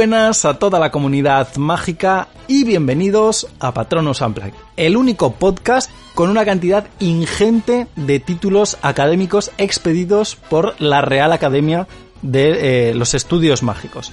[0.00, 6.30] Buenas a toda la comunidad mágica y bienvenidos a Patronus Unplugged, el único podcast con
[6.30, 11.86] una cantidad ingente de títulos académicos expedidos por la Real Academia
[12.22, 14.10] de eh, los Estudios Mágicos.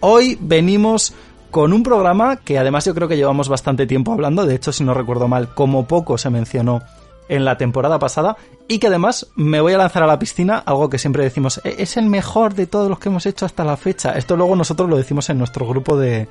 [0.00, 1.14] Hoy venimos
[1.52, 4.82] con un programa que además yo creo que llevamos bastante tiempo hablando, de hecho si
[4.82, 6.82] no recuerdo mal, como poco se mencionó
[7.28, 8.36] en la temporada pasada
[8.68, 11.76] y que además me voy a lanzar a la piscina, algo que siempre decimos, "E-
[11.78, 14.12] es el mejor de todos los que hemos hecho hasta la fecha.
[14.16, 16.28] Esto luego nosotros lo decimos en nuestro grupo de,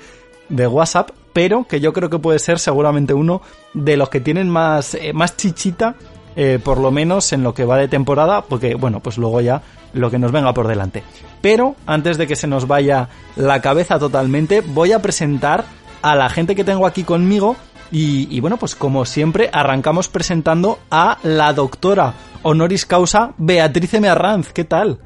[0.50, 3.42] de WhatsApp, pero que yo creo que puede ser seguramente uno
[3.74, 5.96] de los que tienen más, eh, más chichita,
[6.36, 9.62] eh, por lo menos en lo que va de temporada, porque bueno, pues luego ya
[9.94, 11.04] lo que nos venga por delante.
[11.42, 15.66] Pero antes de que se nos vaya la cabeza totalmente, voy a presentar
[16.04, 17.56] a la gente que tengo aquí conmigo
[17.92, 22.14] y, y bueno, pues como siempre, arrancamos presentando a la doctora
[22.44, 24.08] honoris causa Beatriz M.
[24.10, 24.52] Arranz.
[24.54, 25.00] ¿Qué tal?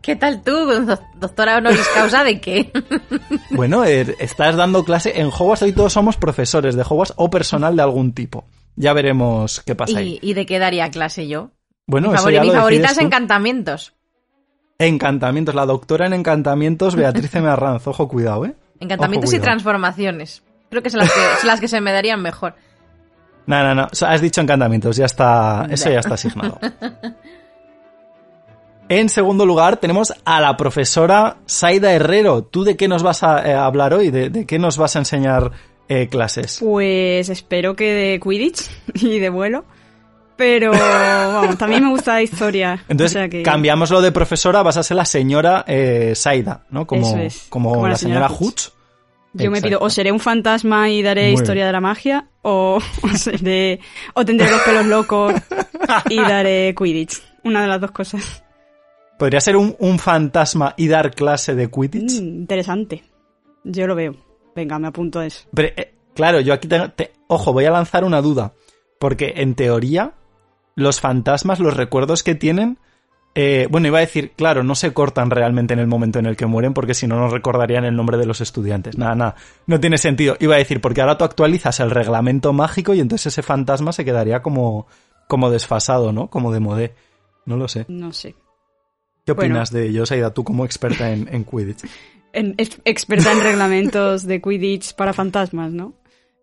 [0.00, 0.52] ¿Qué tal tú,
[0.86, 2.72] doc- doctora honoris causa de qué?
[3.50, 7.74] Bueno, eh, estás dando clase en Hogwarts, hoy todos somos profesores de Hogwarts o personal
[7.76, 8.44] de algún tipo.
[8.76, 10.18] Ya veremos qué pasa ahí.
[10.22, 11.50] ¿Y, de qué daría clase yo?
[11.86, 13.04] Bueno, mi eso favori- ya mi lo favorita es tú.
[13.04, 13.94] encantamientos.
[14.78, 17.48] Encantamientos, la doctora en encantamientos Beatriz M.
[17.48, 17.86] Arranz.
[17.88, 18.54] Ojo, cuidado, ¿eh?
[18.78, 19.44] Encantamientos Ojo, y cuidado.
[19.44, 20.42] transformaciones.
[20.70, 22.54] Creo que son las que, son las que se me darían mejor.
[23.46, 23.88] No, no, no.
[24.06, 25.66] Has dicho encantamientos, ya está.
[25.70, 26.58] Eso ya está asignado.
[28.90, 32.42] En segundo lugar, tenemos a la profesora Saida Herrero.
[32.44, 34.10] ¿Tú de qué nos vas a eh, hablar hoy?
[34.10, 35.52] ¿De, de qué nos vas a enseñar
[35.88, 36.58] eh, clases?
[36.60, 39.64] Pues espero que de Quidditch y de vuelo.
[40.36, 42.84] Pero vamos, también me gusta la historia.
[42.88, 46.64] Entonces, o sea que- cambiamos lo de profesora, vas a ser la señora eh, Saida,
[46.70, 46.86] ¿no?
[46.86, 48.68] Como, Eso es, como, como la, la señora, señora Hutch.
[49.34, 52.78] Yo me pido, o seré un fantasma y daré Muy historia de la magia, o,
[53.02, 53.78] o seré,
[54.14, 55.34] o tendré los pelos locos
[56.08, 57.22] y daré Quidditch.
[57.44, 58.42] Una de las dos cosas.
[59.18, 62.20] Podría ser un, un fantasma y dar clase de Quidditch.
[62.20, 63.04] Mm, interesante.
[63.64, 64.14] Yo lo veo.
[64.56, 65.46] Venga, me apunto a eso.
[65.54, 66.90] Pero, eh, claro, yo aquí tengo.
[66.90, 68.54] te- ojo, voy a lanzar una duda.
[68.98, 70.14] Porque en teoría,
[70.74, 72.78] los fantasmas, los recuerdos que tienen.
[73.40, 76.36] Eh, bueno, iba a decir, claro, no se cortan realmente en el momento en el
[76.36, 78.98] que mueren, porque si no, no recordarían el nombre de los estudiantes.
[78.98, 79.36] Nada, nada.
[79.68, 80.36] No tiene sentido.
[80.40, 84.04] Iba a decir, porque ahora tú actualizas el reglamento mágico y entonces ese fantasma se
[84.04, 84.88] quedaría como,
[85.28, 86.28] como desfasado, ¿no?
[86.30, 86.94] Como de modé.
[87.46, 87.84] No lo sé.
[87.86, 88.34] No sé.
[89.24, 89.54] ¿Qué Bueno.
[89.54, 91.84] opinas de ello, Saida, tú como experta en, en Quidditch?
[92.32, 95.94] En- experta en reglamentos de Quidditch para fantasmas, ¿no?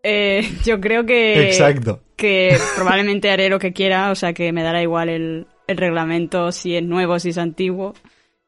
[0.01, 1.47] Eh, yo creo que...
[1.49, 2.01] Exacto.
[2.15, 6.51] que probablemente haré lo que quiera, o sea que me dará igual el, el reglamento,
[6.51, 7.93] si es nuevo, si es antiguo,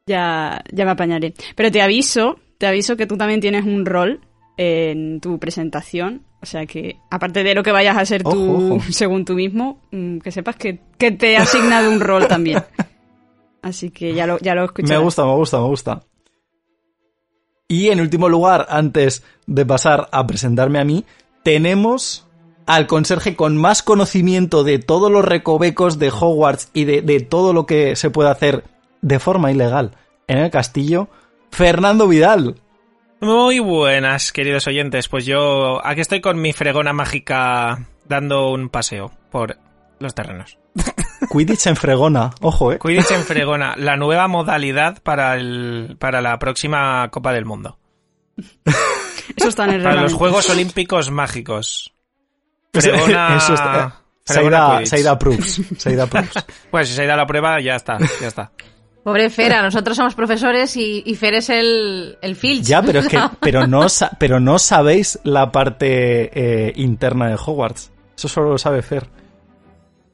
[0.06, 1.34] ya, ya me apañaré.
[1.54, 4.20] Pero te aviso, te aviso que tú también tienes un rol
[4.56, 8.84] en tu presentación, o sea que aparte de lo que vayas a ser tú Ojo,
[8.90, 12.62] según tú mismo, mm, que sepas que, que te he asignado un rol también.
[13.62, 14.98] Así que ya lo, ya lo escucharás.
[14.98, 16.02] Me gusta, me gusta, me gusta.
[17.68, 21.04] Y en último lugar, antes de pasar a presentarme a mí,
[21.42, 22.26] tenemos
[22.68, 27.54] al conserje con más conocimiento de todos los recovecos de Hogwarts y de, de todo
[27.54, 28.64] lo que se puede hacer
[29.00, 29.96] de forma ilegal
[30.26, 31.08] en el castillo,
[31.50, 32.60] Fernando Vidal.
[33.20, 35.08] Muy buenas, queridos oyentes.
[35.08, 39.56] Pues yo aquí estoy con mi fregona mágica dando un paseo por
[39.98, 40.58] los terrenos.
[41.32, 42.78] Quidditch en fregona, ojo, eh.
[42.78, 47.78] Quidditch en fregona, la nueva modalidad para, el, para la próxima Copa del Mundo.
[49.36, 50.12] Eso está en el Para los.
[50.12, 51.94] Juegos Olímpicos Mágicos.
[52.72, 53.36] Fregona...
[53.38, 54.88] Eso está- Saida, Quidditch.
[54.90, 56.44] Saida proofs, Saida proofs.
[56.70, 58.50] Pues si se ha ido a la prueba, ya está, ya está.
[59.02, 62.64] Pobre Fera, nosotros somos profesores y, y Fer es el, el Filch.
[62.64, 63.86] Ya, pero es que, pero no,
[64.18, 66.30] pero no sabéis la parte
[66.68, 67.90] eh, interna de Hogwarts.
[68.16, 69.08] Eso solo lo sabe Fer.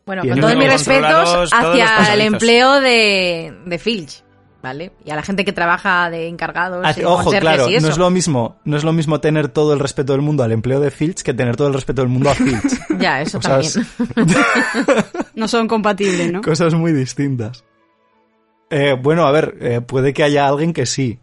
[0.06, 4.22] Bueno, con todos mis respetos hacia el empleo de, de Filch,
[4.64, 4.90] ¿vale?
[5.04, 7.86] Y a la gente que trabaja de encargados Ah, y Ojo, claro, y eso.
[7.86, 10.50] no es lo mismo, no es lo mismo tener todo el respeto del mundo al
[10.50, 12.72] empleo de Filch que tener todo el respeto del mundo a Filch.
[12.98, 13.78] Ya, eso Cosas-
[14.14, 14.36] también.
[15.34, 16.40] No son compatibles, ¿no?
[16.42, 17.64] Cosas muy distintas.
[18.70, 21.18] Eh, bueno, a ver, eh, puede que haya alguien que sí,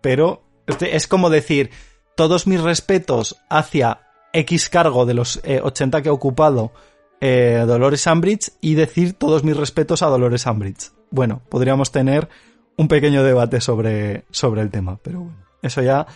[0.00, 1.70] pero este- es como decir,
[2.16, 4.00] todos mis respetos hacia
[4.32, 6.72] X cargo de los eh, 80 que ha ocupado
[7.20, 10.90] eh, Dolores Umbridge y decir todos mis respetos a Dolores Umbridge.
[11.10, 12.28] Bueno, podríamos tener
[12.76, 16.06] un pequeño debate sobre, sobre el tema, pero bueno, eso ya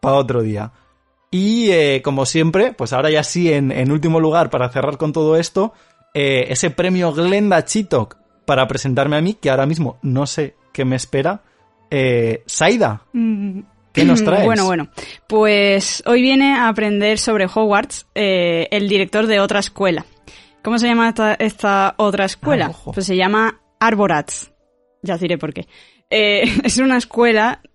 [0.00, 0.72] para otro día.
[1.30, 5.12] Y eh, como siempre, pues ahora ya sí, en, en último lugar, para cerrar con
[5.12, 5.72] todo esto,
[6.14, 8.16] eh, ese premio Glenda Chitok
[8.46, 11.42] para presentarme a mí, que ahora mismo no sé qué me espera.
[11.90, 13.60] Eh, Saida, Mm,
[13.92, 14.44] ¿qué nos traes?
[14.44, 14.88] Bueno, bueno.
[15.26, 20.06] Pues hoy viene a aprender sobre Hogwarts el director de otra escuela.
[20.62, 22.72] ¿Cómo se llama esta, esta otra escuela?
[22.74, 24.52] Ah, pues se llama Arborats.
[25.02, 25.66] Ya os diré por qué.
[26.10, 27.60] Eh, es una escuela.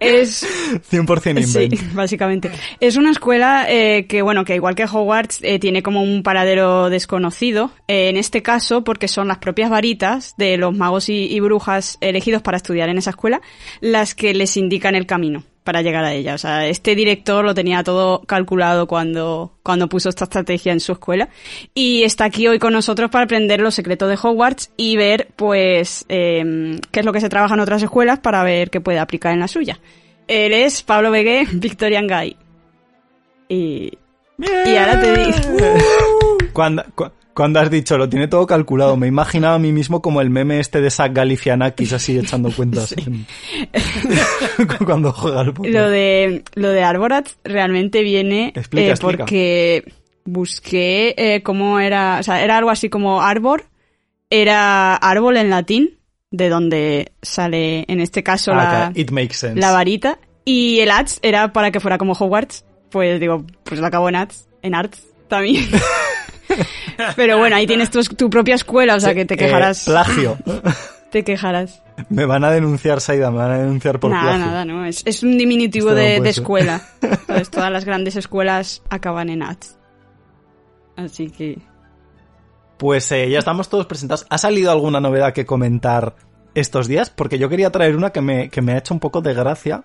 [0.00, 0.46] es
[0.90, 1.94] 100% Sí, invent.
[1.94, 2.50] básicamente.
[2.80, 6.90] Es una escuela eh, que, bueno, que igual que Hogwarts, eh, tiene como un paradero
[6.90, 7.70] desconocido.
[7.88, 11.98] Eh, en este caso, porque son las propias varitas de los magos y, y brujas
[12.00, 13.40] elegidos para estudiar en esa escuela
[13.80, 16.34] las que les indican el camino para llegar a ella.
[16.34, 20.92] O sea, este director lo tenía todo calculado cuando, cuando puso esta estrategia en su
[20.92, 21.28] escuela.
[21.74, 26.06] Y está aquí hoy con nosotros para aprender los secretos de Hogwarts y ver, pues,
[26.08, 29.34] eh, qué es lo que se trabaja en otras escuelas para ver qué puede aplicar
[29.34, 29.78] en la suya.
[30.28, 32.36] Él es Pablo Begué, Victorian Guy.
[33.48, 33.92] Y,
[34.38, 35.38] y ahora te digo...
[36.52, 40.00] Cuando, cu- cuando has dicho lo tiene todo calculado, me he imaginado a mí mismo
[40.00, 42.92] como el meme este de Zach Galifianakis así echando cuentas.
[42.96, 43.26] en-
[44.86, 45.72] cuando juega al póker.
[45.72, 49.18] Lo de, lo de Arborat realmente viene Explica, eh, explica.
[49.18, 49.84] porque
[50.24, 53.66] busqué eh, cómo era, o sea, era algo así como arbor,
[54.30, 55.98] era árbol en latín,
[56.30, 59.60] de donde sale en este caso Ah, la, it makes sense.
[59.60, 63.86] la varita, y el Arts era para que fuera como Hogwarts, pues digo, pues lo
[63.86, 65.64] acabo en Arts, en Arts también.
[67.16, 69.84] Pero bueno, ahí tienes tu, tu propia escuela, o sea que te Eh, quejarás.
[69.84, 70.36] plagio.
[71.10, 71.82] Te quejarás.
[72.10, 74.44] Me van a denunciar, Saida, me van a denunciar por nada, plagio.
[74.46, 74.84] nada, no.
[74.84, 76.80] Es, es un diminutivo Esto de, escuela.
[77.28, 77.48] ¿Sabes?
[77.48, 79.78] Todas las grandes escuelas acaban en ATS.
[80.96, 81.58] Así que.
[82.76, 84.26] Pues eh, ya estamos todos presentados.
[84.28, 86.16] ¿Ha salido alguna novedad que comentar
[86.54, 87.08] estos días?
[87.08, 89.84] Porque yo quería traer una que me, que me ha hecho un poco de gracia.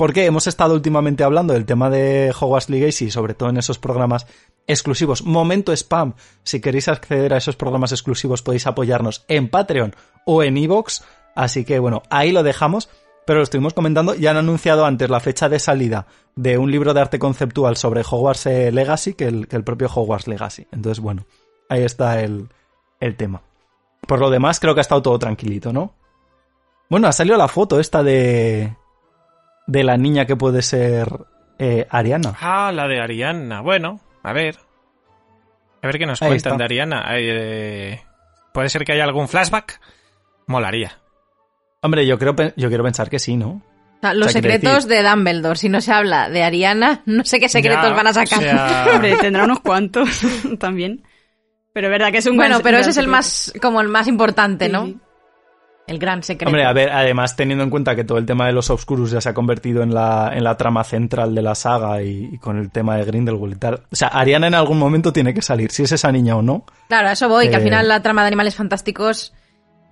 [0.00, 4.26] Porque hemos estado últimamente hablando del tema de Hogwarts Legacy, sobre todo en esos programas
[4.66, 5.22] exclusivos.
[5.26, 6.14] Momento spam.
[6.42, 9.94] Si queréis acceder a esos programas exclusivos podéis apoyarnos en Patreon
[10.24, 11.04] o en Evox.
[11.34, 12.88] Así que bueno, ahí lo dejamos.
[13.26, 16.94] Pero lo estuvimos comentando y han anunciado antes la fecha de salida de un libro
[16.94, 20.66] de arte conceptual sobre Hogwarts eh, Legacy que el, que el propio Hogwarts Legacy.
[20.72, 21.26] Entonces, bueno,
[21.68, 22.48] ahí está el,
[23.00, 23.42] el tema.
[24.08, 25.92] Por lo demás, creo que ha estado todo tranquilito, ¿no?
[26.88, 28.79] Bueno, ha salido la foto esta de.
[29.70, 31.06] De la niña que puede ser
[31.58, 32.34] eh, Ariana.
[32.40, 33.60] Ah, la de Ariana.
[33.60, 34.56] Bueno, a ver.
[35.82, 36.58] A ver qué nos Ahí cuentan está.
[36.58, 37.04] de Ariana.
[37.16, 38.02] Eh,
[38.52, 39.80] ¿Puede ser que haya algún flashback?
[40.46, 40.98] Molaría.
[41.82, 43.48] Hombre, yo creo yo quiero pensar que sí, ¿no?
[43.50, 45.56] O sea, los O sea, quiere secretos decir- de Dumbledore.
[45.56, 48.38] Si no se habla de Ariana, no sé qué secretos Ya, van a sacar.
[48.38, 50.08] o sea, Hombre, tendrá unos cuantos
[50.58, 51.02] también.
[51.72, 53.88] Pero es verdad que es un bueno, gran- pero ese es el más, como el
[53.88, 54.92] más importante, Sí, ¿no?
[55.86, 56.48] El gran secreto.
[56.48, 59.20] Hombre, a ver, además teniendo en cuenta que todo el tema de los Obscurus ya
[59.20, 62.58] se ha convertido en la, en la trama central de la saga y, y con
[62.58, 63.74] el tema de Grindelwald y tal.
[63.90, 66.64] O sea, Ariana en algún momento tiene que salir, si es esa niña o no.
[66.88, 69.32] Claro, a eso voy, que al Eh, final la trama de Animales Fantásticos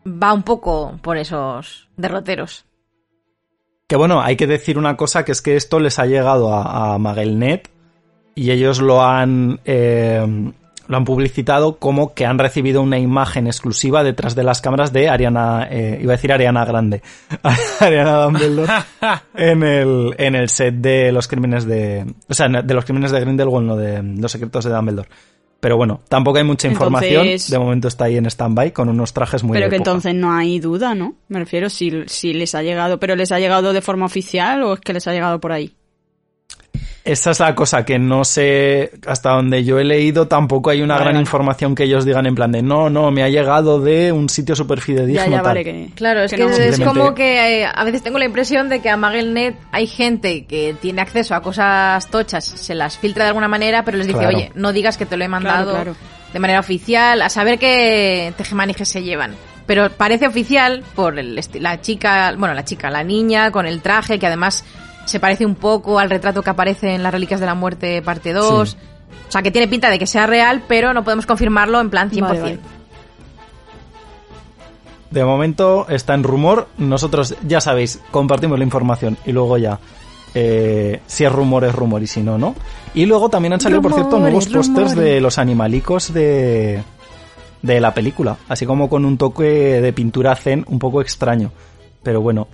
[0.06, 2.64] va un poco por esos derroteros.
[3.88, 6.94] Que bueno, hay que decir una cosa, que es que esto les ha llegado a,
[6.94, 7.70] a Magelnet
[8.36, 10.52] y ellos lo han, eh,
[10.88, 15.08] lo han publicitado como que han recibido una imagen exclusiva detrás de las cámaras de
[15.08, 17.02] Ariana, eh, iba a decir Ariana Grande,
[17.80, 18.72] Ariana Dumbledore,
[19.34, 23.20] en el, en el set de los crímenes de, o sea, de los crímenes de
[23.20, 25.08] Grindelwald, no de los secretos de Dumbledore.
[25.60, 27.24] Pero bueno, tampoco hay mucha información.
[27.26, 29.90] Entonces- De momento está ahí en stand-by con unos trajes muy Pero de que época.
[29.90, 31.16] entonces no hay duda, ¿no?
[31.28, 34.74] Me refiero si, si les ha llegado, pero les ha llegado de forma oficial o
[34.74, 35.74] es que les ha llegado por ahí.
[37.08, 40.94] Esa es la cosa que no sé, hasta donde yo he leído, tampoco hay una
[40.94, 41.22] Vale, gran vale.
[41.22, 44.54] información que ellos digan en plan de no, no, me ha llegado de un sitio
[44.54, 45.24] súper fidedigno.
[45.24, 45.44] Ya, ya, tal".
[45.44, 45.88] vale que...
[45.94, 46.50] Claro, es que, no.
[46.50, 50.44] es como que eh, a veces tengo la impresión de que a Magelnet hay gente
[50.44, 54.18] que tiene acceso a cosas tochas, se las filtra de alguna manera, pero les dice,
[54.18, 54.36] Claro.
[54.36, 55.96] oye, no digas que te lo he mandado claro.
[56.32, 59.34] de manera oficial, a saber qué tejemanejes se llevan.
[59.64, 64.18] Pero parece oficial por el la chica, bueno, la chica, la niña con el traje,
[64.18, 64.64] que además
[65.08, 68.32] se parece un poco al retrato que aparece en las Reliquias de la Muerte parte
[68.32, 68.70] 2.
[68.70, 68.76] Sí.
[69.28, 72.10] O sea, que tiene pinta de que sea real, pero no podemos confirmarlo en plan
[72.10, 72.20] 100%.
[72.20, 72.58] Vale, vale.
[75.10, 76.68] De momento está en rumor.
[76.76, 79.78] Nosotros, ya sabéis, compartimos la información y luego ya.
[80.34, 82.54] eh, si es rumor, es rumor y si no, no.
[82.94, 86.82] Y luego también han salido, por cierto, nuevos pósters de los animalicos de,
[87.62, 88.36] de la película.
[88.48, 91.52] Así como con un toque de pintura zen un poco extraño.
[92.02, 92.48] Pero bueno,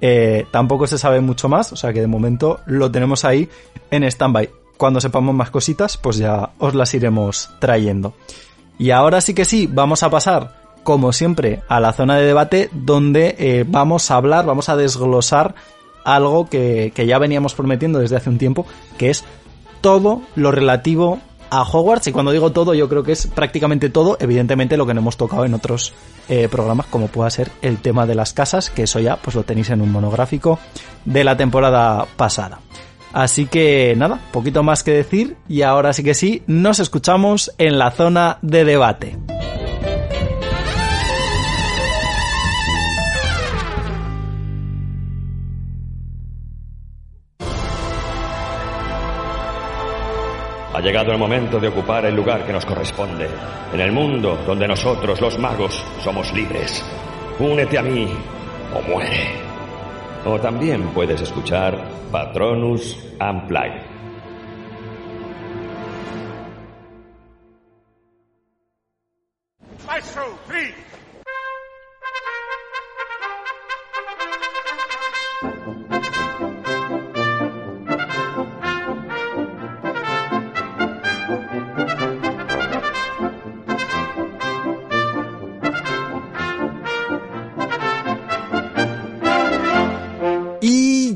[0.00, 1.72] eh, tampoco se sabe mucho más.
[1.72, 3.48] O sea que de momento lo tenemos ahí
[3.90, 4.50] en stand-by.
[4.76, 8.14] Cuando sepamos más cositas, pues ya os las iremos trayendo.
[8.78, 12.70] Y ahora sí que sí, vamos a pasar, como siempre, a la zona de debate
[12.72, 15.54] donde eh, vamos a hablar, vamos a desglosar
[16.02, 18.64] algo que, que ya veníamos prometiendo desde hace un tiempo,
[18.96, 19.24] que es
[19.82, 22.06] todo lo relativo a Hogwarts.
[22.08, 25.16] Y cuando digo todo, yo creo que es prácticamente todo, evidentemente lo que no hemos
[25.16, 25.92] tocado en otros
[26.28, 29.42] eh, programas, como pueda ser el tema de las casas, que eso ya pues lo
[29.42, 30.58] tenéis en un monográfico
[31.04, 32.60] de la temporada pasada.
[33.12, 37.78] Así que nada, poquito más que decir y ahora sí que sí, nos escuchamos en
[37.78, 39.16] la zona de debate.
[50.80, 53.28] Ha llegado el momento de ocupar el lugar que nos corresponde,
[53.70, 56.82] en el mundo donde nosotros, los magos, somos libres.
[57.38, 58.08] Únete a mí
[58.74, 59.28] o muere.
[60.24, 61.76] O también puedes escuchar
[62.10, 63.82] Patronus Unplugged.
[69.86, 70.89] Maestro, please.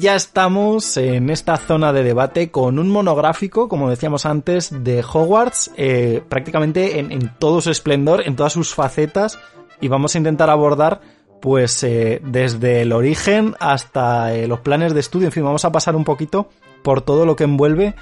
[0.05, 5.71] Ya estamos en esta zona de debate con un monográfico, como decíamos antes, de Hogwarts,
[5.79, 9.39] eh, prácticamente en, todo su esplendor, en todas sus facetas,
[9.81, 11.01] y vamos a intentar abordar
[11.41, 15.73] pues eh, desde el origen hasta eh, los planes de estudio, en fin, vamos a
[15.73, 16.51] pasar un poquito
[16.83, 17.95] por todo lo que envuelve.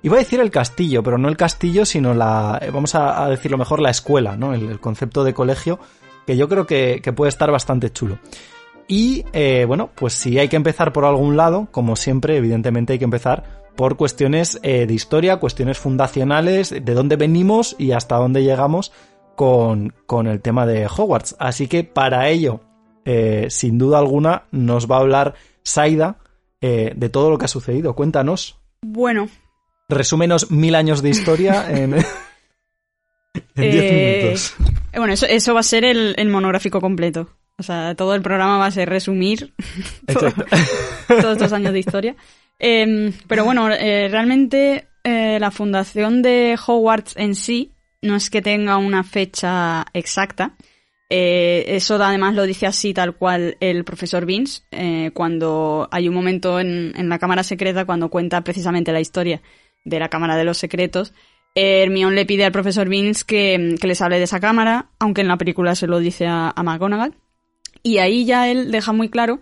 [0.00, 3.80] Iba a decir el castillo, pero no el castillo, sino la, vamos a, decirlo mejor,
[3.80, 4.54] la escuela, ¿no?
[4.54, 5.78] El, el concepto de colegio,
[6.26, 8.18] que yo creo que, que puede estar bastante chulo.
[8.92, 12.98] Y eh, bueno, pues si hay que empezar por algún lado, como siempre, evidentemente hay
[12.98, 18.42] que empezar por cuestiones eh, de historia, cuestiones fundacionales, de dónde venimos y hasta dónde
[18.42, 18.90] llegamos
[19.36, 21.36] con, con el tema de Hogwarts.
[21.38, 22.62] Así que para ello,
[23.04, 26.18] eh, sin duda alguna, nos va a hablar Saida
[26.60, 27.94] de todo lo que ha sucedido.
[27.94, 29.28] Cuéntanos, Bueno,
[29.88, 32.04] resúmenos mil años de historia en, en
[33.54, 34.54] diez Eh, minutos.
[34.94, 37.28] bueno, eso, eso va a ser el, el monográfico completo.
[37.60, 39.52] O sea, todo el programa va a ser resumir
[40.06, 42.16] todos estos años de historia.
[42.58, 48.40] Eh, pero bueno, eh, realmente eh, la fundación de Hogwarts en sí no es que
[48.40, 50.56] tenga una fecha exacta.
[51.10, 54.62] Eh, eso además lo dice así tal cual el profesor Vince
[55.12, 59.42] cuando hay un momento en, en la cámara secreta cuando cuenta precisamente la historia
[59.84, 61.12] de la cámara de los secretos.
[61.54, 65.28] Hermione le pide al profesor Vince que, que les hable de esa cámara, aunque en
[65.28, 67.16] la película se lo dice a, a McGonagall.
[67.82, 69.40] Y ahí ya él deja muy claro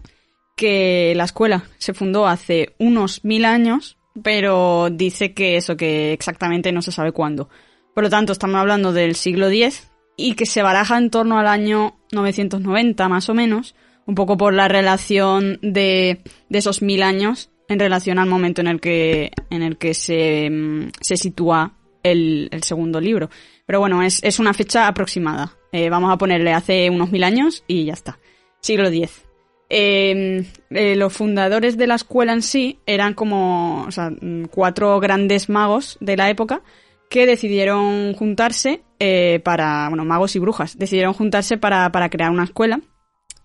[0.57, 6.73] que la escuela se fundó hace unos mil años, pero dice que eso, que exactamente
[6.73, 7.49] no se sabe cuándo.
[7.95, 11.47] Por lo tanto, estamos hablando del siglo X y que se baraja en torno al
[11.47, 13.75] año 990, más o menos,
[14.07, 18.67] un poco por la relación de, de esos mil años en relación al momento en
[18.67, 23.31] el que, en el que se, mm, se sitúa el, el segundo libro.
[23.67, 25.53] Pero bueno, es, es una fecha aproximada.
[25.73, 28.19] Eh, vamos a ponerle hace unos mil años y ya está.
[28.61, 29.25] Siglo X.
[29.71, 34.11] Eh, eh, los fundadores de la escuela en sí eran como o sea,
[34.51, 36.63] cuatro grandes magos de la época
[37.11, 42.45] que decidieron juntarse eh, para, bueno, magos y brujas, decidieron juntarse para, para crear una
[42.45, 42.81] escuela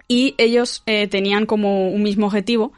[0.08, 2.74] y ellos eh, tenían como un mismo objetivo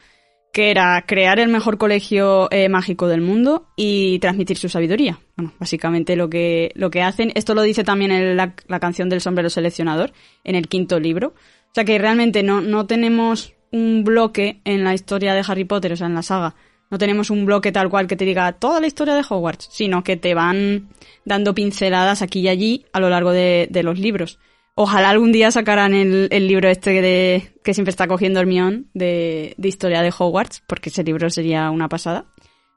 [0.53, 5.19] que era crear el mejor colegio eh, mágico del mundo y transmitir su sabiduría.
[5.35, 9.49] Bueno, básicamente lo que, lo que hacen, esto lo dice también la canción del sombrero
[9.49, 10.13] seleccionador,
[10.45, 11.33] en el quinto libro.
[11.75, 15.91] O sea que realmente no, no tenemos un bloque en la historia de Harry Potter,
[15.91, 16.55] o sea, en la saga.
[16.89, 20.01] No tenemos un bloque tal cual que te diga toda la historia de Hogwarts, sino
[20.01, 20.87] que te van
[21.25, 24.39] dando pinceladas aquí y allí a lo largo de, de los libros.
[24.75, 29.53] Ojalá algún día sacaran el, el libro este de, que siempre está cogiendo Hermione de,
[29.57, 32.23] de historia de Hogwarts, porque ese libro sería una pasada.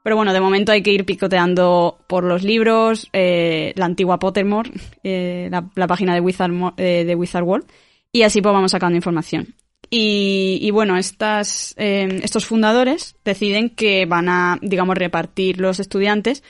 [0.03, 4.71] Pero bueno, de momento hay que ir picoteando por los libros, eh, la antigua Pottermore,
[5.05, 7.65] eh, la, página de Wizard, eh, de Wizard World,
[8.11, 9.55] y así pues vamos sacando información.
[9.91, 16.43] Y, bueno, estas, eh, estos fundadores deciden que van a, digamos, repartir los estudiantes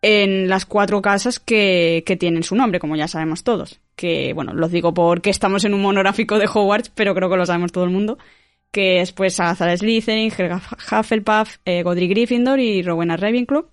[0.00, 3.80] en las cuatro casas que, que tienen su nombre, como ya sabemos todos.
[3.96, 7.46] Que, bueno, los digo porque estamos en un monográfico de Hogwarts, pero creo que lo
[7.46, 8.18] sabemos todo el mundo.
[8.70, 10.60] Que es pues Salazar Slytherin, Helga
[10.92, 13.66] Hufflepuff, eh, Godric Gryffindor y Rowena Ravenclaw.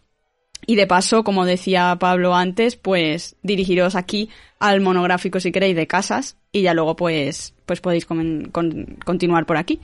[0.66, 5.88] Y de paso, como decía Pablo antes, pues dirigiros aquí al monográfico si queréis de
[5.88, 9.80] casas y ya luego pues, pues podéis comen- con- continuar por aquí.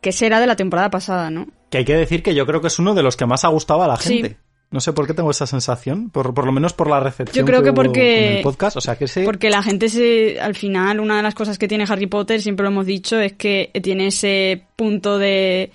[0.00, 1.46] Que será de la temporada pasada, ¿no?
[1.70, 3.48] Que hay que decir que yo creo que es uno de los que más ha
[3.48, 4.18] gustado a la Sí.
[4.18, 4.36] gente.
[4.70, 7.46] No sé por qué tengo esa sensación, por, por lo menos por la recepción Yo
[7.46, 9.22] creo que porque- en el podcast, o sea que sí.
[9.24, 12.64] Porque la gente se, al final, una de las cosas que tiene Harry Potter, siempre
[12.64, 15.70] lo hemos dicho, es que tiene ese punto de,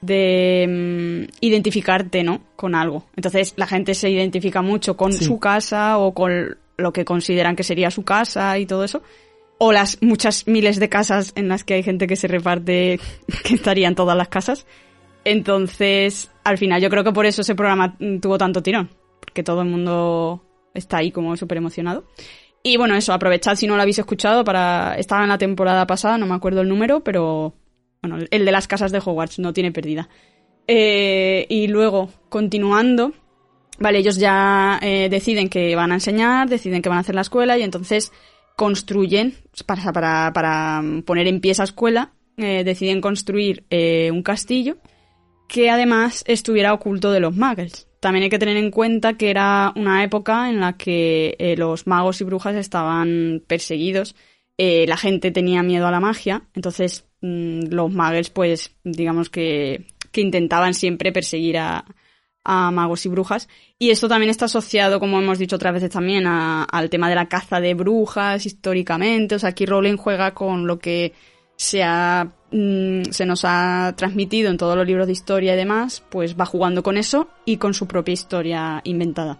[0.00, 2.40] de mm, identificarte, ¿no?
[2.56, 3.04] Con algo.
[3.16, 5.24] Entonces la gente se identifica mucho con Sí.
[5.24, 9.02] su casa o con lo que consideran que sería su casa y todo eso.
[9.58, 12.98] O las muchas miles de casas en las que hay gente que se reparte,
[13.44, 14.66] que estarían todas las casas.
[15.24, 18.88] Entonces, al final, yo creo que por eso ese programa mm, tuvo tanto tirón.
[19.20, 20.42] Porque todo el mundo
[20.74, 22.04] está ahí como súper emocionado.
[22.62, 24.94] Y bueno, eso, aprovechad si no lo habéis escuchado para...
[24.96, 27.54] Estaba en la temporada pasada, no me acuerdo el número, pero...
[28.02, 30.08] Bueno, el de las casas de Hogwarts no tiene pérdida.
[30.66, 33.12] Eh, y luego, continuando,
[33.80, 37.22] Vale, ellos ya eh, deciden que van a enseñar, deciden que van a hacer la
[37.22, 38.12] escuela y entonces
[38.54, 44.76] construyen, para, para, para poner en pie esa escuela, eh, deciden construir eh, un castillo
[45.48, 47.88] que además estuviera oculto de los muggles.
[48.00, 52.20] También hay que tener en cuenta que era una época en la que los magos
[52.20, 54.14] y brujas estaban perseguidos,
[54.56, 60.74] la gente tenía miedo a la magia, entonces mm, los muggles pues digamos que, intentaban
[60.74, 61.84] siempre perseguir a,
[62.44, 63.48] magos y brujas.
[63.78, 67.28] Y esto también está asociado, como hemos dicho otras veces también, al tema de la
[67.28, 69.36] caza de brujas históricamente.
[69.36, 71.12] O sea, aquí Rowling juega con lo que
[71.54, 76.02] se, ha, mm, se nos ha transmitido en todos los libros de historia y demás,
[76.08, 79.38] pues va jugando con eso y con su propia historia inventada.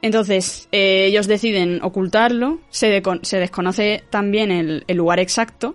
[0.00, 5.74] Entonces, eh, ellos deciden ocultarlo, se, desconoce también el lugar exacto,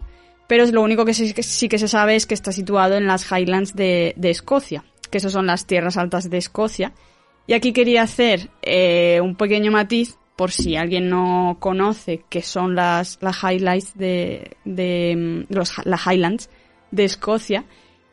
[0.50, 3.76] pero lo único que sí, que se sabe es que está situado en las Highlands
[3.76, 6.92] de, de Escocia, que esas son las tierras altas de Escocia.
[7.46, 12.74] Y aquí quería hacer eh, un pequeño matiz, por si alguien no conoce qué son
[12.74, 16.50] las, las Highlights de, de mm, los, las Highlands
[16.90, 17.66] de Escocia.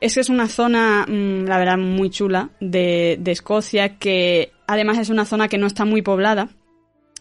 [0.02, 4.98] Es que es una zona, mm, la verdad, muy chula de, de Escocia, que además
[4.98, 6.50] es una zona que no está muy poblada.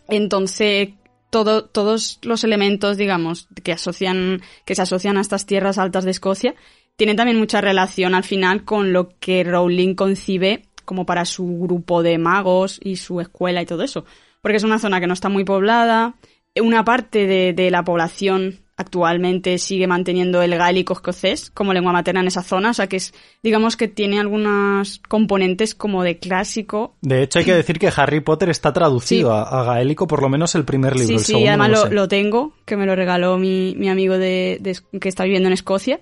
[0.10, 0.90] Entonces,
[1.36, 6.12] todo, todos los elementos, digamos, que asocian, que se asocian a estas tierras altas de
[6.12, 6.56] Escocia,
[6.96, 12.04] tienen también mucha relación al final con lo que Rowling concibe como para su grupo
[12.04, 14.06] de magos y su escuela y todo eso.
[14.40, 16.16] Porque es una zona que no está muy poblada,
[16.56, 22.20] una parte de, de la población actualmente sigue manteniendo el gaélico escocés como lengua materna
[22.20, 26.96] en esa zona, o sea que es, digamos que tiene algunos componentes como de clásico.
[27.02, 29.36] De hecho, hay que decir que Harry Potter está traducido Sí.
[29.36, 31.08] a, a gaélico, por lo menos el primer libro.
[31.08, 34.18] Sí, el sí, segundo además no lo, tengo, que me lo regaló mi, mi amigo
[34.18, 36.02] de, de- que está viviendo en Escocia.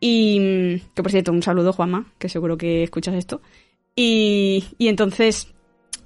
[0.00, 3.42] Y que por cierto, un saludo, Juanma, que seguro que escuchas esto.
[3.94, 5.48] Y, y entonces,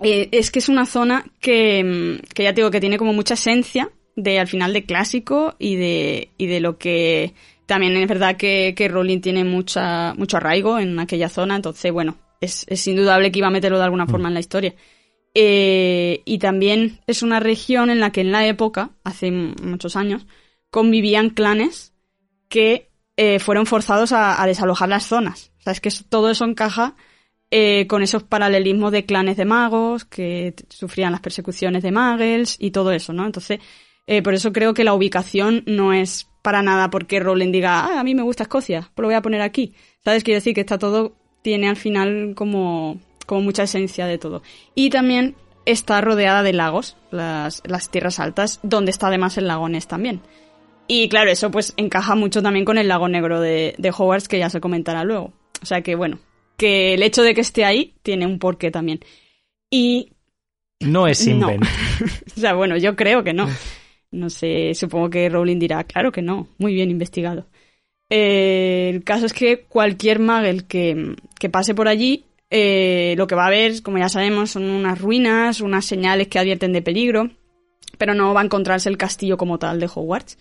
[0.00, 3.34] eh, es que es una zona que, que ya te digo que tiene como mucha
[3.34, 7.34] esencia de al final de clásico y de, y de lo que
[7.66, 12.16] también es verdad que, que Rowling tiene mucha, mucho arraigo en aquella zona, entonces bueno,
[12.40, 14.74] es, es indudable que iba a meterlo de alguna forma en la historia.
[15.34, 20.26] Eh, y también es una región en la que en la época, hace muchos años,
[20.70, 21.92] convivían clanes
[22.48, 25.52] que eh, fueron forzados a, a desalojar las zonas.
[25.58, 26.94] O sea, es que todo eso encaja
[27.50, 32.72] eh, con esos paralelismos de clanes de magos que sufrían las persecuciones de muggles y
[32.72, 33.24] todo eso, ¿no?
[33.24, 33.60] Entonces,
[34.06, 38.00] eh, por eso creo que la ubicación no es para nada porque Rowling diga, ah,
[38.00, 39.74] a mí me gusta Escocia, pues lo voy a poner aquí.
[40.04, 40.22] ¿Sabes?
[40.24, 44.42] Quiero decir que está todo, tiene al final como, como mucha esencia de todo.
[44.74, 49.68] Y también está rodeada de lagos, las, las tierras altas, donde está además el lago
[49.68, 50.20] Ness también.
[50.86, 54.38] Y claro, eso pues encaja mucho también con el lago negro de, de Hogwarts, que
[54.38, 55.32] ya se comentará luego.
[55.62, 56.18] O sea que bueno,
[56.58, 59.00] que el hecho de que esté ahí tiene un porqué también.
[59.70, 60.12] Y
[60.80, 61.50] No es No.
[61.50, 61.66] invento.
[62.36, 63.48] o sea, bueno, yo creo que no.
[64.14, 67.46] No sé, supongo que Rowling dirá, claro que no, muy bien investigado.
[68.08, 73.34] Eh, el caso es que cualquier Muggle que, que pase por allí, eh, lo que
[73.34, 77.30] va a ver, como ya sabemos, son unas ruinas, unas señales que advierten de peligro,
[77.98, 80.38] pero no va a encontrarse el castillo como tal de Hogwarts.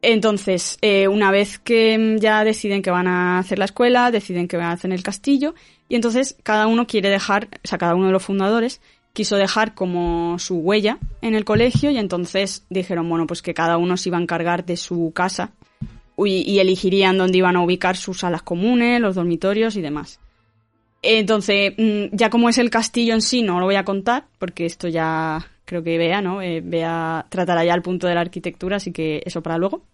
[0.00, 4.48] Entonces, eh, una vez que mm, ya deciden que van a hacer la escuela, deciden
[4.48, 5.54] que van a hacer el castillo,
[5.88, 8.80] y entonces cada uno quiere dejar, o sea, cada uno de los fundadores
[9.14, 13.78] quiso dejar como su huella en el colegio, y entonces dijeron, bueno, pues que cada
[13.78, 15.52] uno se iba a encargar de su casa
[16.18, 20.20] y, y elegirían dónde iban a ubicar sus salas comunes, los dormitorios y demás.
[21.00, 24.66] Entonces, mm, ya como es el castillo en sí, no lo voy a contar, porque
[24.66, 26.42] esto ya creo que Bea, ¿no?
[26.42, 29.84] Eh, Bea tratará ya el punto de la arquitectura, así que eso para luego.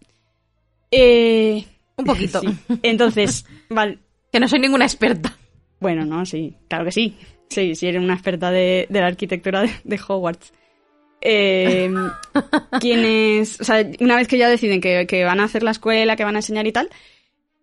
[0.90, 1.64] Eh,
[1.96, 2.40] Un poquito.
[2.40, 2.48] sí.
[2.82, 3.98] Entonces, vale,
[4.32, 5.36] Que no soy ninguna experta.
[5.80, 7.16] Bueno, no, sí, claro que sí.
[7.48, 10.52] Sí, sí, eres una experta de, de la arquitectura de, de Hogwarts.
[11.22, 11.92] Eh,
[12.80, 16.16] quienes, o sea, una vez que ya deciden que, que van a hacer la escuela,
[16.16, 16.88] que van a enseñar y tal,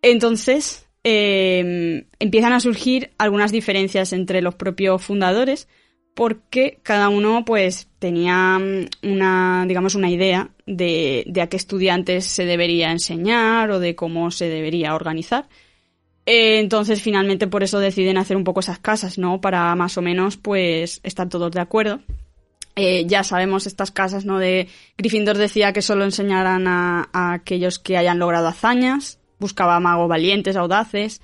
[0.04, 5.68] entonces eh, empiezan a surgir algunas diferencias entre los propios fundadores,
[6.14, 12.26] porque cada uno pues tenía mm, una, digamos, una idea de, de a qué estudiantes
[12.26, 15.48] se debería enseñar o de cómo se debería organizar.
[16.30, 19.40] Eh, entonces, finalmente, por eso deciden hacer un poco esas casas, ¿no?
[19.40, 22.02] Para más o menos, pues, estar todos de acuerdo.
[22.76, 24.38] Eh, ya sabemos estas casas, ¿no?
[24.38, 30.58] De Gryffindor decía que solo enseñaran a, aquellos que hayan logrado hazañas, buscaba magos valientes,
[30.58, 31.22] audaces,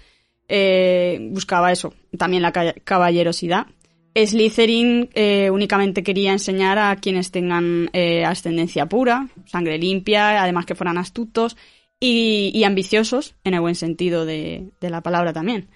[0.47, 3.67] eh, buscaba eso, también la ca- caballerosidad.
[4.15, 5.09] Slytherin
[5.51, 7.89] únicamente quería enseñar a quienes tengan
[8.25, 11.57] ascendencia pura, sangre limpia, además que fueran astutos
[12.05, 15.69] y, ambiciosos, en el buen sentido de, la palabra también.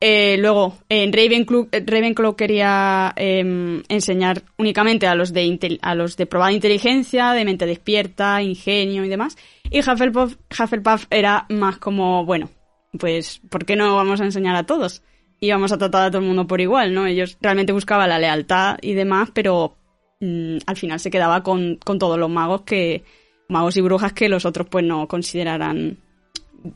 [0.00, 6.16] Eh, luego, en Ravenclaw, eh, Ravenclaw quería em, enseñar únicamente a los, de a los
[6.16, 9.36] de probada inteligencia, de mente despierta, ingenio y demás.
[9.70, 12.50] Y Hufflepuff, Hufflepuff era más como, bueno,
[12.98, 15.02] pues, ¿por qué no vamos a enseñar a todos?
[15.38, 17.06] Y vamos a tratar a todo el mundo por igual, ¿no?
[17.06, 19.76] Ellos realmente buscaban la lealtad y demás, pero
[20.20, 23.04] mm, al final se quedaba con, con todos los magos que,
[23.48, 25.98] magos y brujas que los otros pues no consideraran,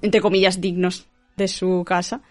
[0.01, 1.07] entre comillas, dignos
[1.37, 2.23] de su casa.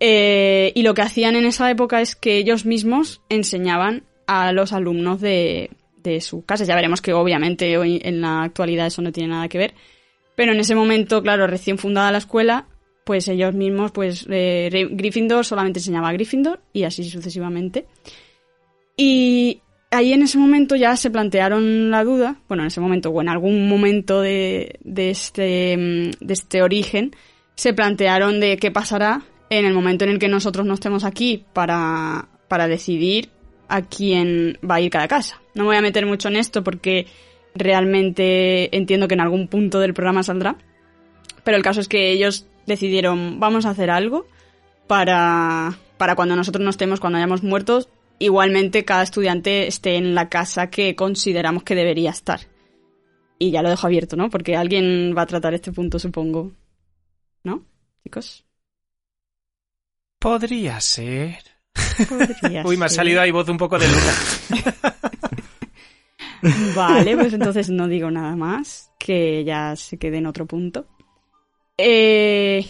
[0.00, 4.72] Eh, y lo que hacían en esa época es que ellos mismos enseñaban a los
[4.72, 5.70] alumnos de,
[6.02, 6.64] de su casa.
[6.64, 9.74] Ya veremos que obviamente hoy en la actualidad eso no tiene nada que ver.
[10.34, 12.66] Pero en ese momento, claro, recién fundada la escuela,
[13.04, 17.86] pues ellos mismos, pues eh, Gryffindor solamente enseñaba a Gryffindor y así sucesivamente.
[18.96, 19.60] Y
[19.96, 23.28] ahí en ese momento ya se plantearon la duda, bueno, en ese momento o en
[23.28, 27.14] algún momento de, de este, mm, de este origen,
[27.54, 31.44] se plantearon de qué pasará en el momento en el que nosotros no estemos aquí
[31.52, 33.30] para, para decidir
[33.68, 35.40] a quién va a ir cada casa.
[35.54, 37.06] No me voy a meter mucho en esto porque
[37.54, 40.56] realmente entiendo que en algún punto del programa saldrá.
[41.44, 44.26] Pero el caso es que ellos decidieron, vamos a hacer algo
[44.86, 50.28] para, para cuando nosotros no estemos, cuando hayamos muertos, igualmente cada estudiante esté en la
[50.28, 52.40] casa que consideramos que debería estar.
[53.38, 54.30] Y ya lo dejo abierto, ¿no?
[54.30, 56.52] Porque alguien va a tratar este punto, supongo.
[57.44, 57.64] ¿No,
[58.02, 58.44] chicos?
[60.18, 61.38] Podría ser.
[62.08, 64.14] Podría Uy, me ha salido ahí voz un poco de Luna.
[66.74, 70.86] Vale, pues entonces no digo nada más, que ya se quede en otro punto.
[71.76, 72.64] Eh,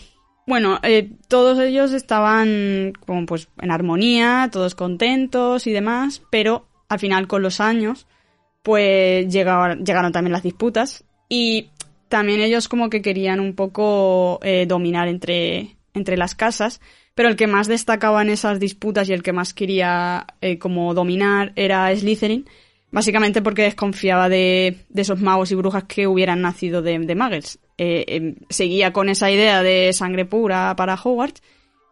[0.46, 7.00] bueno, eh, todos ellos estaban como pues en armonía, todos contentos y demás, pero al
[7.00, 8.06] final con los años
[8.62, 11.70] pues llegaron, llegaron también las disputas y
[12.08, 16.80] también ellos como que querían un poco eh, dominar entre, entre las casas,
[17.14, 20.94] pero el que más destacaba en esas disputas y el que más quería eh, como
[20.94, 22.46] dominar era Slytherin,
[22.90, 27.58] básicamente porque desconfiaba de, de esos magos y brujas que hubieran nacido de, muggles.
[27.78, 31.42] Eh, eh, seguía con esa idea de sangre pura para Hogwarts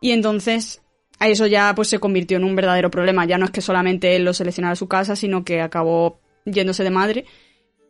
[0.00, 0.82] y entonces
[1.18, 3.24] a eso ya pues se convirtió en un verdadero problema.
[3.24, 6.84] Ya no es que solamente él lo seleccionara a su casa, sino que acabó yéndose
[6.84, 7.24] de madre.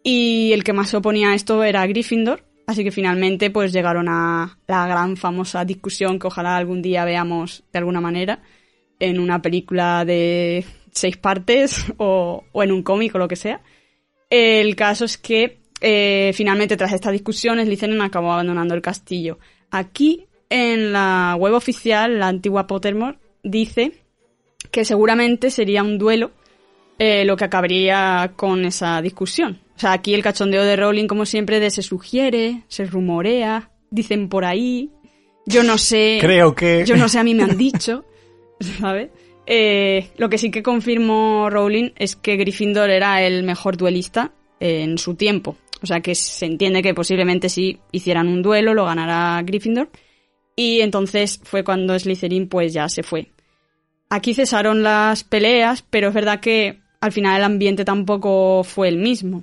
[0.02, 2.44] Y el que más se oponía a esto era Gryffindor.
[2.66, 7.64] Así que finalmente pues llegaron a la gran famosa discusión que ojalá algún día veamos
[7.72, 8.40] de alguna manera
[8.98, 10.64] en una película de
[10.94, 13.60] seis partes o, o en un cómic o lo que sea.
[14.30, 19.38] El caso es que eh, finalmente tras esta discusión Slytherin acabó abandonando el castillo.
[19.70, 23.92] Aquí en la web oficial, la antigua Pottermore, dice
[24.70, 26.30] que seguramente sería un duelo
[26.98, 29.60] eh, lo que acabaría con esa discusión.
[29.76, 34.28] O sea, aquí el cachondeo de Rowling, como siempre, de se sugiere, se rumorea, dicen
[34.28, 34.90] por ahí,
[35.44, 36.84] yo no sé, Creo que...
[36.86, 38.04] yo no sé, a mí me han dicho,
[38.80, 39.10] ¿sabes?
[39.46, 44.98] Eh, lo que sí que confirmó Rowling es que Gryffindor era el mejor duelista en
[44.98, 45.56] su tiempo.
[45.82, 49.90] O sea que se entiende que posiblemente si hicieran un duelo lo ganará Gryffindor.
[50.56, 53.28] Y entonces fue cuando Slytherin pues ya se fue.
[54.08, 58.96] Aquí cesaron las peleas, pero es verdad que al final el ambiente tampoco fue el
[58.96, 59.42] mismo.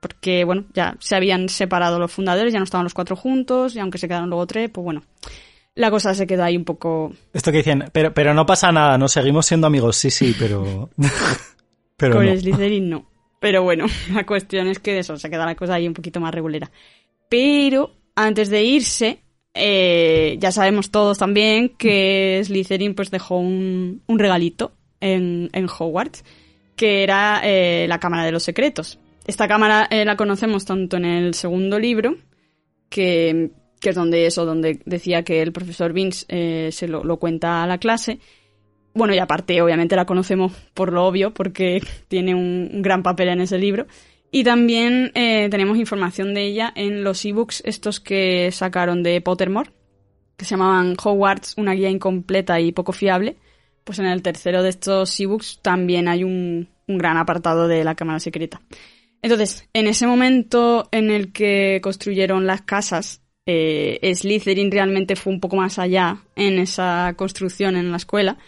[0.00, 3.80] Porque, bueno, ya se habían separado los fundadores, ya no estaban los cuatro juntos, y
[3.80, 5.02] aunque se quedaron luego tres, pues bueno,
[5.80, 8.98] la cosa se quedó ahí un poco Esto que decían, pero, pero no pasa nada,
[8.98, 10.90] no seguimos siendo amigos, sí, sí, pero...
[11.96, 12.36] pero con no.
[12.36, 13.10] Slytherin no.
[13.40, 16.20] Pero bueno, la cuestión es que de eso se queda la cosa ahí un poquito
[16.20, 16.70] más regulera.
[17.30, 19.22] Pero antes de irse,
[19.54, 26.24] eh, ya sabemos todos también que Slytherin pues dejó un, un regalito en, en Hogwarts,
[26.76, 28.98] que era eh, la Cámara de los Secretos.
[29.26, 32.16] Esta cámara eh, la conocemos tanto en el segundo libro,
[32.90, 37.18] que, que es donde eso, donde decía que el profesor Vince eh, se lo, lo
[37.18, 38.20] cuenta a la clase.
[38.92, 43.40] Bueno, y aparte, obviamente la conocemos por lo obvio, porque tiene un, gran papel en
[43.40, 43.86] ese libro.
[44.32, 49.70] Y también eh, tenemos información de ella en los ebooks estos que sacaron de Pottermore,
[50.36, 53.36] que se llamaban Hogwarts, una guía incompleta y poco fiable.
[53.82, 57.96] Pues en el tercero de estos ebooks también hay un, un gran apartado de la
[57.96, 58.60] cámara secreta.
[59.22, 63.22] Entonces, en ese momento en el que construyeron las casas,
[64.02, 68.38] eh, Slytherin realmente fue un poco más allá en esa construcción en la escuela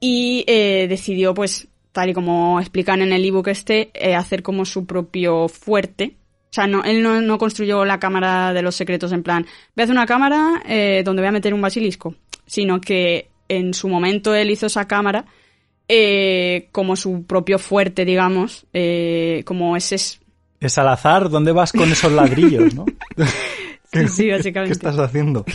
[0.00, 4.64] y eh, decidió, pues, tal y como explican en el ebook este, eh, hacer como
[4.64, 6.16] su propio fuerte.
[6.50, 9.82] O sea, no, él no, no construyó la cámara de los secretos en plan, voy
[9.82, 12.14] a hacer una cámara eh, donde voy a meter un basilisco,
[12.46, 15.24] sino que en su momento él hizo esa cámara
[15.88, 18.66] eh, como su propio fuerte, digamos,
[19.44, 19.96] como ese...
[20.60, 22.84] Es al azar, ¿dónde vas con esos ladrillos, no?
[23.92, 24.78] ¿Qué, Sí, básicamente.
[24.78, 25.44] ¿Qué estás haciendo?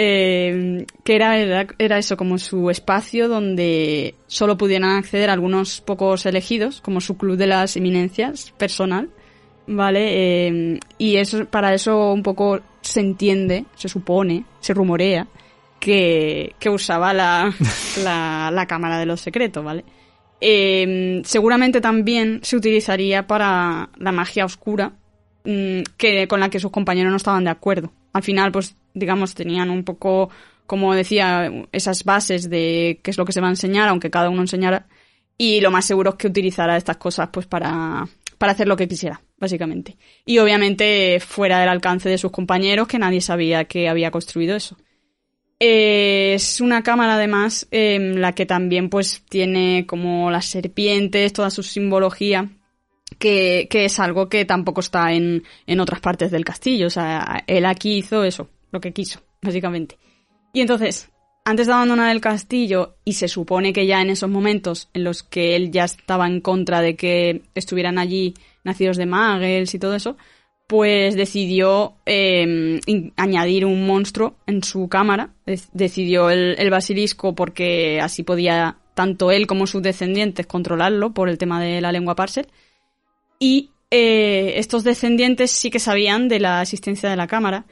[0.00, 6.24] Eh, que era, era, era eso, como su espacio donde solo pudieran acceder algunos pocos
[6.24, 9.08] elegidos, como su club de las eminencias personal,
[9.66, 10.46] ¿vale?
[10.46, 15.26] Eh, y eso, para eso un poco se entiende, se supone, se rumorea,
[15.80, 17.52] que, que usaba la,
[18.04, 19.84] la, la cámara de los secretos, ¿vale?
[20.40, 24.92] Eh, seguramente también se utilizaría para la magia oscura,
[25.48, 27.92] mm, que con la que sus compañeros no estaban de acuerdo.
[28.12, 30.30] Al final, pues, digamos, tenían un poco,
[30.66, 34.30] como decía, esas bases de qué es lo que se va a enseñar, aunque cada
[34.30, 34.86] uno enseñara.
[35.36, 38.06] Y lo más seguro es que utilizara estas cosas, pues, para,
[38.38, 39.96] para hacer lo que quisiera, básicamente.
[40.24, 44.76] Y obviamente fuera del alcance de sus compañeros, que nadie sabía que había construido eso.
[45.60, 51.64] Es una cámara además en la que también pues tiene como las serpientes, toda su
[51.64, 52.48] simbología,
[53.18, 56.86] que, es algo que tampoco está en, en otras partes del castillo.
[56.86, 59.98] O sea, él aquí hizo eso, lo que quiso, básicamente.
[60.52, 61.10] Y entonces,
[61.44, 65.22] antes de abandonar el castillo, y se supone que ya en esos momentos en los
[65.22, 69.94] que él ya estaba en contra de que estuvieran allí nacidos de Muggles y todo
[69.94, 70.16] eso,
[70.66, 75.30] pues decidió in- añadir un monstruo en su cámara.
[75.46, 81.30] Dec- decidió el, el basilisco porque así podía tanto él como sus descendientes controlarlo por
[81.30, 82.48] el tema de la lengua parcel.
[83.38, 87.66] Y eh, estos descendientes sí que sabían de la existencia de la cámara.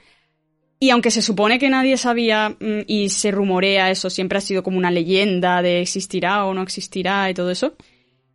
[0.79, 4.63] Y aunque se supone que nadie sabía mm, y se rumorea eso, siempre ha sido
[4.63, 7.75] como una leyenda de existirá o no existirá y todo eso,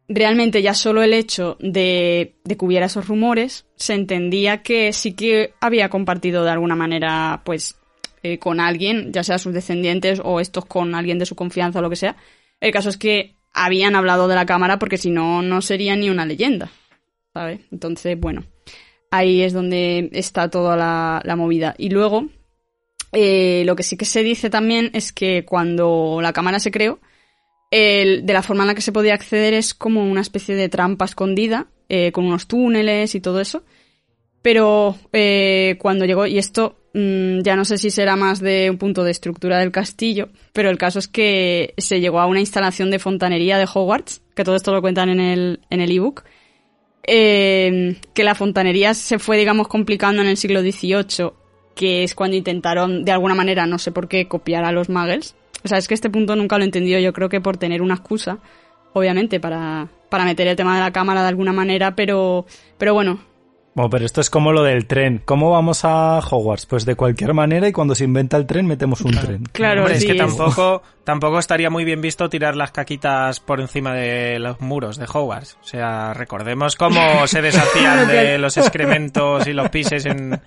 [0.08, 5.13] realmente ya solo el hecho de, de que hubiera esos rumores se entendía que sí
[5.13, 7.76] que había compartido de alguna manera, pues,
[8.24, 11.82] eh, con alguien, ya sea sus descendientes o estos con alguien de su confianza o
[11.82, 12.17] lo que sea.
[12.60, 16.10] El caso es que habían hablado de la cámara porque si no, no sería ni
[16.10, 16.72] una leyenda,
[17.34, 17.62] ¿sabes?
[17.72, 18.44] Entonces, bueno,
[19.10, 21.76] ahí es donde está toda la, movida.
[21.78, 22.28] Y luego,
[23.12, 27.00] eh, lo que sí que se dice también es que cuando la cámara se creó,
[27.72, 30.70] el- de la forma en la que se podía acceder es como una especie de
[30.70, 33.63] trampa escondida, eh, con unos túneles y todo eso.
[34.41, 38.78] Pero eh, cuando llegó, y esto mm, ya no sé si será más de un
[38.78, 42.89] punto de estructura del castillo, pero el caso es que se llegó a una instalación
[42.91, 46.24] de fontanería de Hogwarts, que todo esto lo cuentan en el en el ebook,
[47.04, 51.32] eh, que la fontanería se fue, digamos, complicando en el siglo XVIII,
[51.76, 55.36] que es cuando intentaron, de alguna manera, no sé por qué, copiar a los muggles.
[55.64, 57.82] O sea, es que este punto nunca lo he entendido, yo creo que por tener
[57.82, 58.40] una excusa,
[58.94, 62.46] obviamente, para, para meter el tema de la cámara de alguna manera, pero,
[62.78, 63.20] pero bueno,
[63.73, 65.21] Bueno, pero esto es como lo del tren.
[65.23, 66.65] ¿Cómo vamos a Hogwarts?
[66.65, 69.43] Pues de cualquier manera y cuando se inventa el tren metemos un tren.
[69.53, 73.62] claro, Hombre, sí, es que tampoco, tampoco estaría muy bien visto tirar las caquitas por
[73.62, 75.57] encima de los muros de Hogwarts.
[75.62, 80.41] O sea, recordemos cómo se deshacían de los excrementos y los pises en,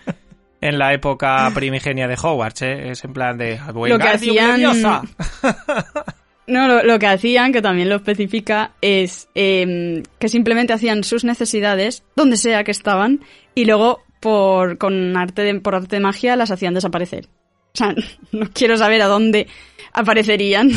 [0.60, 2.90] en la época primigenia de Hogwarts, ¿eh?
[2.90, 3.58] Es en plan de...
[3.74, 4.60] Lo que hacían-.
[6.46, 11.24] No, lo, lo que hacían, que también lo especifica, es eh, que simplemente hacían sus
[11.24, 13.20] necesidades donde sea que estaban
[13.54, 17.28] y luego por con arte de, por arte de magia las hacían desaparecer.
[17.74, 17.94] O sea,
[18.32, 19.46] no quiero saber a dónde
[19.92, 20.70] aparecerían.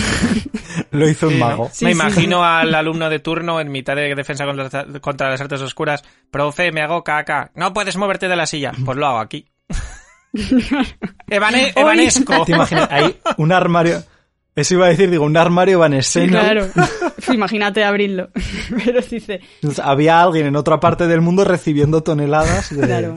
[0.91, 1.69] Lo hizo un mago.
[1.73, 1.99] Sí, me sí.
[1.99, 6.03] imagino al alumno de turno en mitad de defensa contra, contra las artes oscuras.
[6.31, 7.51] Profe, me hago caca.
[7.55, 8.71] No puedes moverte de la silla.
[8.85, 9.45] Pues lo hago aquí.
[11.27, 12.45] Evane- evanesco.
[12.45, 12.87] ¿Te imaginas?
[12.91, 14.03] Hay un armario...
[14.57, 16.39] Eso iba a decir, digo, un armario evanesceno.
[16.39, 16.67] claro.
[17.33, 18.29] Imagínate abrirlo.
[18.85, 19.39] Pero dice,
[19.83, 23.15] Había alguien en otra parte del mundo recibiendo toneladas de, claro.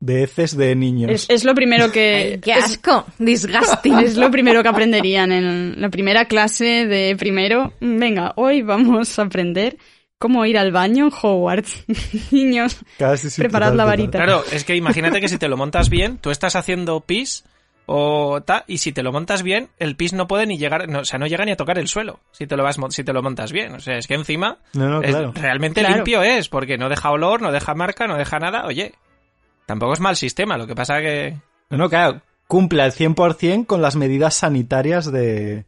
[0.00, 1.10] de heces de niños.
[1.10, 2.32] Es, es lo primero que...
[2.34, 3.04] Ay, ¡Qué es- asco!
[3.18, 3.98] Disgusting.
[3.98, 7.72] Es lo primero que aprenderían en la primera clase de primero.
[7.80, 9.76] Venga, hoy vamos a aprender
[10.18, 11.84] cómo ir al baño en Hogwarts.
[12.30, 13.98] Niños, Casi preparad total, la total.
[13.98, 14.18] varita.
[14.18, 17.44] Claro, es que imagínate que si te lo montas bien, tú estás haciendo pis
[17.90, 21.00] o ta, y si te lo montas bien, el pis no puede ni llegar, no,
[21.00, 23.14] o sea, no llega ni a tocar el suelo si te lo vas si te
[23.14, 23.72] lo montas bien.
[23.74, 25.32] O sea, es que encima No, no, es- claro.
[25.34, 25.94] realmente Claro.
[25.96, 28.66] limpio es, porque no deja olor, no deja marca, no deja nada.
[28.66, 28.92] Oye,
[29.64, 31.36] tampoco es mal sistema, lo que pasa que
[31.70, 35.64] No, no, claro, cumple al 100% con las medidas sanitarias de,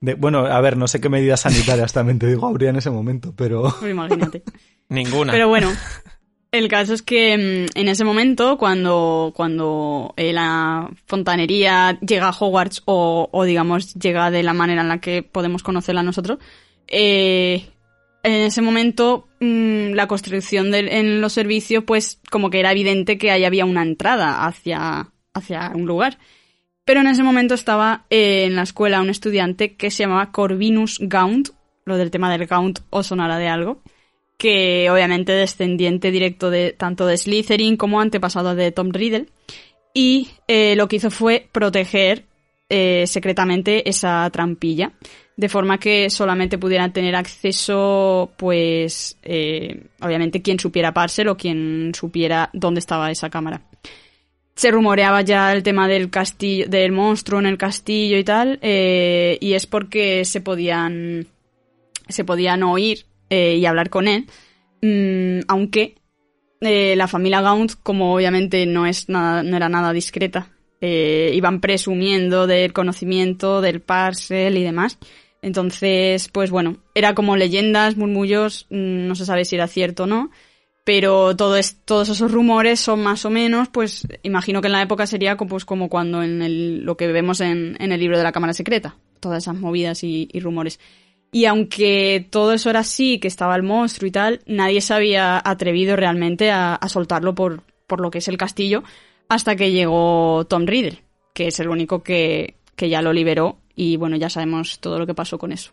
[0.00, 0.14] de...
[0.14, 3.32] Bueno, a ver, no sé qué medidas sanitarias también te digo habría en ese momento,
[3.34, 3.74] pero...
[3.88, 4.42] Imagínate.
[4.90, 5.32] ninguna.
[5.32, 5.70] Pero bueno,
[6.52, 12.36] el caso es que mm, en ese momento, cuando, cuando eh, la fontanería llega a
[12.38, 16.38] Hogwarts, o, o digamos llega de la manera en la que podemos conocerla nosotros,
[16.86, 17.66] eh,
[18.22, 23.18] en ese momento mm, la construcción del- en los servicios, pues como que era evidente
[23.18, 26.18] que ahí había una entrada hacia, hacia un lugar.
[26.84, 30.98] Pero en ese momento estaba eh, en la escuela un estudiante que se llamaba Corvinus
[31.02, 31.50] Gaunt,
[31.84, 33.82] lo del tema del Gaunt os sonará de algo,
[34.38, 39.26] que obviamente descendiente directo de tanto de Slytherin como antepasado de Tom Riddle.
[39.92, 42.24] y eh, lo que hizo fue proteger
[42.68, 44.92] eh, secretamente esa trampilla,
[45.36, 51.92] de forma que solamente pudieran tener acceso, pues, eh, obviamente quien supiera Parcel o quien
[51.94, 53.62] supiera dónde estaba esa cámara.
[54.54, 59.52] Se rumoreaba ya el tema del castillo, del monstruo en el castillo y tal, y
[59.52, 61.26] es porque se podían,
[62.08, 64.26] se podían oír y hablar con él,
[64.82, 65.96] mm, aunque
[66.60, 72.46] la familia Gaunt, como obviamente no es nada, no era nada discreta, eh, iban presumiendo
[72.46, 74.98] del conocimiento del parcel y demás.
[75.42, 80.06] Entonces, pues bueno, era como leyendas, murmullos, mm, no se sabe si era cierto o
[80.06, 80.30] no,
[80.84, 85.36] pero todos esos rumores son más o menos, pues imagino que en la época sería
[85.36, 88.32] como, pues, como cuando en el, lo que vemos en, en, el libro de la
[88.32, 90.80] Cámara Secreta, todas esas movidas y rumores.
[91.30, 95.40] Y aunque todo eso era así, que estaba el monstruo y tal, nadie se había
[95.44, 98.82] atrevido realmente a, a soltarlo por, por lo que es el castillo,
[99.28, 101.02] hasta que llegó Tom Riddle,
[101.34, 105.06] que es el único que, que ya lo liberó y bueno, ya sabemos todo lo
[105.06, 105.72] que pasó con eso.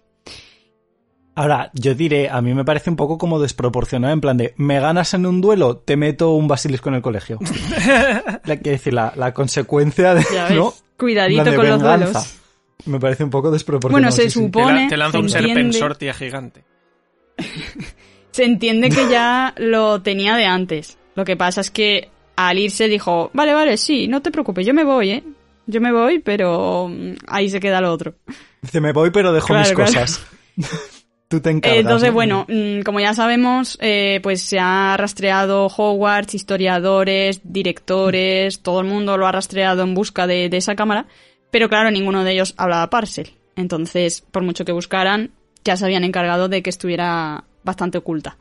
[1.37, 4.79] Ahora, yo diré, a mí me parece un poco como desproporcionado, en plan de, me
[4.79, 7.39] ganas en un duelo, te meto un basilisco en el colegio.
[8.45, 10.23] la, que decir, la, la consecuencia de,
[10.55, 10.73] ¿no?
[10.97, 11.69] Cuidadito con venganza.
[11.69, 12.37] los duelos.
[12.85, 13.91] Me parece un poco desproporcionado.
[13.91, 14.83] Bueno, se sí, supone...
[14.83, 16.63] Te, te lanza un serpensortia gigante.
[18.31, 20.97] se entiende que ya lo tenía de antes.
[21.15, 24.73] Lo que pasa es que al irse dijo, vale, vale, sí, no te preocupes, yo
[24.73, 25.23] me voy, ¿eh?
[25.67, 28.15] Yo me voy, pero mm, ahí se queda lo otro.
[28.61, 29.91] Dice, me voy, pero dejo Claro, mis claro.
[29.91, 30.25] cosas.
[31.27, 31.79] Tú te encargas.
[31.79, 32.13] Entonces, ¿no?
[32.13, 38.87] bueno, mm, como ya sabemos, eh, pues se ha rastreado Hogwarts, historiadores, directores, todo el
[38.87, 41.07] mundo lo ha rastreado en busca de, de esa cámara,
[41.55, 43.29] pero claro, ninguno de ellos hablaba Parcel.
[43.55, 45.31] Entonces, por mucho que buscaran,
[45.63, 48.37] ya se habían encargado de que estuviera bastante oculta.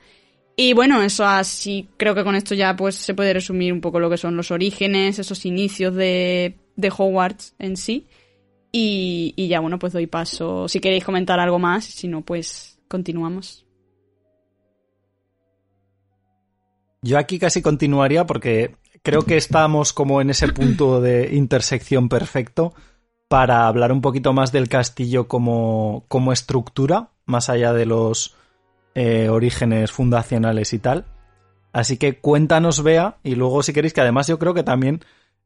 [0.57, 4.01] Y bueno, eso así, creo que con esto ya pues se puede resumir un poco
[4.01, 8.09] lo que son los orígenes, esos inicios de, de Hogwarts en sí.
[8.73, 10.67] Y, y ya bueno, pues doy paso.
[10.67, 13.65] Si queréis comentar algo más, si no, pues continuamos.
[17.01, 18.75] Yo aquí casi continuaría porque
[19.05, 22.75] creo que estamos como en ese punto de intersección perfecto
[23.29, 28.37] para hablar un poquito más del castillo como, como estructura, más allá de los
[28.95, 31.07] eh, orígenes fundacionales y tal.
[31.73, 35.01] Así que cuéntanos, Bea, y luego si queréis, que además yo creo que también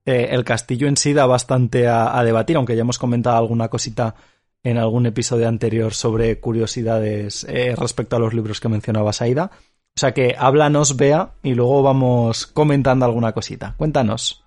[0.05, 4.15] eh, el castillo en sí da bastante a, debatir, aunque ya hemos comentado alguna cosita
[4.63, 9.51] en algún episodio anterior sobre curiosidades eh, respecto a los libros que mencionaba Saida.
[9.97, 13.75] O sea que háblanos, Bea, y luego vamos comentando alguna cosita.
[13.77, 14.45] Cuéntanos.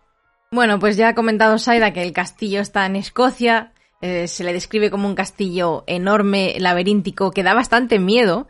[0.54, 3.72] Bueno, pues ya ha comentado Saida que el castillo está en Escocia.
[4.02, 8.50] Eh, se le describe como un castillo enorme, laberíntico, que da bastante miedo,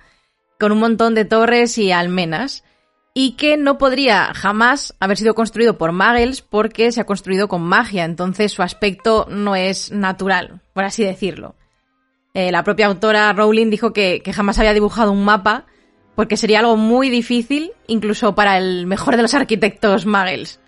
[0.59, 2.63] con un montón de torres y almenas,
[3.13, 7.61] y que no podría jamás haber sido construido por muggles porque se ha construido con
[7.61, 11.53] magia, entonces su aspecto no es natural, por así decirlo.
[12.33, 15.67] Eh, la propia autora Rowling dijo que, que jamás había dibujado un mapa
[16.15, 20.60] porque sería algo muy difícil, incluso para el mejor de los arquitectos muggles.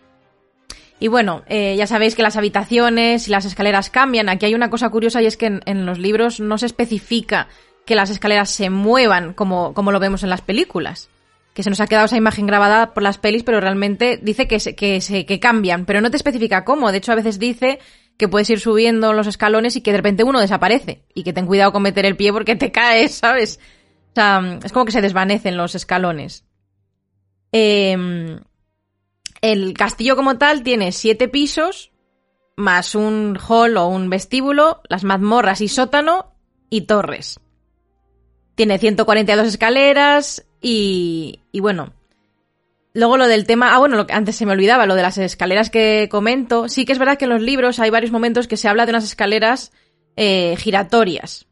[1.04, 4.30] Y bueno, eh, ya sabéis que las habitaciones y las escaleras cambian.
[4.30, 7.50] Aquí hay una cosa curiosa y es que en, los libros no se especifica
[7.86, 11.10] que las escaleras se muevan como, como lo vemos en las películas.
[11.54, 14.62] Que se nos ha quedado esa imagen grabada por las pelis, pero realmente dice que,
[14.62, 16.90] se, que, se, que cambian, pero no te especifica cómo.
[16.90, 17.80] De hecho, a veces dice
[18.16, 21.04] que puedes ir subiendo los escalones y que de repente uno desaparece.
[21.14, 23.60] Y que ten cuidado con meter el pie porque te caes, ¿sabes?
[24.12, 26.46] O sea, es como que se desvanecen los escalones.
[27.52, 28.40] Eh,
[29.44, 31.92] el castillo como tal tiene siete pisos,
[32.56, 36.34] más un hall o un vestíbulo, las mazmorras y sótano
[36.70, 37.42] y torres.
[38.56, 41.92] Tiene 142 escaleras y, y bueno.
[42.94, 45.18] Luego lo del tema, ah bueno, lo que antes se me olvidaba, lo de las
[45.18, 46.70] escaleras que comento.
[46.70, 48.92] Sí que es verdad que en los libros hay varios momentos que se habla de
[48.92, 49.74] unas escaleras
[50.16, 51.48] eh, giratorias.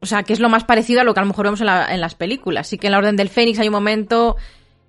[0.00, 1.68] O sea, que es lo más parecido a lo que a lo mejor vemos en,
[1.68, 2.68] en las películas.
[2.68, 4.36] Sí que en la Orden del Fénix hay un momento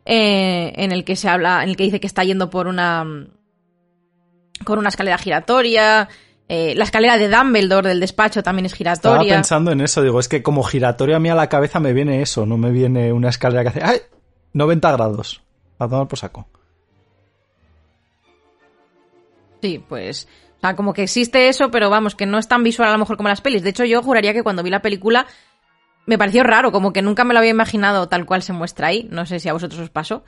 [0.06, 3.28] eh, en el que se habla, en el que dice que está yendo por una
[4.64, 6.08] con una escalera giratoria.
[6.48, 9.22] Eh, la escalera de Dumbledore del despacho también es giratoria.
[9.24, 11.92] Estaba pensando en eso, digo, es que como giratoria a mí a la cabeza me
[11.92, 13.98] viene eso, no me viene una escalera que hace ¡ay!
[14.54, 15.42] 90 grados.
[15.80, 16.48] A tomar por saco.
[19.62, 20.28] Sí, pues.
[20.58, 23.00] O sea, como que existe eso, pero vamos, que no es tan visual a lo
[23.00, 23.64] mejor como las pelis.
[23.64, 25.26] De hecho, yo juraría que cuando vi la película
[26.06, 29.08] me pareció raro, como que nunca me lo había imaginado tal cual se muestra ahí.
[29.12, 30.24] No sé si a vosotros os pasó.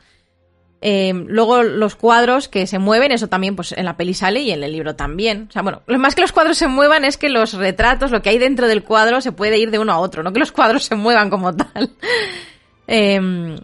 [0.79, 4.51] Eh, luego los cuadros que se mueven, eso también pues en la peli sale y
[4.51, 5.47] en el libro también.
[5.49, 8.21] O sea, bueno, lo más que los cuadros se muevan es que los retratos, lo
[8.21, 10.51] que hay dentro del cuadro se puede ir de uno a otro, no que los
[10.51, 11.91] cuadros se muevan como tal.
[12.87, 13.57] eh,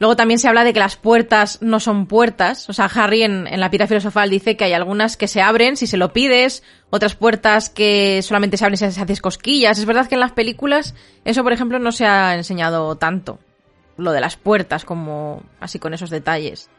[0.00, 2.70] Luego también se habla de que las puertas no son puertas.
[2.70, 5.86] O sea, Harry en, la piedra filosofal dice que hay algunas que se abren si
[5.86, 9.78] se lo pides, otras puertas que solamente se abren si haces cosquillas.
[9.78, 10.94] Es verdad que en las películas
[11.26, 13.40] eso, por ejemplo, no se ha enseñado tanto.
[13.98, 16.70] Lo de las puertas, como así con esos detalles.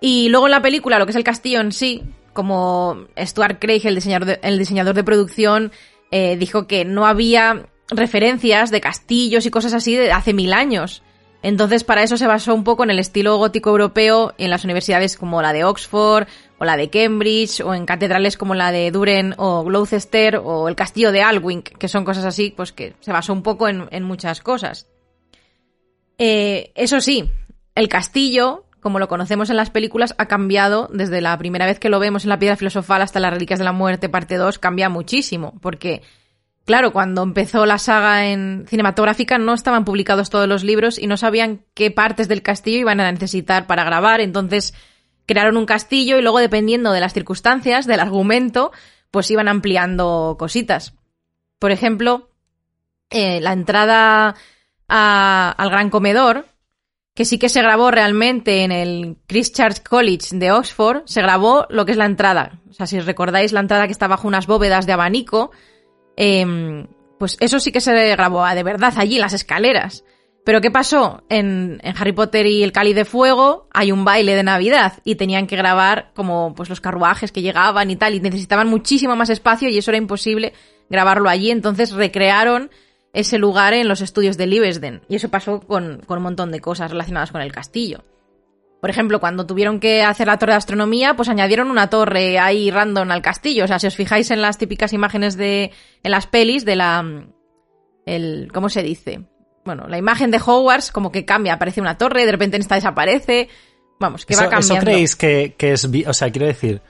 [0.00, 3.82] Y luego en la película, lo que es el castillo en sí, como Stuart Craig,
[3.84, 5.72] el diseñador de, el diseñador de producción,
[6.10, 11.02] eh, dijo que no había referencias de castillos y cosas así de hace mil años.
[11.42, 15.16] Entonces, para eso se basó un poco en el estilo gótico europeo en las universidades
[15.16, 16.28] como la de Oxford,
[16.58, 20.76] o la de Cambridge, o en catedrales como la de Duren o Gloucester, o el
[20.76, 24.40] castillo de Alwyn, que son cosas así, pues que se basó un poco en, muchas
[24.40, 24.86] cosas.
[26.18, 27.28] Eh, eso sí,
[27.74, 31.88] el castillo, como lo conocemos en las películas, ha cambiado desde la primera vez que
[31.88, 34.88] lo vemos en la piedra filosofal hasta las reliquias de la muerte, parte 2, cambia
[34.88, 36.02] muchísimo, porque
[36.64, 41.16] Claro, cuando empezó la saga en cinematográfica no estaban publicados todos los libros y no
[41.16, 44.72] sabían qué partes del castillo iban a necesitar para grabar, entonces
[45.26, 48.70] crearon un castillo y luego dependiendo de las circunstancias, del argumento,
[49.10, 50.94] pues iban ampliando cositas.
[51.58, 52.30] Por ejemplo,
[53.10, 54.36] eh, la entrada
[54.88, 56.46] a, al gran comedor,
[57.14, 61.84] que sí que se grabó realmente en el Christ College de Oxford, se grabó lo
[61.84, 62.60] que es la entrada.
[62.70, 65.50] O sea, si recordáis la entrada que está bajo unas bóvedas de abanico,
[66.16, 66.86] eh,
[67.18, 70.04] pues eso sí que se grabó de verdad allí, las escaleras.
[70.44, 71.22] Pero ¿qué pasó?
[71.28, 75.14] En, en, Harry Potter y el Cáliz de Fuego hay un baile de Navidad y
[75.14, 79.30] tenían que grabar como pues los carruajes que llegaban y tal y necesitaban muchísimo más
[79.30, 80.52] espacio y eso era imposible
[80.90, 82.70] grabarlo allí, entonces recrearon
[83.12, 86.60] ese lugar en los estudios de Livesden y eso pasó con, con un montón de
[86.60, 88.02] cosas relacionadas con el castillo.
[88.82, 92.68] Por ejemplo, cuando tuvieron que hacer la torre de astronomía, pues añadieron una torre ahí
[92.68, 93.62] random al castillo.
[93.62, 95.70] O sea, si os fijáis en las típicas imágenes de.
[96.02, 97.24] en las pelis de la.
[98.06, 98.50] el.
[98.52, 99.20] ¿cómo se dice?
[99.64, 102.74] Bueno, la imagen de Hogwarts como que cambia, aparece una torre, de repente en esta
[102.74, 103.48] desaparece.
[104.00, 104.74] Vamos, que va cambiando.
[104.74, 105.88] ¿Eso creéis que, que es.
[106.08, 106.82] O sea, quiero decir.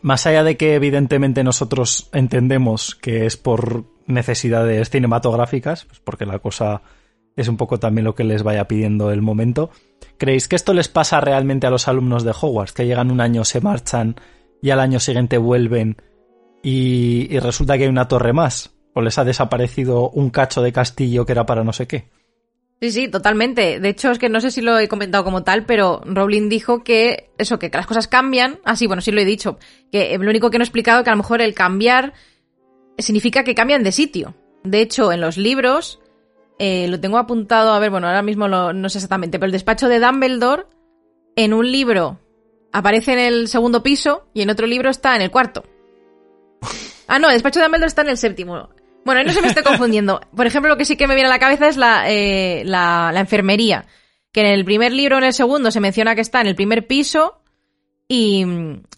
[0.00, 6.40] Más allá de que evidentemente nosotros entendemos que es por necesidades cinematográficas, pues porque la
[6.40, 6.82] cosa
[7.36, 9.70] es un poco también lo que les vaya pidiendo el momento.
[10.18, 12.72] ¿Creéis que esto les pasa realmente a los alumnos de Hogwarts?
[12.72, 14.16] Que llegan un año, se marchan
[14.60, 15.96] y al año siguiente vuelven
[16.62, 18.74] y, y resulta que hay una torre más.
[18.94, 22.10] O les ha desaparecido un cacho de castillo que era para no sé qué.
[22.82, 23.78] Sí, sí, totalmente.
[23.78, 26.82] De hecho, es que no sé si lo he comentado como tal, pero Rowling dijo
[26.82, 28.58] que eso, que las cosas cambian.
[28.64, 29.56] Ah, sí, bueno, sí lo he dicho.
[29.92, 32.12] Que lo único que no he explicado es que a lo mejor el cambiar
[32.98, 34.34] significa que cambian de sitio.
[34.64, 36.01] De hecho, en los libros
[36.64, 39.88] eh, lo tengo apuntado, a ver, bueno, ahora mismo no sé exactamente, pero el despacho
[39.88, 40.66] de Dumbledore
[41.34, 42.20] en un libro
[42.70, 45.64] aparece en el segundo piso y en otro libro está en el cuarto.
[47.08, 48.68] Ah, no, el despacho de Dumbledore está en el séptimo.
[49.04, 50.20] Bueno, no se me estoy confundiendo.
[50.36, 53.10] Por ejemplo, lo que sí que me viene a la cabeza es la, eh, la,
[53.12, 53.86] la enfermería.
[54.30, 56.86] Que en el primer libro, en el segundo, se menciona que está en el primer
[56.86, 57.41] piso
[58.14, 58.44] y,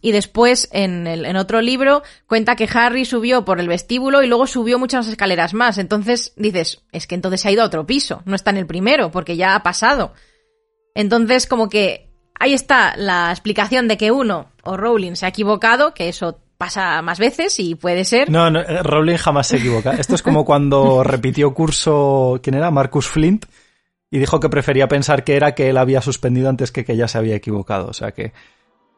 [0.01, 4.27] y después, en, el, en otro libro, cuenta que Harry subió por el vestíbulo y
[4.27, 5.79] luego subió muchas escaleras más.
[5.79, 9.13] Entonces dices, es que entonces ha ido a otro piso, no está en el primero,
[9.13, 10.15] porque ya ha pasado.
[10.97, 12.11] Entonces, como que
[12.41, 17.01] ahí está la explicación de que uno, o Rowling, se ha equivocado, que eso pasa
[17.01, 18.29] más veces y puede ser.
[18.33, 19.93] No, no, eh, Rowling jamás se equivoca.
[19.93, 22.73] Esto es como cuando repitió curso, ¿quién era?
[22.73, 23.47] Marcus Flint,
[24.11, 27.07] y dijo que prefería pensar que era que él había suspendido antes que que ella
[27.07, 27.87] se había equivocado.
[27.87, 28.33] O sea que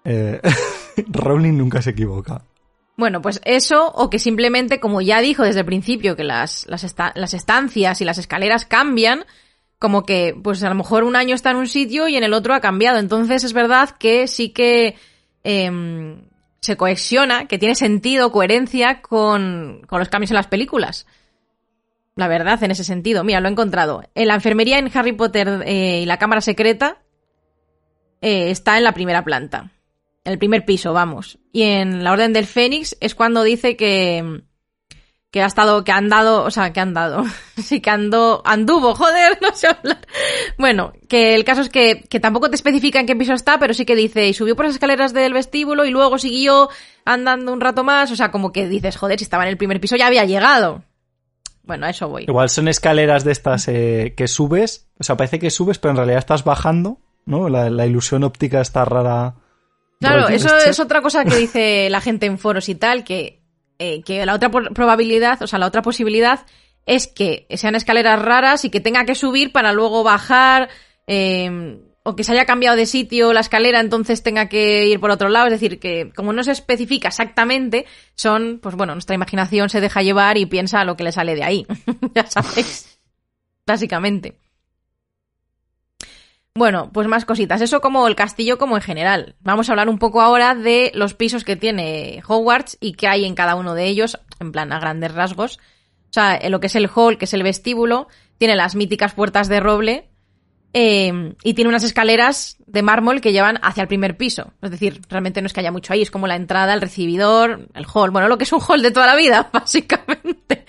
[0.06, 0.40] eh,
[1.08, 2.42] Rowling nunca se equivoca.
[2.96, 7.34] Bueno, pues eso, o que simplemente, como ya dijo desde el principio, que las, las,
[7.34, 9.26] estancias y las escaleras cambian,
[9.78, 12.32] como que, pues a lo mejor un año está en un sitio y en el
[12.32, 12.98] otro ha cambiado.
[12.98, 14.96] Entonces es verdad que sí que
[15.44, 16.22] em,
[16.60, 21.06] se cohesiona, que tiene sentido, coherencia con, con, los cambios en las películas.
[22.14, 23.24] La verdad, en ese sentido.
[23.24, 24.04] Mira, lo he encontrado.
[24.14, 27.02] En la enfermería en Harry Potter eh, y la cámara secreta
[28.22, 29.75] eh, está en la primera planta
[30.26, 31.38] en el primer piso, vamos.
[31.52, 34.42] Y en la Orden del Fénix es cuando dice que
[35.30, 37.24] que ha estado, que han dado, o sea, que han dado,
[37.56, 39.98] sí que andó, anduvo, joder, no sé hablar.
[40.56, 43.74] Bueno, que el caso es que, que tampoco te especifica en qué piso está, pero
[43.74, 46.70] sí que dice, y subió por las escaleras del vestíbulo y luego siguió
[47.04, 49.78] andando un rato más, o sea, como que dices, joder, si estaba en el primer
[49.78, 50.84] piso ya había llegado.
[51.64, 52.24] Bueno, a eso voy.
[52.24, 55.98] Igual son escaleras de estas eh, que subes, o sea, parece que subes, pero en
[55.98, 57.48] realidad estás bajando, ¿no?
[57.48, 59.34] La, la ilusión óptica está rara
[60.00, 63.42] Claro, eso es otra cosa que dice la gente en foros y tal, que,
[63.78, 66.44] eh, que la otra probabilidad, o sea, la otra posibilidad
[66.84, 70.68] es que sean escaleras raras y que tenga que subir para luego bajar,
[71.06, 75.10] eh, o que se haya cambiado de sitio la escalera, entonces tenga que ir por
[75.10, 75.46] otro lado.
[75.46, 77.84] Es decir, que como no se especifica exactamente,
[78.14, 81.42] son, pues bueno, nuestra imaginación se deja llevar y piensa lo que le sale de
[81.42, 81.66] ahí.
[82.14, 83.00] ya sabéis.
[83.66, 84.36] Básicamente.
[86.56, 87.60] Bueno, pues más cositas.
[87.60, 89.36] Eso como el castillo como en general.
[89.40, 93.26] Vamos a hablar un poco ahora de los pisos que tiene Hogwarts y qué hay
[93.26, 95.58] en cada uno de ellos, en plan a grandes rasgos.
[95.58, 99.12] O sea, en lo que es el hall, que es el vestíbulo, tiene las míticas
[99.12, 100.08] puertas de roble
[100.72, 104.54] eh, y tiene unas escaleras de mármol que llevan hacia el primer piso.
[104.62, 107.68] Es decir, realmente no es que haya mucho ahí, es como la entrada, el recibidor,
[107.74, 108.12] el hall.
[108.12, 110.64] Bueno, lo que es un hall de toda la vida, básicamente.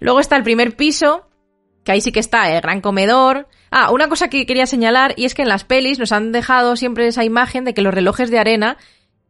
[0.00, 1.26] Luego está el primer piso,
[1.84, 3.48] que ahí sí que está el gran comedor.
[3.70, 6.76] Ah, una cosa que quería señalar, y es que en las pelis nos han dejado
[6.76, 8.76] siempre esa imagen de que los relojes de arena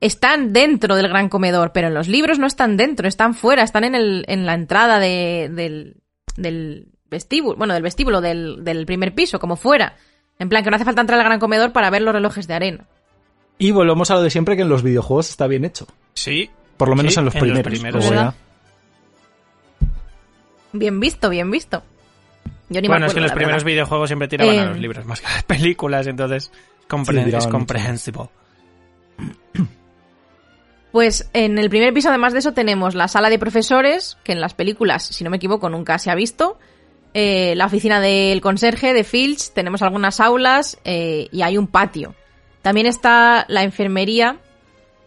[0.01, 3.85] están dentro del gran comedor, pero en los libros no están dentro, están fuera, están
[3.85, 5.97] en, el, en la entrada de, del,
[6.37, 9.95] del vestíbulo, bueno, del vestíbulo del, del primer piso, como fuera.
[10.41, 12.55] En plan, que no hace falta entrar al gran comedor para ver los relojes de
[12.55, 12.85] arena.
[13.59, 15.87] Y volvemos a lo de siempre que en los videojuegos está bien hecho.
[16.15, 16.51] Sí.
[16.77, 17.73] Por lo menos Sí, en los en los primeros.
[17.73, 18.35] primeros, ¿verdad?
[19.81, 19.87] ya-
[20.73, 21.83] Bien visto, bien visto.
[22.73, 23.73] Yo ni me Bueno, es que los primeros verdad.
[23.75, 26.51] videojuegos siempre tiraban a Eh, los libros más que a las películas, entonces
[26.89, 28.29] compre- Sí, es comprehensible.
[30.93, 34.41] Pues en el primer piso, además de eso, tenemos la sala de profesores, que en
[34.43, 36.59] las películas, si no me equivoco, nunca se ha visto.
[37.15, 42.15] eh, la oficina del conserje de Filch, tenemos algunas aulas eh, y hay un patio.
[42.63, 44.37] También está la enfermería,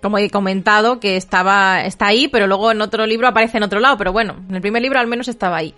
[0.04, 3.80] como he comentado, que estaba está ahí, pero luego en otro libro aparece en otro
[3.80, 3.98] lado.
[3.98, 5.74] Pero bueno, en el primer libro al menos estaba ahí.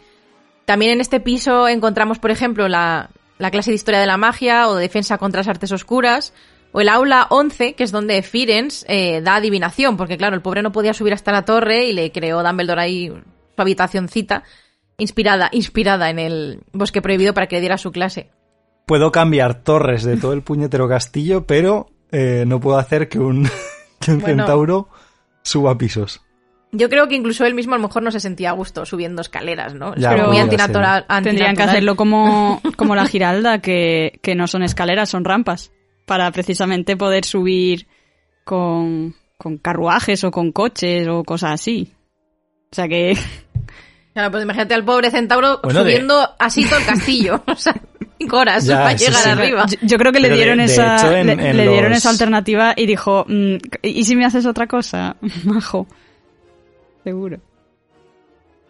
[0.68, 4.68] También en este piso encontramos, por ejemplo, la, la clase de historia de la magia
[4.68, 6.34] o de defensa contra las artes oscuras.
[6.74, 10.62] O el aula 11, que es donde Firenze eh, da adivinación, porque claro, el pobre
[10.62, 14.44] no podía subir hasta la torre y le creó Dumbledore ahí su habitacioncita,
[14.98, 18.30] inspirada, inspirada en el bosque prohibido para que le diera su clase.
[18.86, 23.48] Puedo cambiar torres de todo el puñetero castillo, pero eh, no puedo hacer que un,
[24.02, 24.44] que un Bueno.
[24.44, 24.90] centauro
[25.44, 26.27] suba pisos.
[26.78, 29.22] Yo creo que incluso él mismo a lo mejor no se sentía a gusto subiendo
[29.22, 29.96] escaleras, ¿no?
[29.96, 31.06] Ya, es muy antinatural.
[31.24, 35.72] Tendrían que hacerlo como, como la Giralda, que, que no son escaleras, son rampas.
[36.06, 37.88] Para precisamente poder subir
[38.46, 41.92] con, con carruajes o con coches o cosas así.
[42.72, 43.18] O sea que
[44.14, 47.44] Claro, pues imagínate al pobre centauro Bueno, de- subiendo así todo el castillo.
[47.48, 47.76] o sea,
[48.18, 49.30] cinco horas Ya, para llegar sí.
[49.30, 49.66] arriba.
[49.70, 51.90] yo, yo creo que le Pero dieron de esa hecho, en- le, en le dieron
[51.92, 55.18] los- esa alternativa y dijo, mm, ¿y si me haces otra cosa?
[55.44, 55.88] Majo.
[57.08, 57.38] Seguro.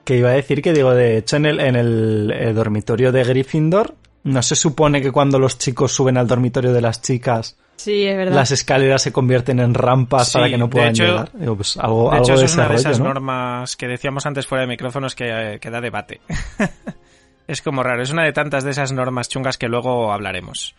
[0.05, 3.23] Que iba a decir que, digo, de hecho, en el, en el, eh, dormitorio de
[3.23, 8.05] Gryffindor, no se supone que cuando los chicos suben al dormitorio de las chicas, Sí,
[8.05, 8.35] es verdad.
[8.35, 11.31] las escaleras se convierten en rampas Sí, para que no de puedan hecho- llegar.
[11.33, 13.05] Digo, pues algo, De algo hecho, eso de es una de esas ¿no?
[13.05, 15.25] normas que decíamos antes fuera de micrófonos que,
[15.55, 16.21] eh, que da debate.
[17.47, 20.75] es como raro, es una de tantas de esas normas chungas que luego hablaremos.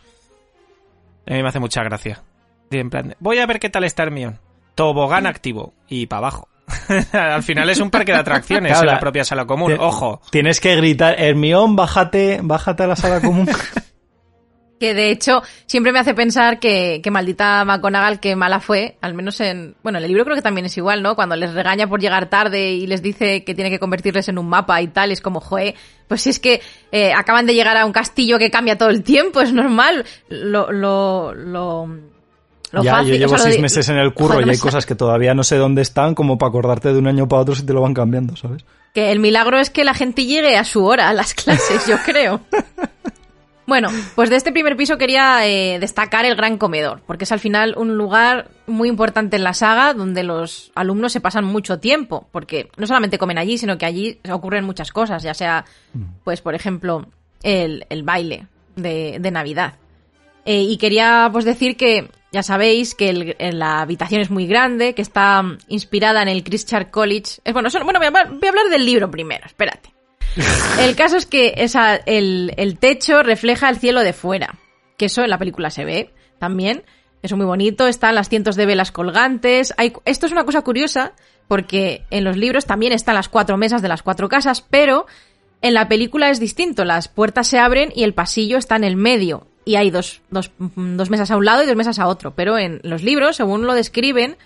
[1.26, 2.22] A mí me hace mucha gracia.
[2.70, 4.38] Y en plan, de, voy a ver qué tal está Hermione.
[4.76, 6.48] Tobogán activo y para abajo.
[7.12, 9.74] Al final es un parque de atracciones Claro, en la propia sala común.
[9.78, 10.20] Ojo.
[10.30, 13.48] Tienes que gritar, Hermión, bájate, bájate a la sala común.
[14.78, 19.12] Que de hecho siempre me hace pensar que, que maldita McGonagall que mala fue, al
[19.14, 19.74] menos en...
[19.82, 21.16] Bueno, en el libro creo que también es igual, ¿no?
[21.16, 24.48] Cuando les regaña por llegar tarde y les dice que tiene que convertirles en un
[24.48, 25.74] mapa y tal, es como, joe,
[26.06, 26.62] pues si es que
[26.92, 30.04] eh, acaban de llegar a un castillo que cambia todo el tiempo, es normal.
[30.28, 30.70] Lo...
[30.70, 32.17] lo, lo
[32.72, 34.94] lo ya, fácil, yo llevo seis meses en el curro Joder, y hay cosas que
[34.94, 37.72] todavía no sé dónde están, como para acordarte de un año para otro si te
[37.72, 38.64] lo van cambiando, ¿sabes?
[38.94, 41.96] Que el milagro es que la gente llegue a su hora a las clases, yo
[42.04, 42.40] creo.
[43.68, 47.38] Bueno, pues de este primer piso quería eh, destacar el gran comedor, porque es al
[47.38, 52.28] final un lugar muy importante en la saga donde los alumnos se pasan mucho tiempo,
[52.32, 55.66] porque no solamente comen allí, sino que allí ocurren muchas cosas, ya sea,
[56.24, 57.08] pues por ejemplo,
[57.42, 59.74] el, el baile de, de Navidad.
[60.46, 64.47] Eh, y quería pues decir que ya sabéis que el- en la habitación es muy
[64.47, 67.41] grande, que está mm, inspirada en el Christchurch College.
[67.45, 69.93] Es bueno, eso- bueno voy, a, hablar- voy a hablar del libro primero, espérate.
[70.81, 74.55] El caso es que esa, el, el techo refleja el cielo de fuera,
[74.97, 76.85] que eso en la película se ve también.
[77.22, 79.74] Es muy bonito, están las cientos de velas colgantes.
[79.76, 81.14] Hay, esto es una cosa curiosa,
[81.49, 85.07] porque en los libros también están las cuatro mesas de las cuatro casas, pero
[85.62, 86.85] en la película es distinto.
[86.85, 89.49] Las puertas se abren y el pasillo está en el medio.
[89.68, 92.30] Y hay dos, dos, mm, dos mesas a un lado y dos mesas a otro.
[92.34, 94.38] Pero en los libros, según lo describen,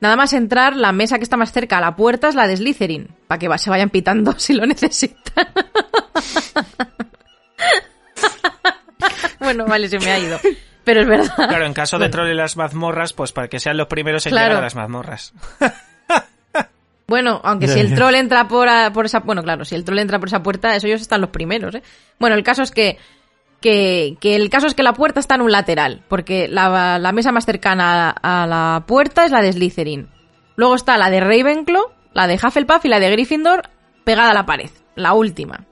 [0.00, 2.56] nada más entrar, la mesa que está más cerca a la puerta es la de
[2.56, 3.08] Slytherin.
[3.26, 5.48] Para que se vayan pitando si lo necesitan.
[9.40, 10.38] bueno, vale, se me ha ido.
[10.84, 11.34] Pero es verdad.
[11.36, 14.30] Claro, en caso de troll y las mazmorras, pues para que sean los primeros en
[14.30, 14.48] Claro.
[14.50, 15.32] llegar a las mazmorras.
[17.06, 19.18] Bueno, aunque si el troll entra por, a- por esa...
[19.18, 21.82] Bueno, claro, si el troll entra por esa puerta, eso ellos están los primeros, ¿eh?
[22.20, 22.98] Bueno, el caso es que...
[23.60, 27.44] Que, el caso es que la puerta está en un lateral, porque la, mesa más
[27.44, 30.08] cercana a, la puerta es la de Slytherin.
[30.56, 33.68] Luego está la de Ravenclaw, la de Hufflepuff y la de Gryffindor
[34.04, 35.66] pegada a la pared, la última.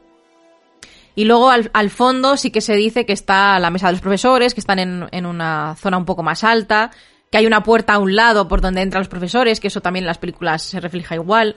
[1.15, 4.03] Y luego al, al fondo sí que se dice que está la mesa de los
[4.03, 6.93] profesores, que están en, en una zona un poco más alta,
[7.31, 10.05] que hay una puerta a un lado por donde entran los profesores, que eso también
[10.05, 11.57] en las películas se refleja igual.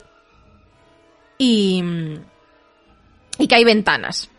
[1.38, 1.84] Y,
[3.38, 4.31] y que hay ventanas.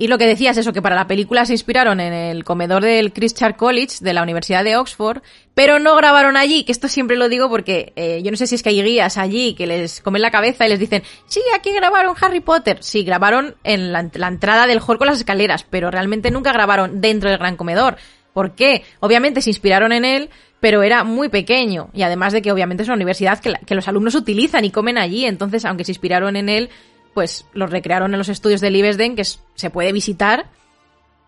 [0.00, 3.12] Y lo que decías eso, que para la película se inspiraron en el comedor del
[3.12, 5.22] Christ College de la Universidad de Oxford,
[5.54, 8.54] pero no grabaron allí, que esto siempre lo digo porque eh, yo no sé si
[8.54, 11.72] es que hay guías allí que les comen la cabeza y les dicen, sí, aquí
[11.72, 12.78] grabaron Harry Potter.
[12.80, 17.28] Sí, grabaron en la, entrada del hall con las escaleras, pero realmente nunca grabaron dentro
[17.28, 17.96] del gran comedor.
[18.32, 18.84] ¿Por qué?
[19.00, 20.30] Obviamente se inspiraron en él,
[20.60, 21.90] pero era muy pequeño.
[21.92, 25.24] Y además de que obviamente es una universidad que los alumnos utilizan y comen allí,
[25.24, 26.70] entonces aunque se inspiraron en él,
[27.18, 30.46] pues los recrearon en los estudios de Libesden, que se puede visitar.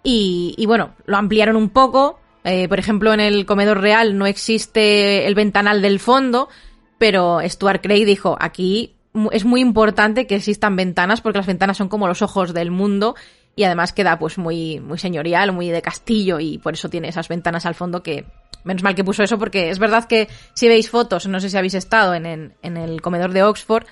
[0.05, 2.20] Y, bueno, lo ampliaron un poco.
[2.45, 6.49] Eh, por ejemplo, en el comedor real no existe el ventanal del fondo,
[6.97, 8.95] pero Stuart Craig dijo, aquí
[9.32, 13.16] es muy importante que existan ventanas porque las ventanas son como los ojos del mundo
[13.57, 17.26] y además queda pues muy, muy señorial, muy de castillo y por eso tiene esas
[17.26, 18.26] ventanas al fondo que
[18.62, 21.57] menos mal que puso eso porque es verdad que si veis fotos, no sé si
[21.57, 23.86] habéis estado en el comedor de Oxford,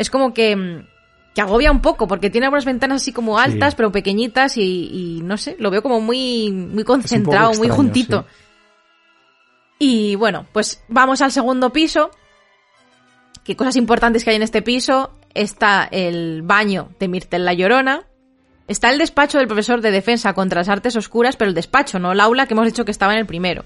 [0.00, 0.86] es como que, mm,
[1.34, 3.76] que agobia un poco porque tiene algunas ventanas así como altas Sí.
[3.76, 8.26] pero pequeñitas y, y no sé, lo veo como muy, muy concentrado, muy juntito.
[9.78, 12.10] Y bueno, pues vamos al segundo piso.
[13.44, 15.12] ¿Qué cosas importantes que hay en este piso?
[15.32, 18.04] Está el baño de Mirtel la Llorona.
[18.68, 22.12] Está el despacho del profesor de defensa contra las artes oscuras, pero el despacho, no
[22.12, 23.64] el aula que hemos dicho que estaba en el primero.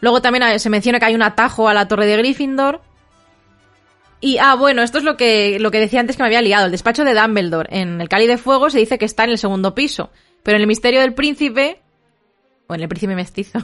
[0.00, 2.80] Luego también se menciona que hay un atajo a la torre de Gryffindor.
[4.20, 6.66] Y, ah, bueno, esto es lo que, lo que decía antes que me había liado.
[6.66, 9.38] El despacho de Dumbledore en el Cali de Fuego se dice que está en el
[9.38, 10.10] segundo piso.
[10.42, 11.80] Pero en el Misterio del Príncipe,
[12.66, 13.58] o en el Príncipe Mestizo,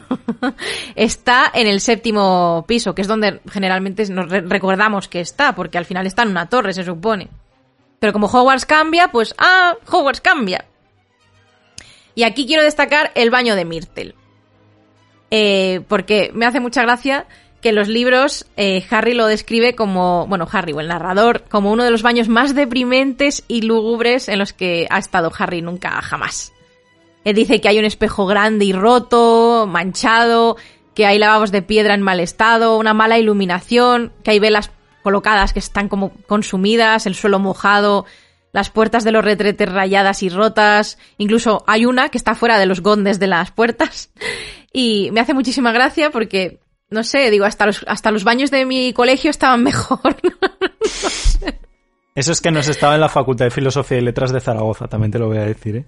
[0.95, 5.79] está en el séptimo piso, que es donde generalmente nos re- recordamos que está, porque
[5.79, 7.29] al final está en una torre, se supone.
[7.99, 10.65] Pero como Hogwarts cambia, pues, ah, Hogwarts cambia.
[12.15, 14.15] Y aquí quiero destacar el baño de Myrtle.
[15.31, 17.27] Eh, porque me hace mucha gracia
[17.67, 21.83] que los libros eh, Harry lo describe como, bueno, Harry o el narrador, como uno
[21.83, 26.53] de los baños más deprimentes y lúgubres en los que ha estado Harry nunca jamás.
[27.25, 30.57] Él dice que hay un espejo grande y roto, manchado,
[30.95, 34.71] que hay lavabos de piedra en mal estado, una mala iluminación, que hay velas
[35.03, 38.07] colocadas que están como consumidas, el suelo mojado,
[38.53, 42.67] las puertas de los retretes rayadas y rotas, incluso hay una que está fuera de
[42.67, 44.11] los gondes de las puertas.
[44.79, 46.61] Y me hace muchísima gracia porque,
[46.91, 50.17] no sé, digo, hasta los, hasta los baños de mi colegio estaban mejor.
[52.15, 55.13] Eso es que nos estaba en la Facultad de Filosofía y Letras de Zaragoza, también
[55.13, 55.87] te lo voy a decir, ¿eh?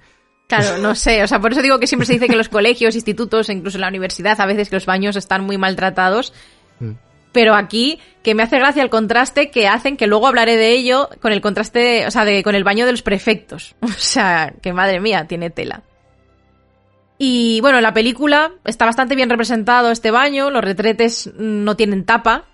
[0.48, 2.94] Claro, no sé, o sea, por eso digo que siempre se dice que los colegios,
[2.94, 6.32] institutos, e incluso en la universidad, a veces que los baños están muy maltratados.
[6.80, 6.92] Mm.
[7.32, 11.10] Pero aquí, que me hace gracia el contraste que hacen, que luego hablaré de ello,
[11.20, 13.76] con el contraste, o sea, de, con el baño de los prefectos.
[13.82, 15.82] O sea, que madre mía, tiene tela.
[17.18, 22.04] Y bueno, en la película está bastante bien representado este baño, los retretes no tienen
[22.04, 22.44] tapa.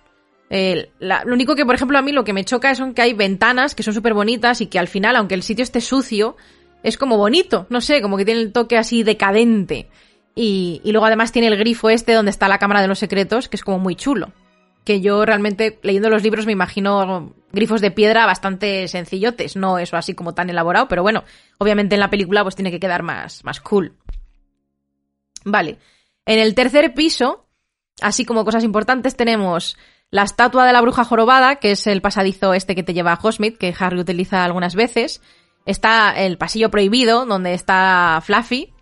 [0.49, 3.13] Eh, lo único que, por ejemplo, a mí lo que me choca son que hay
[3.13, 6.35] ventanas que son súper bonitas y que al final, aunque el sitio esté sucio,
[6.81, 9.87] es como bonito, no sé, como que tiene el toque así decadente.
[10.33, 13.47] Y, y luego además tiene el grifo este donde está la Cámara de los Secretos,
[13.47, 14.31] que es como muy chulo.
[14.83, 19.95] Que yo realmente, leyendo los libros, me imagino grifos de piedra bastante sencillotes, no eso
[19.97, 21.23] así como tan elaborado, pero bueno,
[21.57, 23.93] obviamente en la película pues tiene que quedar más, más cool.
[25.45, 25.77] Vale.
[26.25, 27.47] En el tercer piso,
[28.01, 29.77] así como cosas importantes, tenemos
[30.11, 33.19] la estatua de la bruja jorobada, que es el pasadizo este que te lleva a
[33.21, 35.21] Hogsmeade, que Harry utiliza algunas veces.
[35.65, 38.73] Está el pasillo prohibido, donde está Fluffy.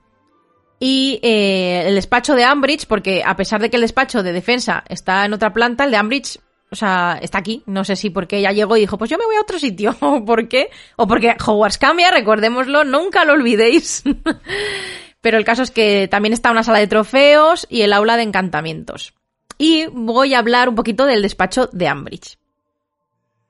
[0.80, 4.84] Y eh, el despacho de Ambridge, porque a pesar de que el despacho de defensa
[4.90, 6.40] está en otra planta, el de Ambridge,
[6.74, 7.64] o sea, está aquí.
[7.68, 9.96] No sé si porque ella llegó y dijo, pues yo me voy a otro sitio.
[10.02, 10.70] ¿O por qué?
[10.98, 14.04] O porque Hogwarts cambia, recordémoslo, nunca lo olvidéis.
[15.24, 18.24] Pero el caso es que también está una sala de trofeos y el aula de
[18.24, 19.14] encantamientos.
[19.58, 22.38] Y voy a hablar un poquito del despacho de Ambridge.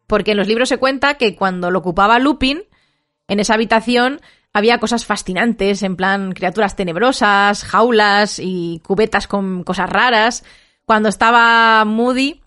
[0.06, 2.62] Porque en los libros se cuenta que cuando lo ocupaba Lupin,
[3.28, 4.22] en esa habitación
[4.54, 10.44] había cosas fascinantes, en plan criaturas tenebrosas, jaulas y cubetas con cosas raras.
[10.86, 12.43] Cuando estaba Moody,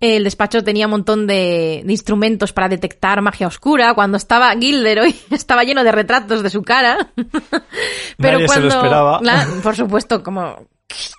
[0.00, 3.92] el despacho tenía un montón de, de instrumentos para detectar magia oscura.
[3.94, 7.10] Cuando estaba Gilderoy, estaba lleno de retratos de su cara.
[8.18, 9.20] Nadie se lo esperaba.
[9.22, 10.66] La- por supuesto, como...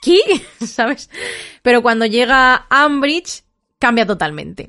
[0.01, 0.19] ¿Qué?
[0.65, 1.09] ¿Sabes?
[1.61, 3.43] Pero cuando llega Ambridge,
[3.79, 4.67] cambia totalmente.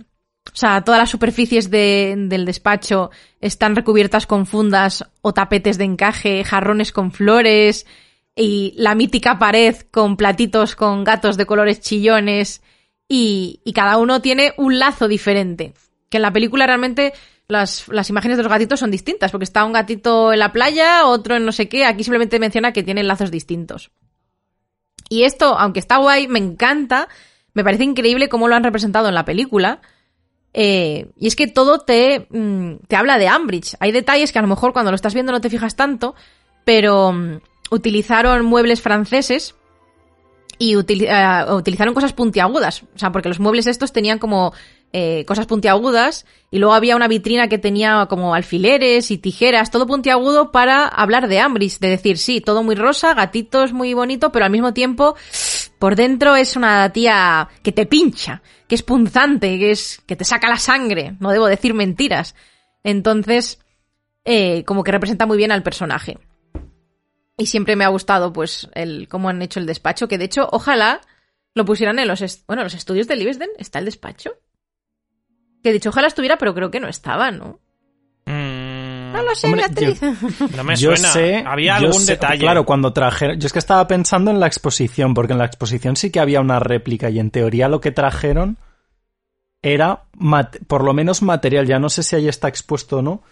[0.52, 3.10] O sea, todas las superficies de- del despacho
[3.40, 7.86] están recubiertas con fundas o tapetes de encaje, jarrones con flores
[8.36, 12.62] y la mítica pared con platitos con gatos de colores chillones
[13.09, 15.74] y, cada uno tiene un lazo diferente.
[16.09, 17.12] Que en la película realmente
[17.48, 21.07] las, las imágenes de los gatitos son distintas, porque está un gatito en la playa,
[21.07, 23.90] otro en no sé qué, aquí simplemente menciona que tienen lazos distintos.
[25.09, 27.09] Y esto, aunque está guay, me encanta,
[27.55, 29.80] me parece increíble cómo lo han representado en la película.
[30.55, 33.76] Eh, y es que todo te, mm, te habla de Ambridge.
[33.80, 36.14] Hay detalles que a lo mejor cuando lo estás viendo no te fijas tanto,
[36.64, 37.40] pero mm,
[37.70, 39.55] utilizaron muebles franceses
[40.62, 42.84] y eh, utilizaron cosas puntiagudas.
[42.94, 44.52] O sea, porque los muebles estos tenían como
[44.92, 49.88] eh, cosas puntiagudas y luego había una vitrina que tenía como alfileres y tijeras, todo
[49.88, 54.44] puntiagudo para hablar de Ambridge, de decir, sí, todo muy rosa, gatitos muy bonito, pero
[54.44, 55.16] al mismo tiempo
[55.80, 60.24] por dentro es una tía que te pincha, que es punzante, que es que te
[60.24, 62.36] saca la sangre, no debo decir mentiras.
[62.84, 63.58] Entonces,
[64.24, 66.18] eh, como que representa muy bien al personaje.
[67.37, 70.49] Y siempre me ha gustado, pues, el cómo han hecho el despacho, que de hecho,
[70.53, 71.01] ojalá
[71.55, 74.33] lo pusieran en los, est- bueno, los estudios de Livesden, ¿está el despacho?
[75.62, 77.61] Que de hecho, ojalá estuviera, pero creo que no estaba, ¿no?
[78.26, 80.01] Mm, No lo sé, Hombre, Beatriz.
[80.57, 81.09] no me yo suena.
[81.12, 82.41] sé, Había yo algún sé- detalle.
[82.41, 83.39] Claro, cuando trajeron.
[83.41, 86.41] Yo es que estaba pensando en la exposición, porque en la exposición sí que había
[86.41, 88.59] una réplica y en teoría lo que trajeron
[89.62, 90.05] era
[90.66, 91.66] por lo menos material.
[91.66, 93.22] Ya no sé si ahí está expuesto o no,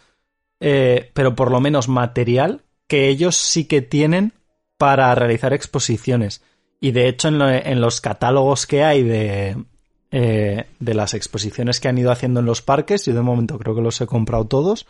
[0.61, 4.33] eh, pero por lo menos material que ellos sí que tienen
[4.77, 6.43] para realizar exposiciones.
[6.81, 9.57] Y de hecho, en, lo- en los catálogos que hay de,
[10.11, 13.75] eh, de las exposiciones que han ido haciendo en los parques, yo de momento creo
[13.75, 14.87] que los he comprado todos.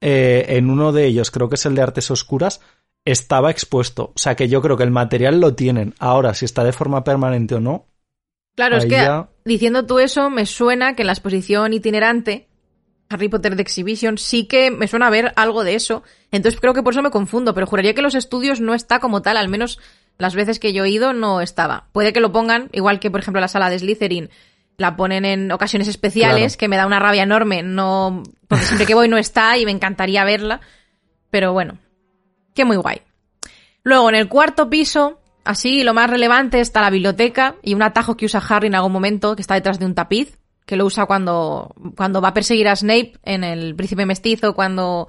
[0.00, 2.60] eh, en uno de ellos, creo que es el de Artes Oscuras,
[3.04, 4.12] estaba expuesto.
[4.14, 5.94] O sea que yo creo que el material lo tienen.
[5.98, 7.86] Ahora, si está de forma permanente o no,
[8.56, 12.47] Claro, es que ya- diciendo tú eso, me suena que en la exposición itinerante,
[13.10, 16.02] Harry Potter de Exhibition, sí que me suena a ver algo de eso.
[16.30, 19.22] Entonces creo que por eso me confundo, pero juraría que los estudios no está como
[19.22, 19.78] tal, al menos
[20.18, 21.86] las veces que yo he ido no estaba.
[21.92, 24.30] Puede que lo pongan, igual que por ejemplo la sala de Slytherin,
[24.76, 26.58] la ponen en ocasiones especiales, Claro.
[26.58, 29.72] que me da una rabia enorme, no, porque siempre que voy no está y me
[29.72, 30.60] encantaría verla.
[31.30, 31.78] Pero bueno,
[32.54, 33.02] que muy guay.
[33.82, 38.16] Luego, en el cuarto piso, así, lo más relevante está la biblioteca y un atajo
[38.16, 40.37] que usa Harry en algún momento, que está detrás de un tapiz,
[40.68, 45.08] que lo usa cuando, cuando va a perseguir a Snape en el Príncipe Mestizo, cuando,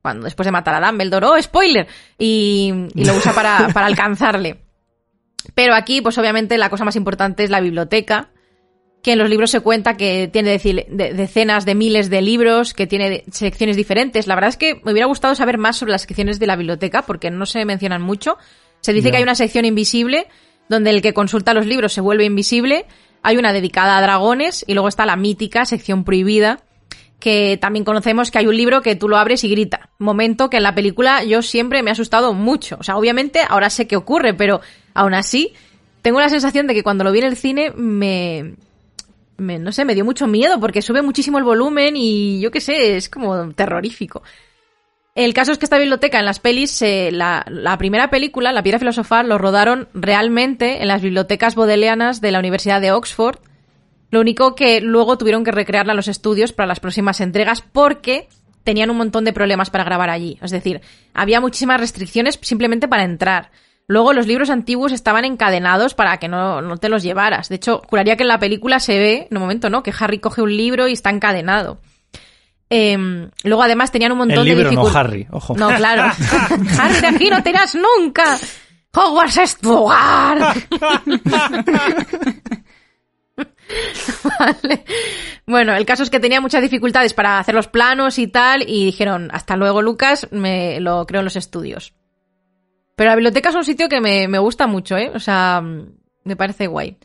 [0.00, 1.88] cuando después de matar a Dumbledore, ¡oh, spoiler!
[2.16, 4.60] Y, y lo usa para, para alcanzarle.
[5.56, 8.30] Pero aquí, pues obviamente, la cosa más importante es la biblioteca,
[9.02, 13.24] que en los libros se cuenta que tiene decenas de miles de libros, que tiene
[13.32, 14.28] secciones diferentes.
[14.28, 17.02] La verdad es que me hubiera gustado saber más sobre las secciones de la biblioteca,
[17.02, 18.38] porque no se mencionan mucho.
[18.80, 20.28] Se dice que hay una sección invisible,
[20.68, 22.86] donde el que consulta los libros se vuelve invisible.
[23.22, 26.60] Hay una dedicada a dragones, y luego está la mítica sección prohibida,
[27.18, 29.90] que también conocemos que hay un libro que tú lo abres y grita.
[29.98, 32.76] Momento que en la película yo siempre me ha asustado mucho.
[32.80, 34.62] O sea, obviamente ahora sé qué ocurre, pero
[34.94, 35.52] aún así
[36.00, 38.54] tengo la sensación de que cuando lo vi en el cine me,
[39.36, 42.62] me- no sé, me dio mucho miedo porque sube muchísimo el volumen y yo qué
[42.62, 44.22] sé, es como terrorífico.
[45.14, 48.78] El caso es que esta biblioteca en las pelis, eh, la, primera película, La Piedra
[48.78, 53.38] Filosofal, lo rodaron realmente en las bibliotecas bodleianas de la Universidad de Oxford.
[54.10, 58.28] Lo único que luego tuvieron que recrearla en los estudios para las próximas entregas porque
[58.62, 60.38] tenían un montón de problemas para grabar allí.
[60.42, 60.80] Es decir,
[61.12, 63.50] había muchísimas restricciones simplemente para entrar.
[63.88, 67.48] Luego los libros antiguos estaban encadenados para que no, no te los llevaras.
[67.48, 69.82] De hecho, juraría que en la película se ve, en un momento, ¿no?
[69.82, 71.80] Que Harry coge un libro y está encadenado.
[72.72, 74.96] Em, luego además tenían un montón el de libro no dificultades.
[75.08, 75.56] Harry, ojo.
[75.56, 76.02] No, claro.
[76.78, 78.38] Harry, de aquí no te irás nunca.
[78.94, 80.38] Hogwarts es tu hogar.
[84.38, 84.84] Vale.
[85.46, 88.84] Bueno, el caso es que tenía muchas dificultades para hacer los planos y tal, y
[88.84, 91.94] dijeron, hasta luego, Lucas, me lo creo en los estudios.
[92.96, 95.10] Pero la biblioteca es un sitio que me, me gusta mucho, ¿eh?
[95.14, 96.98] O sea, me parece guay.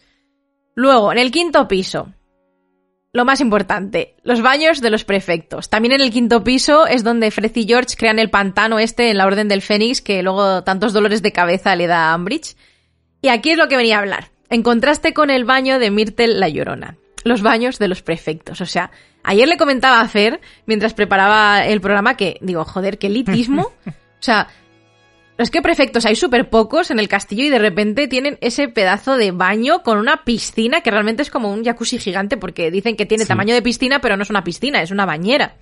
[0.75, 2.13] Luego, en el quinto piso,
[3.15, 5.69] lo más importante, los baños de los prefectos.
[5.69, 9.17] También en el quinto piso es donde Fred y George crean el pantano este en
[9.17, 12.57] la Orden del Fénix que luego tantos dolores de cabeza le da a Ambridge.
[13.21, 14.31] Y aquí es lo que venía a hablar.
[14.49, 16.97] En contraste con el baño de Myrtle la Llorona.
[17.23, 18.59] Los baños de los prefectos.
[18.59, 18.91] O sea,
[19.23, 23.71] ayer le comentaba a Fer, mientras preparaba el programa, que digo, joder, qué elitismo.
[24.17, 24.47] O sea,
[25.37, 29.17] es que prefectos hay súper pocos en el castillo y de repente tienen ese pedazo
[29.17, 33.05] de baño con una piscina que realmente es como un jacuzzi gigante porque dicen que
[33.05, 33.27] tiene Sí.
[33.27, 35.55] tamaño de piscina pero no es una piscina, es una bañera.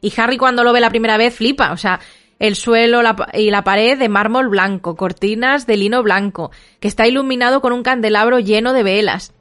[0.00, 2.00] Y Harry cuando lo ve la primera vez flipa, o sea,
[2.38, 6.50] el suelo la y la pared de mármol blanco, cortinas de lino blanco,
[6.80, 9.32] que está iluminado con un candelabro lleno de velas.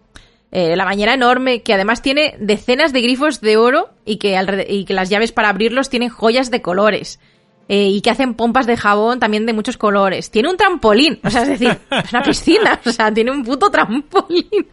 [0.51, 4.37] Eh, la bañera enorme, que además tiene decenas de grifos de oro y que,
[4.67, 7.19] y que las llaves para abrirlos tienen joyas de colores.
[7.67, 10.29] Eh, y que hacen pompas de jabón también de muchos colores.
[10.29, 13.69] Tiene un trampolín, o sea, es decir, es una piscina, o sea, tiene un puto
[13.71, 14.67] trampolín.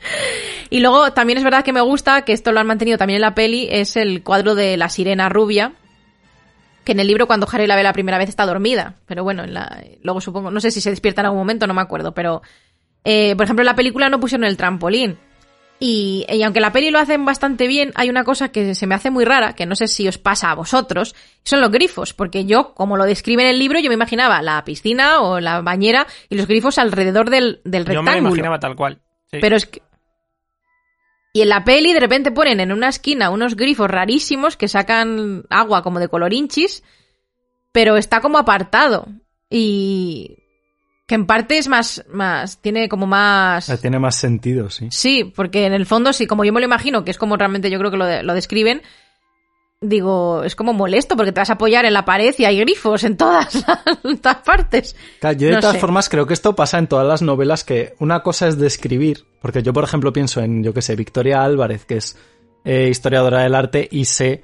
[0.70, 3.22] Y luego también es verdad que me gusta, que esto lo han mantenido también en
[3.22, 5.72] la peli, es el cuadro de la sirena rubia,
[6.84, 9.44] que en el libro cuando Harry la ve la primera vez está dormida, pero bueno,
[9.44, 12.14] en la, luego supongo, no sé si se despierta en algún momento, no me acuerdo,
[12.14, 12.42] pero
[13.04, 15.18] eh, por ejemplo en la película no pusieron el trampolín.
[15.80, 18.96] Y, y aunque la peli lo hacen bastante bien, hay una cosa que se me
[18.96, 21.14] hace muy rara, que no sé si os pasa a vosotros,
[21.44, 24.64] son los grifos, porque yo, como lo describe en el libro, yo me imaginaba la
[24.64, 28.28] piscina o la bañera y los grifos alrededor del, del Yo me rectángulo.
[28.30, 29.00] imaginaba tal cual.
[29.30, 29.38] sí.
[29.40, 29.82] Pero es que...
[31.32, 35.44] Y en la peli de repente ponen en una esquina unos grifos rarísimos que sacan
[35.50, 36.82] agua como de color inchis,
[37.70, 39.06] pero está como apartado.
[39.50, 40.38] Y
[41.08, 43.68] que en parte es más, más, tiene como más...
[43.70, 44.86] Eh, Tiene más sentido, sí.
[44.92, 47.70] Sí, porque en el fondo, sí, como yo me lo imagino, que es como realmente
[47.70, 48.82] yo creo que lo, de- lo describen,
[49.80, 53.04] digo, es como molesto porque te vas a apoyar en la pared y hay grifos
[53.04, 53.64] en todas,
[54.04, 54.96] en todas partes.
[55.20, 55.80] Claro, Yo de No todas sé.
[55.80, 59.62] formas creo que esto pasa en todas las novelas que una cosa es describir, porque
[59.62, 62.16] yo por ejemplo pienso en, yo que sé, Victoria Álvarez, que es
[62.64, 64.42] eh, historiadora del arte y sé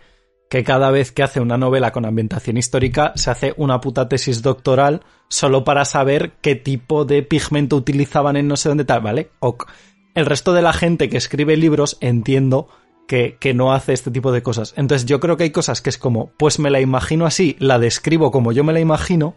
[0.49, 4.43] que cada vez que hace una novela con ambientación histórica se hace una puta tesis
[4.43, 9.31] doctoral solo para saber qué tipo de pigmento utilizaban en no sé dónde tal, ¿vale?
[9.41, 9.71] Ok.
[10.15, 12.69] El resto de la gente que escribe libros entiendo
[13.09, 14.75] que, que no hace este tipo de cosas.
[14.77, 17.79] Entonces yo creo que hay cosas que es como, pues me la imagino así, la
[17.79, 19.35] describo como yo me la imagino,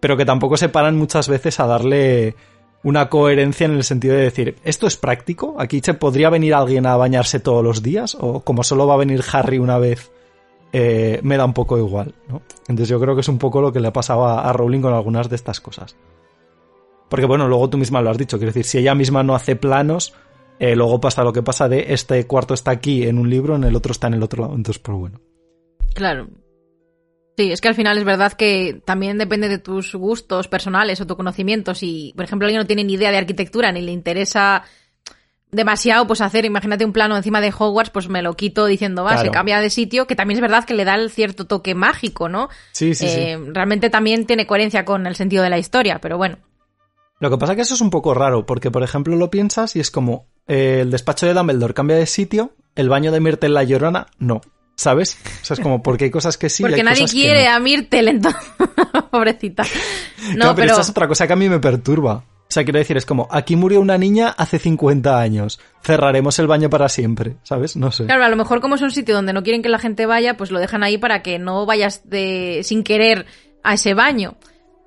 [0.00, 2.36] pero que tampoco se paran muchas veces a darle
[2.82, 5.56] una coherencia en el sentido de decir, ¿esto es práctico?
[5.58, 8.16] ¿Aquí se podría venir alguien a bañarse todos los días?
[8.18, 10.10] ¿O como solo va a venir Harry una vez,
[10.72, 12.14] eh, me da un poco igual?
[12.28, 12.42] ¿no?
[12.68, 14.80] Entonces yo creo que es un poco lo que le ha pasado a, a Rowling
[14.80, 15.96] con algunas de estas cosas.
[17.10, 19.56] Porque bueno, luego tú misma lo has dicho, quiero decir, si ella misma no hace
[19.56, 20.14] planos,
[20.60, 23.64] eh, luego pasa lo que pasa de este cuarto está aquí en un libro, en
[23.64, 24.54] el otro está en el otro lado.
[24.54, 25.20] Entonces, pues bueno.
[25.94, 26.28] Claro.
[27.40, 31.06] Sí, es que al final es verdad que también depende de tus gustos personales o
[31.06, 31.74] tu conocimiento.
[31.74, 34.62] Si, por ejemplo, alguien no tiene ni idea de arquitectura ni le interesa
[35.50, 39.12] demasiado, pues hacer, imagínate un plano encima de Hogwarts, pues me lo quito diciendo, va,
[39.12, 39.28] Claro.
[39.28, 42.28] se cambia de sitio, que también es verdad que le da el cierto toque mágico,
[42.28, 42.50] ¿no?
[42.72, 43.50] Sí, sí, Eh, sí.
[43.54, 46.36] Realmente también tiene coherencia con el sentido de la historia, pero bueno.
[47.20, 49.76] Lo que pasa es que eso es un poco raro, porque por ejemplo lo piensas
[49.76, 53.48] y es como eh, el despacho de Dumbledore cambia de sitio, el baño de Myrtle
[53.48, 54.42] la llorona, no.
[54.80, 55.18] ¿Sabes?
[55.42, 56.62] O sea, es como porque hay cosas que sí.
[56.62, 57.50] y Porque hay nadie cosas que quiere no.
[57.50, 58.42] a Myrtle, entonces.
[59.10, 59.62] Pobrecita.
[59.62, 60.70] No, Claro, pero, pero.
[60.70, 62.14] esta es otra cosa que a mí me perturba.
[62.14, 65.60] O sea, quiero decir, es como, aquí murió una niña hace 50 años.
[65.84, 67.76] Cerraremos el baño para siempre, ¿sabes?
[67.76, 68.06] No sé.
[68.06, 70.38] Claro, a lo mejor como es un sitio donde no quieren que la gente vaya,
[70.38, 73.26] pues lo dejan ahí para que no vayas de sin querer
[73.62, 74.38] a ese baño.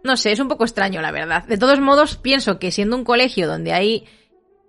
[0.04, 1.46] No sé, es un poco extraño, la verdad.
[1.46, 4.06] De todos modos, pienso que siendo un colegio donde hay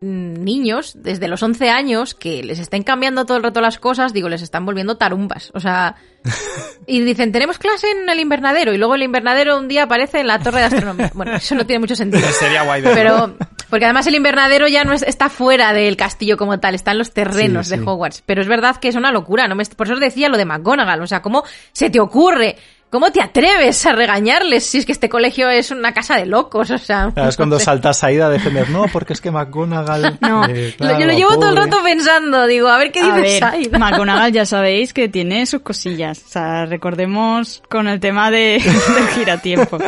[0.05, 4.29] niños desde los 11 años que les estén cambiando todo el rato las cosas, digo,
[4.29, 5.51] les están volviendo tarumbas.
[5.55, 5.97] O sea,
[6.87, 10.27] y dicen, tenemos clase en el invernadero y luego el invernadero un día aparece en
[10.27, 11.11] la torre de astronomía.
[11.15, 12.27] Bueno, eso no tiene mucho sentido.
[12.39, 12.95] Sería guay verlo.
[13.39, 16.93] Pero, porque además el invernadero ya no es- está fuera del castillo como tal, está
[16.93, 17.81] en los terrenos Sí, sí.
[17.81, 18.23] de Hogwarts.
[18.27, 19.55] Pero es verdad que es una locura, ¿no?
[19.55, 22.57] Me- por eso os decía lo de McGonagall, o sea, ¿cómo se te ocurre?
[22.95, 26.71] ¿Cómo te atreves a regañarles si es que este colegio es una casa de locos?
[26.71, 30.17] O sea, Claro, es cuando saltas ahí a defender, no, porque es que McGonagall...
[30.21, 30.45] No.
[30.45, 31.71] eh, claro, yo lo llevo todo el pobre".
[31.71, 33.79] rato pensando, digo, a ver qué A ver, Saida?
[33.81, 36.23] McGonagall ya sabéis que tiene sus cosillas.
[36.25, 38.63] O sea, recordemos con el tema de,
[38.95, 39.79] del giratiempo.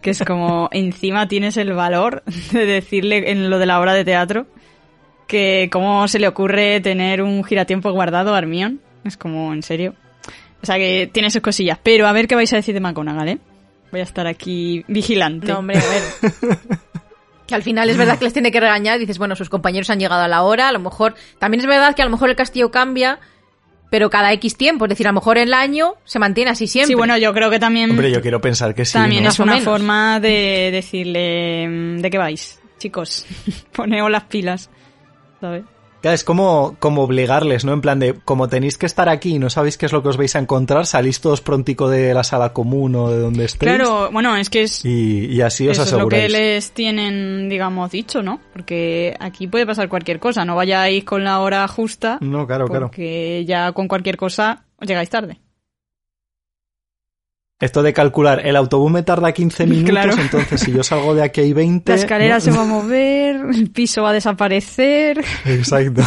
[0.00, 2.22] Que es como, encima tienes el valor
[2.52, 4.46] de decirle en lo de la obra de teatro
[5.26, 8.78] que cómo se le ocurre tener un giratiempo guardado a Hermione.
[9.04, 9.96] Es como, en serio.
[10.62, 11.78] O sea, que tiene sus cosillas.
[11.82, 13.38] Pero a ver qué vais a decir de McGonagall, ¿eh?
[13.90, 15.48] Voy a estar aquí vigilante.
[15.48, 16.58] No, hombre, a ver.
[17.46, 19.00] Que al final es verdad que les tiene que regañar.
[19.00, 20.68] Dices, bueno, sus compañeros han llegado a la hora.
[20.68, 21.14] A lo mejor.
[21.40, 23.18] También es verdad que a lo mejor el castillo cambia,
[23.90, 24.84] pero cada X tiempo.
[24.84, 26.86] Es decir, a lo mejor el año se mantiene así siempre.
[26.86, 27.90] Sí, bueno, yo creo que también...
[27.90, 29.30] Hombre, yo quiero pensar que sí, También ¿no?
[29.30, 33.26] es una forma de decirle mm, de qué vais, chicos.
[33.72, 34.70] Poneos las pilas,
[35.40, 35.64] ¿sabes?
[36.02, 37.72] Claro, Es como, como obligarles, ¿no?
[37.72, 40.08] En plan de, como tenéis que estar aquí y no sabéis qué es lo que
[40.08, 43.76] os vais a encontrar, salís todos prontico de la sala común o de donde estéis.
[43.76, 47.48] Claro, bueno, es que es, Y, y así os eso es lo que les tienen,
[47.48, 48.40] digamos, dicho, ¿no?
[48.52, 52.86] Porque aquí puede pasar cualquier cosa, no vayáis con la hora justa, No, claro, claro.
[52.86, 55.38] porque ya con cualquier cosa os llegáis tarde.
[57.62, 60.14] Esto de calcular, el autobús me tarda 15 minutos, Claro.
[60.20, 61.92] entonces si yo salgo de aquí hay 20...
[61.92, 62.40] La escalera ¿no?
[62.40, 65.24] se va a mover, el piso va a desaparecer.
[65.46, 66.02] Exacto.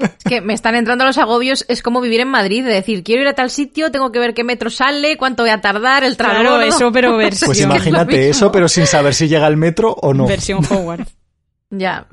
[0.00, 1.64] Es que me están entrando los agobios.
[1.68, 2.64] Es como vivir en Madrid.
[2.64, 5.50] De decir, quiero ir a tal sitio, tengo que ver qué metro sale, cuánto voy
[5.50, 6.62] a tardar, el Claro, transbordo.
[6.62, 10.26] eso, pero versión, Pues imagínate eso, pero sin saber si llega el metro o no.
[10.26, 11.12] versión Hogwarts.
[11.70, 12.06] Ya.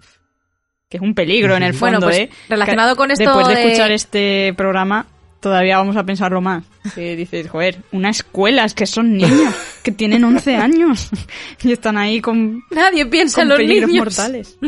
[0.90, 2.30] Que es un peligro en el Bueno, fondo, pues, ¿eh?
[2.50, 5.06] relacionado con esto Después de de- escuchar este programa,
[5.44, 6.64] todavía vamos a pensarlo más.
[6.96, 11.10] Que dices, joder, una escuela, es que son niños, que tienen 11 años
[11.62, 14.06] y están ahí con, Nadie piensa con en los peligros niños.
[14.06, 14.58] mortales.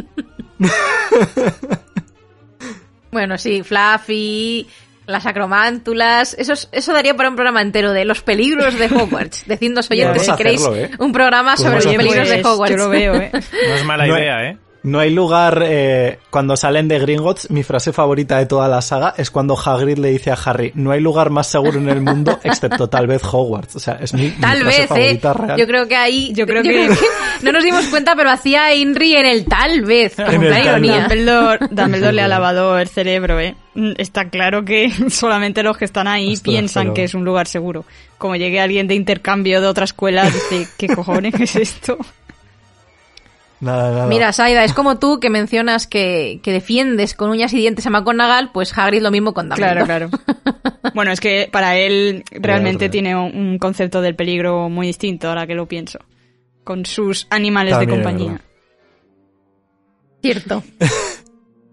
[3.11, 4.67] Bueno, sí, Fluffy,
[5.05, 9.43] las acromántulas, eso, es- eso daría para un programa entero de los peligros de Hogwarts.
[9.47, 10.91] Decidnos oyentes si queréis hacerlo, ¿eh?
[10.99, 12.75] un programa sobre los peligros de Hogwarts.
[12.75, 13.29] Yo lo veo, ¿eh?
[13.31, 14.57] No es mala No idea, ¿eh?
[14.85, 19.13] No hay lugar, eh, cuando salen de Gringotts, mi frase favorita de toda la saga
[19.17, 22.39] es cuando Hagrid le dice a Harry, no hay lugar más seguro en el mundo
[22.43, 23.75] excepto tal vez Hogwarts.
[23.75, 24.87] O sea, es mi, mi Tal frase vez, ¿eh?
[24.87, 25.59] favorita real.
[25.59, 26.33] Yo creo que ahí...
[26.33, 26.89] Yo creo que-
[27.41, 30.15] no nos dimos cuenta, pero hacía Inri en el tal vez.
[30.15, 30.99] Con En el gran tal ironía.
[31.07, 33.55] Dumbledore, Dumbledore le ha lavado el cerebro, ¿eh?
[33.97, 37.47] Está claro que solamente los que están ahí Ostras, piensan pero- que es un lugar
[37.47, 37.85] seguro.
[38.19, 41.97] Como llegue alguien de intercambio de otra escuela, dice, ¿qué cojones es esto?
[43.61, 44.07] Nada, nada.
[44.07, 47.89] Mira, Saida, es como tú que mencionas que, que defiendes con uñas y dientes a
[47.89, 49.85] McGonagall, pues Hagrid lo mismo con Dumbledore.
[49.85, 50.43] Claro, claro.
[50.93, 55.55] Bueno, es que para él realmente tiene un, concepto del peligro muy distinto, ahora que
[55.55, 55.99] lo pienso.
[56.63, 58.41] Con sus animales También de compañía.
[60.21, 60.63] Cierto.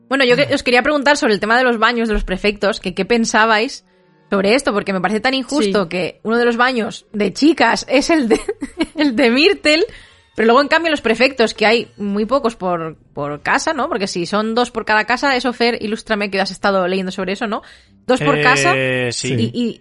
[0.09, 2.80] Bueno, yo que- os quería preguntar sobre el tema de los baños de los prefectos,
[2.80, 3.87] que qué pensabais
[4.28, 5.89] sobre esto, porque me parece tan injusto Sí.
[5.89, 8.39] que uno de los baños de chicas es el de,
[8.97, 9.85] el de Myrtle,
[10.35, 13.89] pero luego en cambio los prefectos, que hay muy pocos por, por casa, ¿no?
[13.89, 17.33] Porque si son dos por cada casa, eso Fer, ilústrame que has estado leyendo sobre
[17.33, 17.62] eso, ¿no?
[18.07, 18.72] Dos por Eh, casa
[19.11, 19.35] Sí.
[19.53, 19.80] y, y,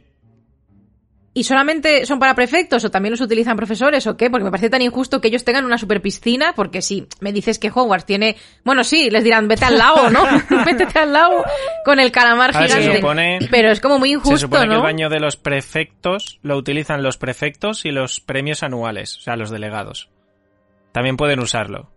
[1.33, 4.29] ¿Y solamente son para prefectos o también los utilizan profesores o qué?
[4.29, 7.57] Porque me parece tan injusto que ellos tengan una super piscina, porque si me dices
[7.57, 8.35] que Hogwarts tiene...
[8.65, 10.25] Bueno, sí, les dirán, vete al lago, ¿no?
[10.65, 11.41] Métete al lago
[11.85, 12.99] con el calamar ver, gigante.
[12.99, 16.57] supone- Pero es como muy injusto, Se supone que el baño de los prefectos lo
[16.57, 20.09] utilizan los prefectos y los premios anuales, o sea, los delegados.
[20.91, 21.89] También pueden usarlo,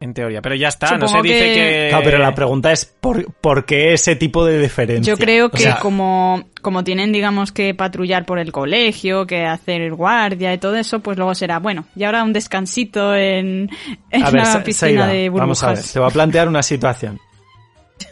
[0.00, 0.42] en teoría.
[0.42, 1.86] Pero ya está, no se dice que- que...
[1.88, 5.12] Claro, pero la pregunta es ¿por, ¿por qué ese tipo de diferencia?
[5.12, 9.44] Yo creo O que sea, como, como tienen, digamos, que patrullar por el colegio, que
[9.46, 13.70] hacer guardia y todo eso, pues luego será, bueno, y ahora un descansito en,
[14.10, 15.40] en a ver, la piscina Saida, de burbujas.
[15.40, 17.18] vamos a ver, te voy a plantear una situación.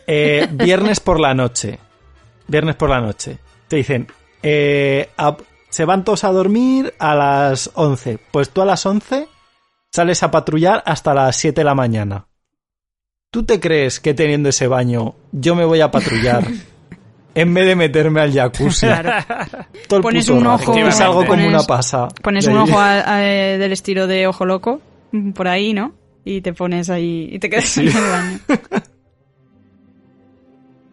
[0.06, 1.78] Eh, viernes por la noche.
[2.48, 3.38] Viernes por la noche.
[3.68, 4.06] Te dicen,
[4.42, 5.36] eh, a-
[5.68, 8.18] se van todos a dormir a las 11.
[8.30, 9.26] Pues tú a las 11
[9.92, 12.26] sales a patrullar hasta las 7 de la mañana.
[13.30, 16.44] ¿Tú te crees que teniendo ese baño yo me voy a patrullar
[17.34, 18.86] en vez de meterme al jacuzzi?
[19.88, 20.70] Todo el Pones puto un rato?
[20.72, 22.08] ojo- Y salgo como pones- una pasa.
[22.22, 24.80] Pones un ojo a- a- del estilo de ojo loco,
[25.34, 25.94] por ahí, ¿no?
[26.24, 28.38] Y te pones ahí y te quedas en el baño.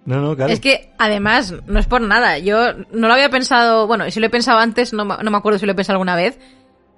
[0.06, 0.52] No, no, claro.
[0.52, 2.40] Es que, además, no es por nada.
[2.40, 5.30] Yo no lo había pensado, bueno, y si lo he pensado antes, no, me- no
[5.30, 6.40] me acuerdo si lo he pensado alguna vez.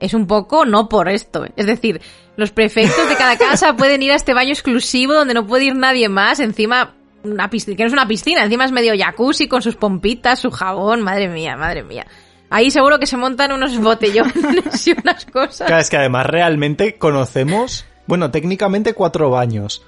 [0.02, 1.46] Es un poco no por esto.
[1.56, 2.02] Es decir,
[2.36, 5.76] los prefectos de cada casa pueden ir a este baño exclusivo donde no puede ir
[5.76, 6.40] nadie más.
[6.40, 10.40] Encima, una piscina, que no es una piscina, encima es medio jacuzzi con sus pompitas,
[10.40, 11.02] su jabón.
[11.02, 12.06] Madre mía, madre mía.
[12.50, 15.68] Ahí seguro que se montan unos botellones y unas cosas.
[15.68, 19.84] Claro, es que además realmente conocemos, bueno, técnicamente cuatro baños.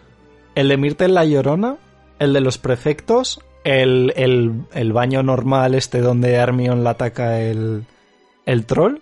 [0.56, 1.76] El de Myrtle la Llorona,
[2.20, 7.84] el de los prefectos, el, el, el baño normal este donde Hermione la ataca el,
[8.46, 9.00] el troll.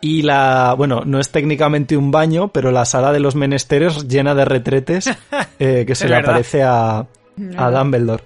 [0.00, 4.34] Y la, bueno, no es técnicamente un baño, pero la sala de los menesteres llena
[4.34, 5.10] de retretes
[5.58, 6.30] eh, que se le verdad.
[6.30, 7.06] aparece a,
[7.56, 8.22] a Dumbledore.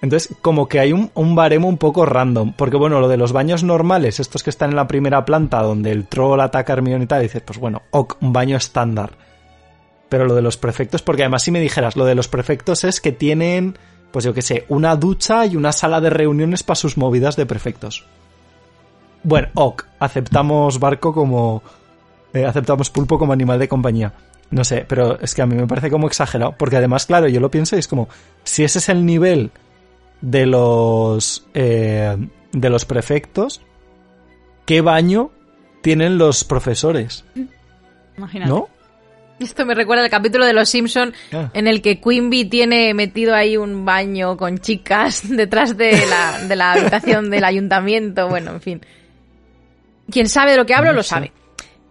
[0.00, 2.54] Entonces, como que hay un, un baremo un poco random.
[2.56, 5.92] Porque, bueno, lo de los baños normales, estos que están en la primera planta, donde
[5.92, 9.12] el troll ataca a Hermione y tal, dices, pues bueno, ok, un baño estándar.
[10.08, 13.00] Pero lo de los prefectos, porque además si me dijeras, lo de los prefectos es
[13.00, 13.78] que tienen,
[14.10, 17.46] pues yo qué sé, una ducha y una sala de reuniones para sus movidas de
[17.46, 18.04] prefectos.
[19.22, 21.62] Bueno, ok, aceptamos barco como...
[22.32, 24.12] eh, aceptamos pulpo como animal de compañía.
[24.50, 26.52] No sé, pero es que a mí me parece como exagerado.
[26.58, 28.08] Porque además, claro, yo lo pienso y es como,
[28.44, 29.50] si ese es el nivel
[30.20, 32.16] de los eh,
[32.52, 33.62] de los prefectos,
[34.66, 35.30] ¿qué baño
[35.80, 37.24] tienen los profesores?
[38.18, 38.50] Imagínate.
[38.50, 38.68] ¿No?
[39.40, 41.50] Esto me recuerda al capítulo de Los Simpson Ah.
[41.54, 46.54] en el que Quimby tiene metido ahí un baño con chicas detrás de la, de
[46.56, 48.28] la habitación del ayuntamiento.
[48.28, 48.80] Bueno, en fin.
[50.12, 51.08] Quien sabe de lo que hablo No lo sé.
[51.08, 51.32] sabe.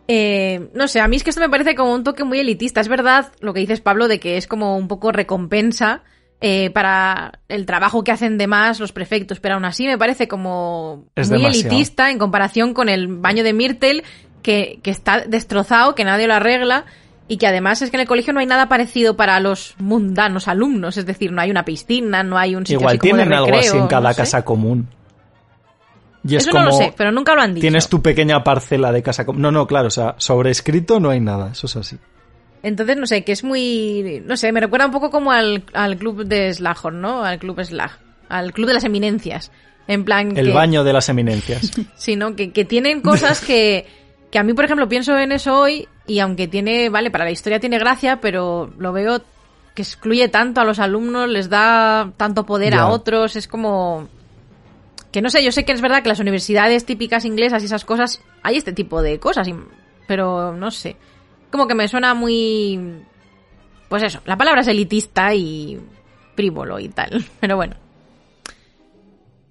[0.08, 2.82] Eh, no sé, a mí es que esto me parece como un toque muy elitista.
[2.82, 6.04] Es verdad lo que dices, Pablo, de que es como un poco recompensa
[6.42, 10.28] eh, para el trabajo que hacen de más los prefectos, pero aún así me parece
[10.28, 11.70] como Es muy demasiado.
[11.70, 14.04] elitista en comparación con el baño de Myrtle,
[14.42, 16.86] que, que está destrozado, que nadie lo arregla.
[17.28, 20.50] Y que además es que en el colegio no hay nada parecido para los mundanos
[20.50, 23.24] alumnos, es decir, no hay una piscina, no hay un sitio Igual así como de
[23.24, 24.22] tienen algo recreo, así en cada no sé.
[24.22, 24.90] casa común.
[26.24, 27.62] Y es Eso como no lo sé, pero nunca lo han dicho.
[27.62, 29.26] tienes tu pequeña parcela de casa.
[29.34, 31.98] No, no, claro, o sea, sobre escrito no hay nada, eso es así.
[32.64, 34.22] Entonces, no sé, que es muy...
[34.26, 37.24] No sé, me recuerda un poco como al, al club de Slughorn, ¿no?
[37.24, 37.98] Al club Slag.
[38.30, 39.52] Al club de las eminencias.
[39.88, 40.38] En plan.
[40.38, 41.72] El que- baño de las eminencias.
[41.96, 43.88] sino que, que tienen cosas que,
[44.30, 47.32] que a mí, por ejemplo, pienso en eso hoy y aunque tiene, vale, para la
[47.32, 49.24] historia tiene gracia, pero lo veo
[49.74, 52.82] que excluye tanto a los alumnos, les da tanto poder Ya.
[52.82, 54.08] a otros, es como...
[55.12, 57.84] Que no sé, yo sé que es verdad que las universidades típicas inglesas y esas
[57.86, 59.56] cosas, hay este tipo de cosas, y-
[60.08, 60.96] pero no sé.
[61.52, 62.80] Como que me suena muy...
[63.90, 65.78] Pues eso, la palabra es elitista y
[66.36, 67.76] frívolo y tal, pero bueno.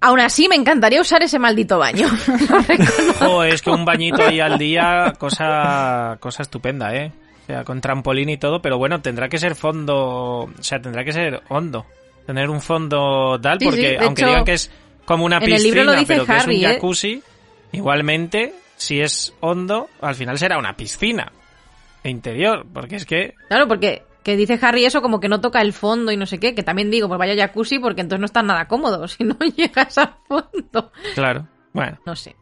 [0.03, 2.07] Aún así, me encantaría usar ese maldito baño.
[3.19, 7.11] Jo, es que un bañito ahí al día, cosa, cosa estupenda, ¿eh?
[7.43, 9.95] O sea, con trampolín y todo, pero bueno, tendrá que ser fondo,
[10.45, 11.85] o sea, tendrá que ser hondo.
[12.25, 14.71] Tener un fondo tal, Sí, porque sí, aunque hecho, digan que es
[15.11, 16.73] como una en el piscina, libro lo dice pero que Harry, es un ¿eh?
[16.75, 17.23] jacuzzi,
[17.71, 21.31] igualmente, si es hondo, al final será una piscina
[22.03, 25.73] interior, porque es que Claro, porque que dice Harry eso como que no toca el
[25.73, 28.43] fondo y no sé qué, que también digo, pues vaya jacuzzi porque entonces no estás
[28.43, 30.91] nada cómodo si no llegas al fondo.
[31.15, 31.47] Claro.
[31.73, 32.35] Bueno, No sé.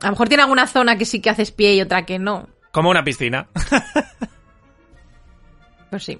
[0.00, 2.48] A lo mejor tiene alguna zona que sí que haces pie y otra que no.
[2.72, 3.46] como una piscina.
[5.90, 6.18] Pues sí.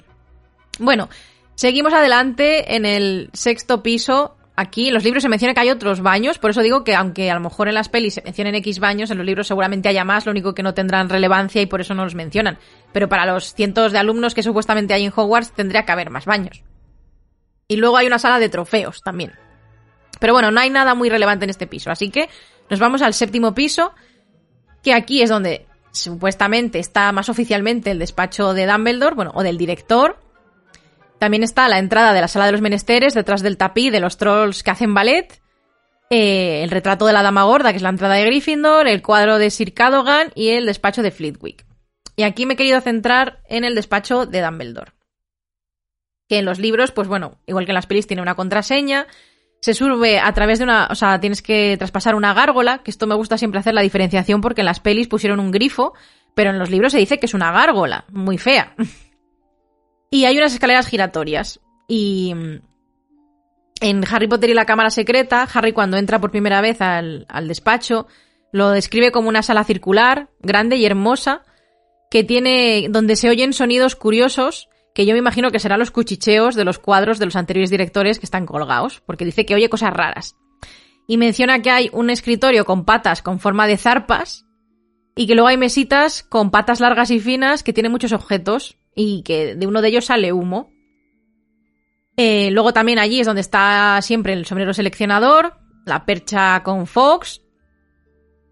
[0.78, 1.09] Bueno,
[1.57, 4.37] seguimos adelante en el sexto piso.
[4.57, 7.29] Aquí en los libros se menciona que hay otros baños, por eso digo que aunque
[7.29, 10.05] a lo mejor en las pelis se mencionen X baños, en los libros seguramente haya
[10.05, 12.59] más, lo único que no tendrán relevancia y por eso no los mencionan.
[12.93, 16.25] Pero para los cientos de alumnos que supuestamente hay en Hogwarts tendría que haber más
[16.25, 16.63] baños.
[17.67, 19.33] Y luego hay una sala de trofeos también.
[20.21, 22.29] Pero bueno, no hay nada muy relevante en este piso, así que
[22.71, 23.93] nos vamos al séptimo piso,
[24.85, 29.59] que aquí es donde supuestamente está más oficialmente el despacho de Dumbledore, bueno, o del
[29.59, 30.19] director.
[31.19, 34.17] También está la entrada de la sala de los menesteres, detrás del tapiz de los
[34.19, 35.41] trolls que hacen ballet.
[36.11, 39.39] eh, el retrato de la dama gorda, que es la entrada de Gryffindor, el cuadro
[39.39, 41.65] de Sir Cadogan y el despacho de Flitwick.
[42.17, 44.93] Y aquí me he querido centrar en el despacho de Dumbledore.
[46.29, 49.07] Que en los libros, pues bueno, igual que en las pelis, tiene una contraseña.
[49.61, 50.89] Se sube a través de una.
[50.91, 54.41] O sea, tienes que traspasar una gárgola, que esto me gusta siempre hacer la diferenciación
[54.41, 55.95] porque en las pelis pusieron un grifo,
[56.35, 58.75] pero en los libros se dice que es una gárgola, muy fea.
[60.15, 61.59] Y hay unas escaleras giratorias.
[61.89, 62.61] Y mm,
[63.81, 67.49] en Harry Potter y la Cámara Secreta, Harry cuando entra por primera vez al, al
[67.49, 68.07] despacho,
[68.53, 71.43] lo describe como una sala circular, grande y hermosa,
[72.12, 72.87] que tiene.
[72.91, 76.79] donde se oyen sonidos curiosos, que yo me imagino que serán los cuchicheos de los
[76.79, 80.37] cuadros de los anteriores directores que están colgados, porque dice que oye cosas raras.
[81.09, 84.47] Y menciona que hay un escritorio con patas con forma de zarpas,
[85.17, 89.22] y que luego hay mesitas con patas largas y finas que tienen muchos objetos y
[89.22, 90.70] que de uno de ellos sale humo.
[92.16, 97.40] Eh, luego también allí es donde está siempre el sombrero seleccionador, la percha con Fox.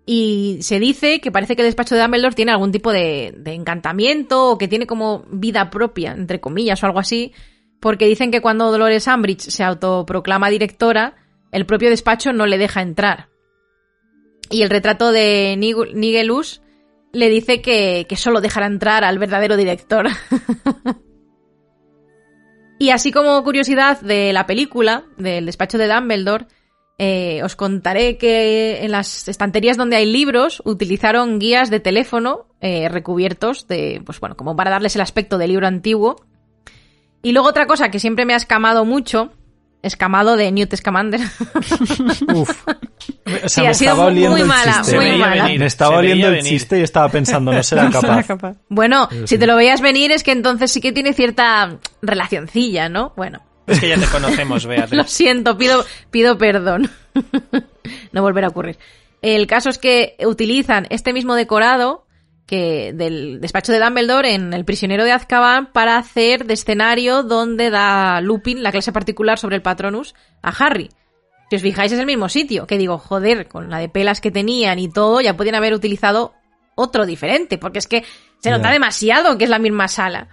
[0.04, 4.50] Y se dice que parece que el despacho de Dumbledore tiene algún tipo de, encantamiento
[4.50, 7.32] o que tiene como vida propia, entre comillas, o algo así.
[7.80, 11.14] Porque dicen que cuando Dolores Umbridge se autoproclama directora,
[11.52, 13.28] el propio despacho no le deja entrar.
[14.50, 16.61] Y el retrato de Nig- Nigelus
[17.12, 20.08] le dice que, que solo dejará entrar al verdadero director.
[22.78, 26.46] y así como curiosidad de la película, del despacho de Dumbledore,
[26.98, 32.88] eh, os contaré que en las estanterías donde hay libros utilizaron guías de teléfono eh,
[32.88, 36.24] recubiertos de, pues bueno, como para darles el aspecto de libro antiguo.
[37.22, 39.32] Y luego otra cosa que siempre me ha escamado mucho,
[39.82, 41.20] escamado de Newt Scamander,
[42.34, 42.64] Uf.
[43.44, 44.90] O sea, Sí, me ha sido estaba muy oliendo el mala, chiste.
[44.90, 45.44] Se muy veía mala.
[45.44, 46.52] venir, Me estaba se oliendo veía el venir.
[46.60, 47.90] chiste y estaba pensando, no será
[48.26, 48.56] capaz.
[48.68, 53.12] Bueno, si te lo veías venir es que entonces sí que tiene cierta relacioncilla, ¿no?
[53.16, 55.06] Bueno, Es que ya te conocemos, lo Beatriz.
[55.10, 56.90] siento, pido, pido perdón.
[58.12, 58.78] no volverá a ocurrir.
[59.22, 62.06] El caso es que utilizan este mismo decorado
[62.46, 67.70] que del despacho de Dumbledore en El prisionero de Azkaban para hacer de escenario donde
[67.70, 70.90] da Lupin la clase particular sobre el Patronus a Harry.
[71.52, 74.30] Si os fijáis es el mismo sitio, que digo, joder, con la de pelas que
[74.30, 76.32] tenían y todo, ya podían haber utilizado
[76.76, 78.04] otro diferente, porque es que
[78.38, 80.28] se nota demasiado que es la misma sala.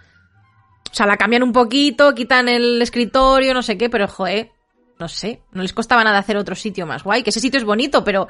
[0.90, 4.52] O sea, la cambian un poquito, quitan el escritorio, no sé qué, pero joder,
[4.98, 7.66] no sé, no les costaba nada hacer otro sitio más guay, que ese sitio es
[7.66, 8.30] bonito, pero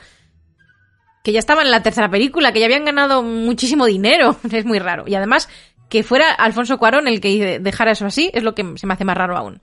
[1.24, 4.80] que ya estaban en la tercera película, que ya habían ganado muchísimo dinero, es muy
[4.80, 5.04] raro.
[5.06, 5.48] Y además,
[5.90, 9.06] que fuera Alfonso Cuarón el que dejara eso así, es lo que se me hace
[9.06, 9.62] más raro aún.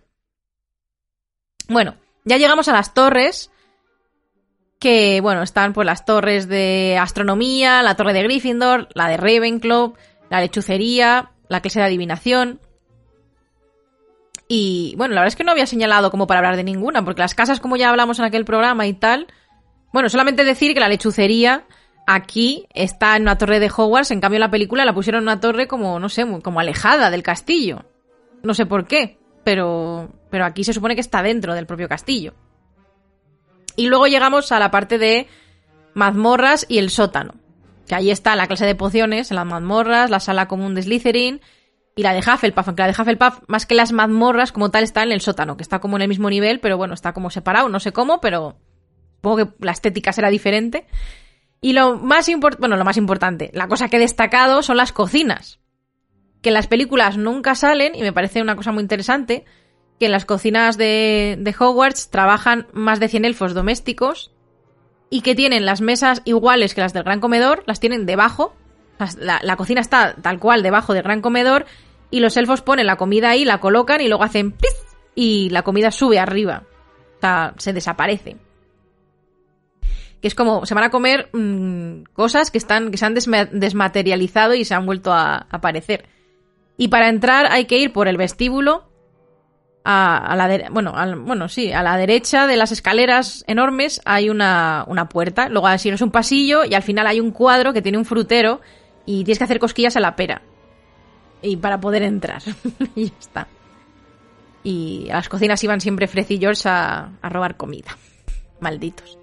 [1.68, 1.96] Bueno,
[2.26, 3.50] ya llegamos a las torres,
[4.78, 9.94] que bueno, están pues las torres de astronomía, la torre de Gryffindor, la de Ravenclaw,
[10.28, 12.60] la lechucería, la clase de adivinación.
[14.48, 17.22] Y bueno, la verdad es que no había señalado como para hablar de ninguna, porque
[17.22, 19.28] las casas, como ya hablamos en aquel programa y tal,
[19.92, 21.64] bueno, solamente decir que la lechucería
[22.06, 25.28] aquí está en una torre de Hogwarts, en cambio en la película la pusieron en
[25.28, 27.84] una torre como, no sé, como alejada del castillo.
[28.42, 32.34] No sé por qué, pero, pero aquí se supone que está dentro del propio castillo.
[33.74, 35.28] Y luego llegamos a la parte de
[35.94, 37.36] mazmorras y el sótano.
[37.88, 41.40] Que ahí está la clase de pociones, las mazmorras, la sala común de Slytherin
[41.94, 42.68] y la de Hufflepuff.
[42.68, 45.62] Aunque la de Hufflepuff, más que las mazmorras como tal, está en el sótano, que
[45.62, 48.58] está como en el mismo nivel, pero bueno, está como separado, no sé cómo, pero
[49.14, 50.86] supongo que la estética será diferente.
[51.62, 54.92] Y lo más importante, bueno, lo más importante, la cosa que he destacado son las
[54.92, 55.60] cocinas.
[56.42, 59.46] Que en las películas nunca salen, y me parece una cosa muy interesante,
[59.98, 64.30] que en las cocinas de, de Hogwarts trabajan más de 100 elfos domésticos
[65.08, 68.54] y que tienen las mesas iguales que las del gran comedor, las tienen debajo.
[69.18, 71.66] La, la cocina está tal cual debajo del gran comedor
[72.10, 74.74] y los elfos ponen la comida ahí, la colocan y luego hacen ¡pis!
[75.14, 76.64] y la comida sube arriba.
[77.16, 78.36] O sea, se desaparece.
[80.20, 83.46] Que es como, se van a comer mmm, cosas que, están, que se han desma
[83.46, 86.08] desmaterializado y se han vuelto a aparecer.
[86.76, 88.88] Y para entrar hay que ir por el vestíbulo
[89.88, 94.28] a, a la bueno, al, bueno, sí, a la derecha de las escaleras enormes hay
[94.28, 97.82] una, una puerta, luego así es un pasillo y al final hay un cuadro que
[97.82, 98.60] tiene un frutero
[99.04, 100.42] y tienes que hacer cosquillas a la pera.
[101.40, 102.42] Y para poder entrar.
[102.96, 103.48] y ya está.
[104.64, 107.96] Y a las cocinas iban siempre frecillos a, a robar comida.
[108.58, 109.16] Malditos.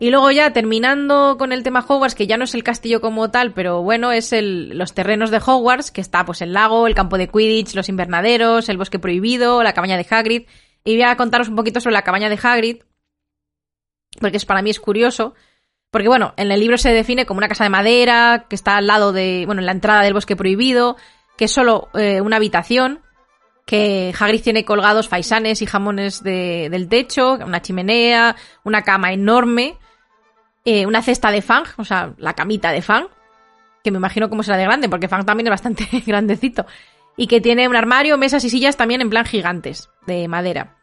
[0.00, 3.30] Y luego ya terminando con el tema Hogwarts, que ya no es el castillo como
[3.30, 6.94] tal, pero bueno, es el, los terrenos de Hogwarts, que está pues el lago, el
[6.94, 10.46] campo de Quidditch, los invernaderos, el bosque prohibido, la cabaña de Hagrid.
[10.84, 12.78] Y voy a contaros un poquito sobre la cabaña de Hagrid,
[14.18, 15.34] porque es, para mí es curioso.
[15.90, 18.86] Porque bueno, en el libro se define como una casa de madera, que está al
[18.86, 20.96] lado de, bueno, en la entrada del bosque prohibido,
[21.36, 23.00] que es solo eh, una habitación,
[23.66, 29.76] que Hagrid tiene colgados faisanes y jamones de, del techo, una chimenea, una cama enorme,
[30.64, 33.06] eh, una cesta de Fang, o sea, la camita de Fang,
[33.82, 36.66] que me imagino cómo será de grande, porque Fang también es bastante grandecito,
[37.16, 40.76] y que tiene un armario, mesas y sillas también en plan gigantes, de madera.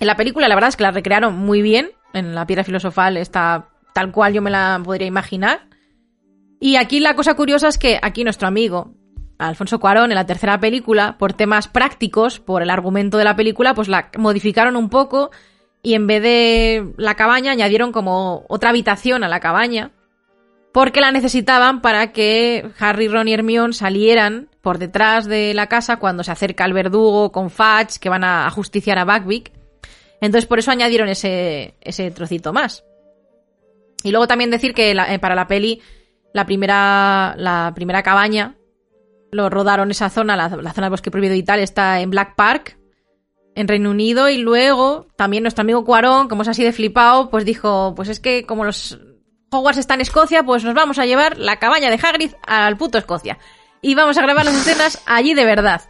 [0.00, 3.16] En la película la verdad es que la recrearon muy bien, en la piedra filosofal
[3.16, 5.68] está tal cual yo me la podría imaginar.
[6.60, 8.94] Y aquí la cosa curiosa es que aquí nuestro amigo,
[9.38, 13.74] Alfonso Cuarón, en la tercera película, por temas prácticos, por el argumento de la película,
[13.74, 15.30] pues la modificaron un poco
[15.84, 19.92] y en vez de la cabaña añadieron como otra habitación a la cabaña
[20.72, 25.98] porque la necesitaban para que Harry, Ron y Hermione salieran por detrás de la casa
[25.98, 29.52] cuando se acerca el verdugo con Fudge que van a justiciar a Buckbeak.
[30.20, 32.82] Entonces por eso añadieron ese, ese trocito más.
[34.02, 35.82] Y luego también decir que eh, para la peli
[36.32, 38.56] la primera, la primera cabaña
[39.32, 42.34] lo rodaron esa zona, la, la zona del bosque prohibido y tal, está en Black
[42.36, 42.78] Park,
[43.54, 47.44] en Reino Unido y luego también nuestro amigo Cuarón, como es así de flipado, pues
[47.44, 48.98] dijo, pues es que como los
[49.50, 52.98] Hogwarts está en Escocia, pues nos vamos a llevar la cabaña de Hagrid al puto
[52.98, 53.38] Escocia.
[53.80, 55.82] Y vamos a grabar las escenas allí de verdad.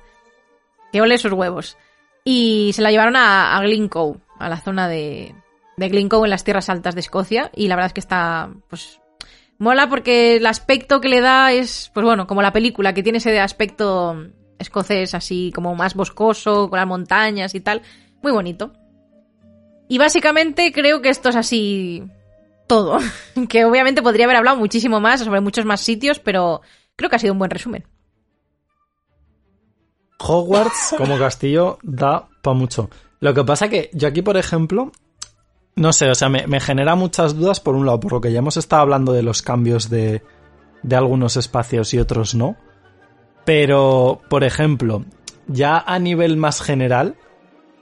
[0.92, 1.78] Que ole esos huevos.
[2.24, 5.34] Y se la llevaron a, a Glencoe, a la zona de,
[5.76, 7.50] de Glencoe en las tierras altas de Escocia.
[7.54, 9.00] Y la verdad es que está, pues,
[9.58, 13.18] mola porque el aspecto que le da es, pues bueno, como la película, que tiene
[13.18, 14.16] ese aspecto
[14.58, 17.82] escocés así como más boscoso, con las montañas y tal.
[18.22, 18.72] Muy bonito.
[19.88, 22.04] Y básicamente creo que esto es así
[22.66, 22.98] todo.
[23.48, 26.62] que obviamente podría haber hablado muchísimo más sobre muchos más sitios, pero
[26.96, 27.86] creo que ha sido un buen resumen.
[30.18, 32.88] Hogwarts como castillo da para mucho.
[33.20, 34.92] Lo que pasa que yo aquí, por ejemplo,
[35.76, 38.32] no sé, o sea, me, me, genera muchas dudas por un lado, por lo que
[38.32, 40.22] ya hemos estado hablando de los cambios de,
[40.82, 42.56] de algunos espacios y otros no.
[43.44, 45.04] Pero, por ejemplo,
[45.46, 47.16] ya a nivel más general,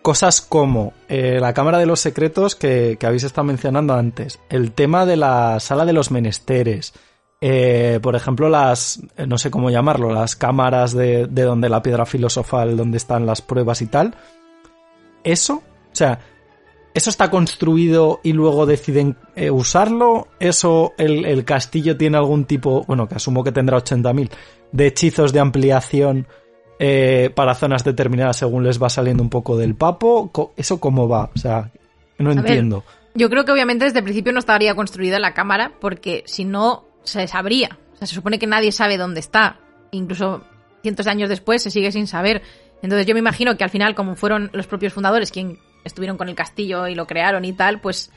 [0.02, 4.72] cosas como eh, la Cámara de los Secretos que, que, habéis estado mencionando antes, el
[4.72, 6.92] tema de la sala de los menesteres,
[7.40, 12.06] eh, por ejemplo, las, no sé cómo llamarlo, las cámaras de, de donde la piedra
[12.06, 14.14] filosofal, donde están las pruebas y tal,
[15.24, 16.20] eso, o sea,
[16.94, 20.28] ¿Eso está construido y luego deciden eh, usarlo?
[20.38, 24.30] ¿Eso el, el, castillo tiene algún tipo, bueno, que asumo que tendrá 80.000,
[24.72, 26.26] de hechizos de ampliación
[26.78, 30.52] eh, para zonas determinadas según les va saliendo un poco del papo?
[30.56, 31.30] ¿Eso cómo va?
[31.34, 31.70] O sea,
[32.18, 32.78] no A entiendo.
[32.78, 36.44] Ver, yo creo que obviamente desde el principio no estaría construida la cámara porque si
[36.44, 37.78] no se sabría.
[37.94, 39.60] O sea, se supone que nadie sabe dónde está.
[39.92, 40.42] Incluso
[40.82, 42.42] cientos de años después se sigue sin saber.
[42.82, 46.28] Entonces yo me imagino que al final, como fueron los propios fundadores quien estuvieron con
[46.28, 48.10] el castillo y lo crearon y tal, pues...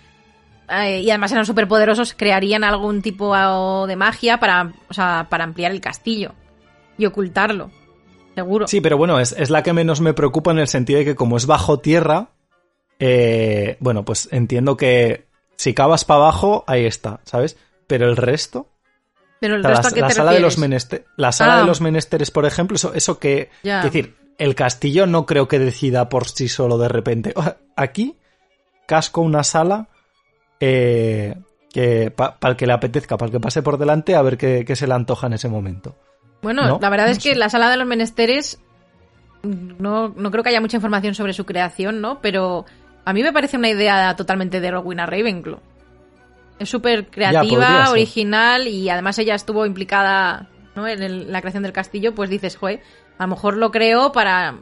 [0.67, 5.43] Eh, y además eran súper poderosos, crearían algún tipo de magia para, o sea, para
[5.43, 6.33] ampliar el castillo
[6.97, 7.69] y ocultarlo.
[8.33, 8.67] Seguro.
[8.67, 11.15] Sí, pero bueno, es, es, la que menos me preocupa en el sentido de que
[11.15, 12.29] como es bajo tierra,
[12.99, 17.57] eh, bueno, pues entiendo que si cavas para abajo, ahí está, ¿sabes?
[17.87, 18.69] Pero el resto...
[19.39, 20.57] Pero el resto la, a qué la te sala de los
[21.17, 21.59] la sala Ah.
[21.59, 25.59] de los menesteres, por ejemplo, eso, eso que, es decir, el castillo no creo que
[25.59, 27.33] decida por sí solo de repente.
[27.75, 28.15] Aquí
[28.85, 29.87] casco, una sala,
[30.59, 31.35] eh,
[31.71, 34.63] que para el que le apetezca, para el que pase por delante, a ver qué,
[34.65, 35.95] qué se le antoja en ese momento.
[36.41, 36.79] Bueno, ¿No?
[36.79, 38.59] la verdad es que la sala de los menesteres
[39.43, 42.21] no, no creo que haya mucha información sobre su creación, ¿no?
[42.21, 42.65] Pero
[43.03, 45.59] a mí me parece una idea totalmente de Rowena Ravenclaw.
[46.59, 50.87] Es súper creativa, original y además ella estuvo implicada ¿no?
[50.87, 52.81] en el- la creación del castillo, pues dices, joder,
[53.17, 54.55] a lo mejor lo creó para...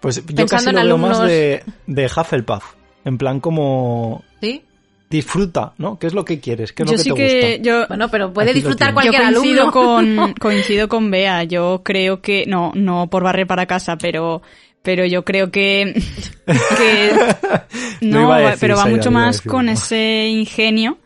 [0.00, 2.64] Pues yo casi en lo veo más alumnos- de, de Hufflepuff.
[3.04, 4.62] En plan como ¿Sí?
[5.10, 5.98] disfruta, ¿no?
[5.98, 6.72] ¿Qué es lo que quieres?
[6.72, 7.62] ¿Qué es yo lo que sí te que gusta?
[7.62, 9.04] yo Bueno, pero puede Aquí disfrutar tienes.
[9.06, 10.24] yo cualquier coincido alumno.
[10.26, 11.44] con coincido con Bea.
[11.44, 14.42] Yo creo que no no por barrer para casa, pero
[14.82, 16.00] pero yo creo que
[18.00, 20.98] no, decir, pero va mucho más con ese ingenio,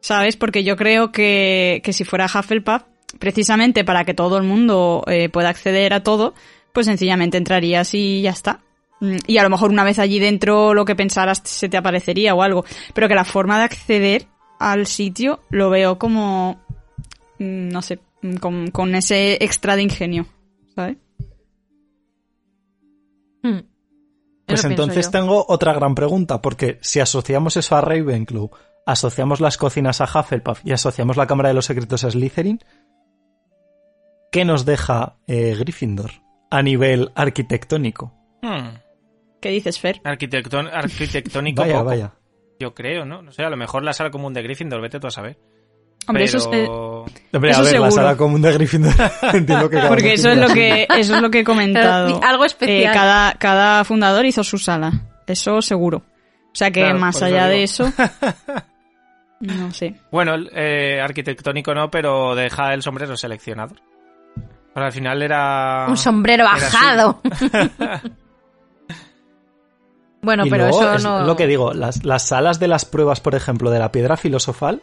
[0.00, 0.36] ¿sabes?
[0.36, 2.82] Porque yo creo que que si fuera Hufflepuff,
[3.18, 6.34] precisamente para que todo el mundo eh, pueda acceder a todo,
[6.72, 8.60] pues sencillamente entrarías y ya está.
[9.00, 12.34] Mm, Y a lo mejor una vez allí dentro lo que pensaras se te aparecería
[12.34, 12.64] o algo.
[12.94, 14.26] Pero que la forma de acceder
[14.58, 16.60] al sitio lo veo como,
[17.38, 20.26] mm, no sé, mm, con, con ese extra de ingenio,
[20.74, 20.96] ¿sabes?
[23.42, 23.60] Hmm.
[24.46, 28.50] Pues entonces tengo otra gran pregunta, porque si asociamos eso a Ravenclaw,
[28.86, 32.60] asociamos las cocinas a Hufflepuff y asociamos la Cámara de los Secretos a Slytherin,
[34.34, 36.10] ¿qué nos deja eh, Gryffindor
[36.50, 38.12] a nivel arquitectónico?
[38.42, 38.78] Hmm.
[39.40, 40.00] ¿Qué dices, Fer?
[40.02, 42.12] Arquitectón- arquitectónico Vaya, poco, vaya.
[42.58, 43.22] yo creo, ¿no?
[43.22, 45.38] No sé, a lo mejor la sala común de Gryffindor, vete tú a saber.
[46.08, 46.38] Hombre, Pero...
[46.38, 47.90] eso es, eh, Hombre, Eso a ver, la seguro.
[47.92, 48.92] sala común de Gryffindor
[49.34, 52.06] entiendo que porque eso es lo la que eso es lo que he comentado.
[52.20, 52.90] Pero, algo especial.
[52.92, 54.92] Eh, cada, cada fundador hizo su sala.
[55.28, 55.98] Eso seguro.
[55.98, 57.90] O sea que Claro, más allá de eso.
[59.40, 59.94] No sé.
[60.10, 63.76] Bueno, eh, arquitectónico no, pero deja el sombrero seleccionador.
[64.74, 65.86] Pero al final era...
[65.88, 67.20] Un sombrero bajado.
[70.22, 71.24] bueno, Y pero luego, eso es no...
[71.24, 74.82] lo que digo, las, las salas de las pruebas, por ejemplo, de la piedra filosofal,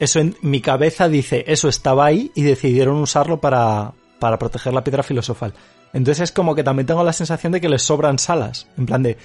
[0.00, 4.82] eso en mi cabeza dice, eso estaba ahí y decidieron usarlo para, para proteger la
[4.82, 5.52] piedra filosofal.
[5.92, 8.66] Entonces es como que también tengo la sensación de que les sobran salas.
[8.78, 9.18] En plan de,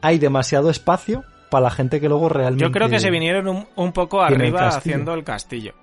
[0.00, 2.64] hay demasiado espacio para la gente que luego realmente...
[2.64, 5.74] Yo creo que se vinieron un, un poco el arriba haciendo el castillo.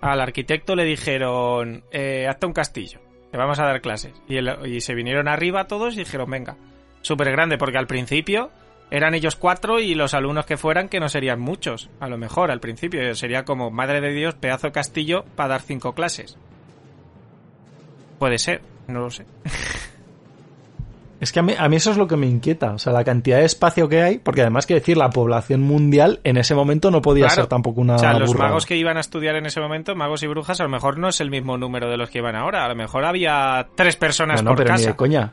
[0.00, 3.00] Al arquitecto le dijeron, eh, hazte un castillo,
[3.30, 4.12] te vamos a dar clases.
[4.28, 6.56] Y, y se vinieron arriba todos y dijeron, venga,
[7.00, 8.50] súper grande, porque al principio
[8.90, 12.50] eran ellos cuatro y los alumnos que fueran, que no serían muchos, a lo mejor
[12.50, 13.14] al principio.
[13.14, 16.38] Sería como, madre de Dios, pedazo de castillo para dar cinco clases.
[18.18, 19.26] Puede ser, no lo sé.
[21.18, 23.02] Es que a mí, a mí eso es lo que me inquieta, o sea, la
[23.02, 26.90] cantidad de espacio que hay, porque además que decir, la población mundial en ese momento
[26.90, 27.34] no podía Claro.
[27.42, 28.48] ser tampoco una O sea, los burrada.
[28.50, 31.08] magos que iban a estudiar en ese momento, magos y brujas, a lo mejor no
[31.08, 32.66] es el mismo número de los que iban ahora.
[32.66, 34.90] A lo mejor había tres personas No, no, por pero ni casa.
[34.90, 35.32] de coña.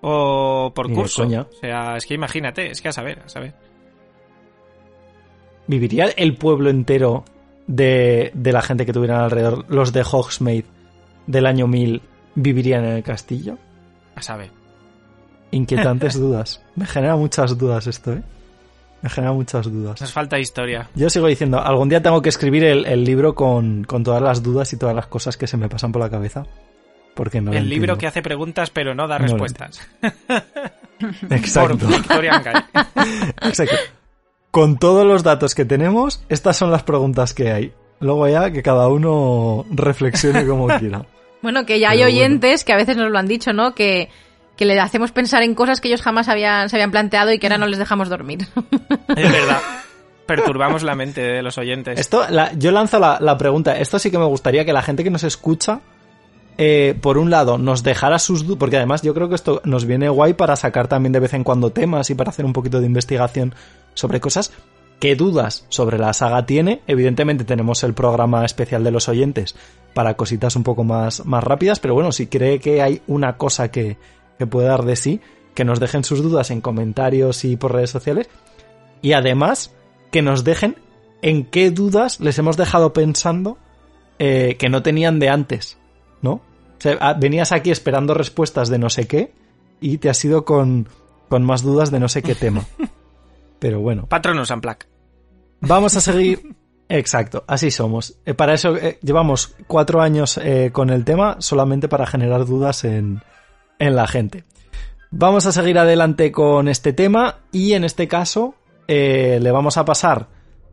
[0.00, 1.22] O por Ni de curso.
[1.24, 1.40] coña.
[1.42, 3.52] O sea, es que imagínate, es que a saber, a saber.
[5.66, 7.24] ¿Viviría el pueblo entero
[7.66, 10.66] de, de la gente que tuvieran alrededor, los de Hogsmeade
[11.26, 12.02] del año 1000,
[12.34, 13.56] vivirían en el castillo?
[14.14, 14.50] A saber.
[15.50, 16.62] Inquietantes dudas.
[16.76, 18.22] Me genera muchas dudas esto, ¿eh?
[19.02, 20.00] Me genera muchas dudas.
[20.00, 20.88] Nos falta historia.
[20.94, 24.42] Yo sigo diciendo, algún día tengo que escribir el, el libro con, con todas las
[24.42, 26.46] dudas y todas las cosas que se me pasan por la cabeza.
[27.14, 29.80] Porque no el libro que hace preguntas pero no da No respuestas.
[31.30, 31.86] Exacto.
[31.86, 32.24] Por.
[33.42, 33.76] Exacto.
[34.50, 37.72] Con todos los datos que tenemos, estas son las preguntas que hay.
[38.00, 41.04] Luego ya que cada uno reflexione como quiera.
[41.42, 42.14] Bueno, que ya hay bueno.
[42.14, 43.74] oyentes que a veces nos lo han dicho, ¿no?
[43.74, 44.08] Que,
[44.56, 47.46] que le hacemos pensar en cosas que ellos jamás habían, se habían planteado y que
[47.46, 48.46] ahora no les dejamos dormir.
[49.16, 49.60] Es verdad.
[50.26, 51.98] Perturbamos la mente de los oyentes.
[52.00, 53.76] Esto, la- yo lanzo la, la pregunta.
[53.78, 55.80] Esto sí que me gustaría que la gente que nos escucha,
[56.56, 59.84] eh, por un lado, nos dejara sus dudas, porque además yo creo que esto nos
[59.84, 62.80] viene guay para sacar también de vez en cuando temas y para hacer un poquito
[62.80, 63.54] de investigación
[63.92, 64.52] sobre cosas.
[64.98, 66.80] ¿Qué dudas sobre la saga tiene?
[66.86, 69.54] Evidentemente tenemos el programa especial de los oyentes
[69.92, 73.70] para cositas un poco más, más rápidas, pero bueno, si cree que hay una cosa
[73.70, 73.98] que,
[74.38, 75.20] que puede dar de sí,
[75.54, 78.28] que nos dejen sus dudas en comentarios y por redes sociales.
[79.02, 79.74] Y además,
[80.10, 80.76] que nos dejen
[81.22, 83.58] en qué dudas les hemos dejado pensando
[84.18, 85.78] eh, que no tenían de antes,
[86.22, 86.32] ¿no?
[86.32, 86.42] O
[86.78, 89.32] sea, ah, venías aquí esperando respuestas de no sé qué
[89.80, 90.88] y te has ido con,
[91.28, 92.64] con más dudas de no sé qué tema.
[93.58, 94.86] Pero bueno, Patronos Unplugged.
[95.60, 96.54] vamos a seguir.
[96.88, 98.18] Exacto, así somos.
[98.26, 100.38] Eh, para eso eh, llevamos cuatro años
[100.72, 103.22] con el tema solamente para generar dudas en,
[103.78, 104.44] en la gente.
[105.10, 108.54] Vamos a seguir adelante con este tema y en este caso
[108.88, 110.28] eh, le vamos a pasar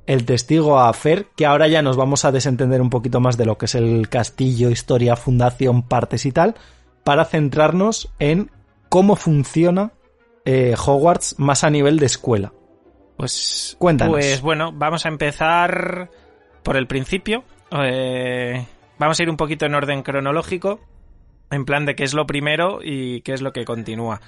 [0.08, 3.46] el testigo a Fer, que ahora ya nos vamos a desentender un poquito más de
[3.46, 6.56] lo que es el castillo, historia, fundación, partes y tal,
[7.04, 8.50] para centrarnos en
[8.90, 9.92] cómo funciona
[10.46, 12.52] eh, Hogwarts más a nivel de escuela.
[13.18, 14.16] Pues, Cuéntanos.
[14.16, 16.10] pues bueno, vamos a empezar
[16.64, 17.44] por el principio.
[17.72, 18.66] Eh,
[18.98, 20.80] vamos a ir un poquito en orden cronológico,
[21.52, 24.22] en plan de qué es lo primero y qué es lo que continúa.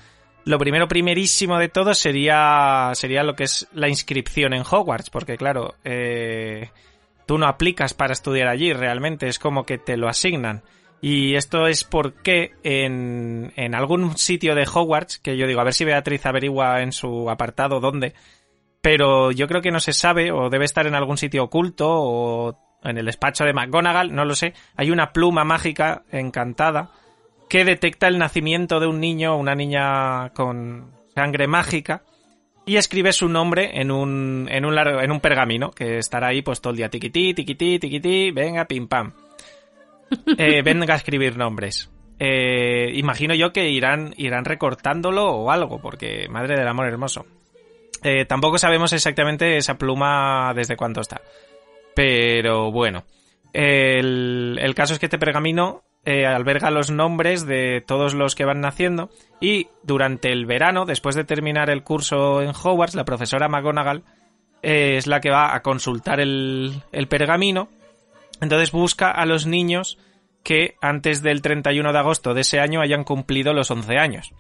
[0.45, 5.37] Lo primero, primerísimo de todo sería, sería lo que es la inscripción en Hogwarts, porque
[5.37, 6.69] claro, eh,
[7.25, 10.63] tú no aplicas para estudiar allí realmente, es como que te lo asignan.
[11.01, 15.73] Y esto es porque en, en algún sitio de Hogwarts, que yo digo, a ver
[15.73, 18.13] si Beatriz averigua en su apartado dónde,
[18.81, 22.59] pero yo creo que no se sabe, o debe estar en algún sitio oculto, o
[22.83, 26.91] en el despacho de McGonagall, no lo sé, hay una pluma mágica encantada
[27.53, 32.01] que detecta el nacimiento de un niño o una niña con sangre mágica
[32.65, 36.41] y escribe su nombre en un, en un, largo, en un pergamino que estará ahí
[36.41, 39.13] pues todo el día tiquití, tiquití, tiquití, venga, pim pam.
[40.35, 41.91] Eh, venga a escribir nombres.
[42.17, 47.27] Eh, imagino yo que irán, irán recortándolo o algo, porque madre del amor hermoso.
[48.01, 51.21] Eh, tampoco sabemos exactamente esa pluma desde cuánto está.
[51.93, 53.03] Pero bueno.
[53.53, 58.45] El, el caso es que este pergamino eh, alberga los nombres de todos los que
[58.45, 59.09] van naciendo
[59.39, 64.03] y durante el verano, después de terminar el curso en Hogwarts, la profesora McGonagall
[64.61, 67.69] eh, es la que va a consultar el, el pergamino.
[68.41, 69.97] Entonces busca a los niños
[70.43, 74.34] que antes del 31 de agosto de ese año hayan cumplido los 11 años.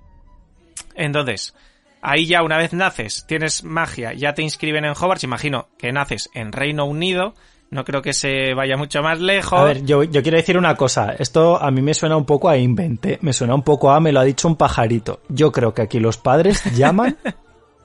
[0.95, 1.55] Entonces,
[2.01, 6.29] ahí ya una vez naces, tienes magia, ya te inscriben en Hogwarts, imagino que naces
[6.33, 7.33] en Reino Unido,
[7.73, 9.59] no creo que se vaya mucho más lejos.
[9.59, 11.13] A ver, yo, yo quiero decir una cosa.
[11.17, 13.17] Esto a mí me suena un poco a invente.
[13.21, 15.21] Me suena un poco a me lo ha dicho un pajarito.
[15.29, 17.17] Yo creo que aquí los padres llaman.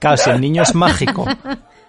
[0.01, 1.25] Claro, si el niño es mágico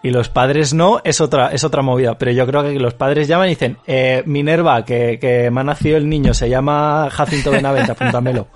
[0.02, 2.18] y los padres no, es otra, es otra movida.
[2.18, 5.62] Pero yo creo que aquí los padres llaman y dicen, eh, Minerva, que, que me
[5.62, 8.48] ha nacido el niño, se llama Jacinto Benavente, apúntamelo.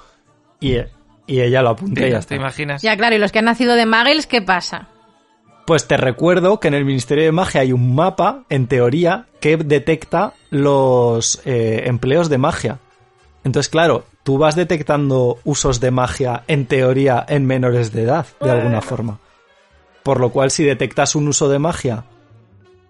[0.60, 0.78] Y,
[1.28, 2.36] y ella lo apunta y ya ¿Te está.
[2.36, 2.82] imaginas?
[2.82, 4.88] Ya, claro, y los que han nacido de Muggles, ¿qué pasa?
[5.66, 9.56] Pues te recuerdo que en el Ministerio de Magia hay un mapa, en teoría, que
[9.56, 12.80] detecta los eh, empleos de magia.
[13.46, 18.52] Entonces, claro, tú vas detectando usos de magia, en teoría, en menores de edad, de
[18.52, 19.20] alguna forma.
[20.04, 22.06] Por lo cual, si detectas un uso de magia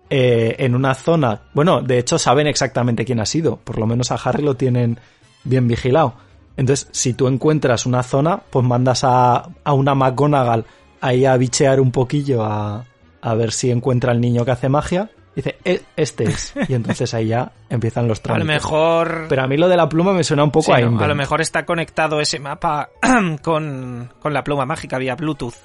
[0.09, 4.11] eh, en una zona, bueno, de hecho saben exactamente quién ha sido, por lo menos
[4.11, 4.99] a Harry lo tienen
[5.43, 6.15] bien vigilado.
[6.57, 10.65] Entonces, si tú encuentras una zona, pues mandas a, a una McGonagall
[11.03, 12.85] ahí a bichear un poquillo a,
[13.21, 15.09] a ver si encuentra al niño que hace magia.
[15.35, 16.53] Dice, "E- este es.
[16.69, 18.47] Y entonces ahí ya empiezan los A lo trámites.
[18.63, 19.25] mejor...
[19.29, 20.87] Pero a mí lo de la pluma me suena un poco Sí, a.
[20.87, 22.89] A lo mejor está conectado ese mapa
[23.41, 25.55] con, con la pluma mágica vía Bluetooth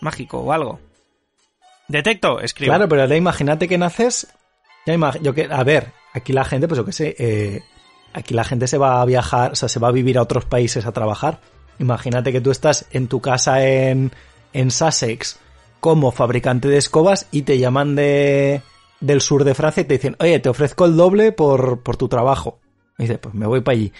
[0.00, 0.80] mágico o algo.
[1.88, 2.70] Detecto, escribo.
[2.70, 4.26] Claro, pero ahora imagínate que naces.
[4.86, 7.62] ya ima- yo que, a ver, aquí la gente, pues yo qué sé, eh,
[8.12, 10.44] aquí la gente se va a viajar, o sea, se va a vivir a otros
[10.44, 11.38] países a trabajar.
[11.78, 14.12] Imagínate que tú estás en tu casa en,
[14.52, 15.38] en Sussex
[15.80, 18.62] como fabricante de escobas y te llaman de,
[19.00, 22.08] del sur de Francia y te dicen, oye, te ofrezco el doble por, por tu
[22.08, 22.60] trabajo.
[22.98, 23.92] Y dices, pues me voy para allí.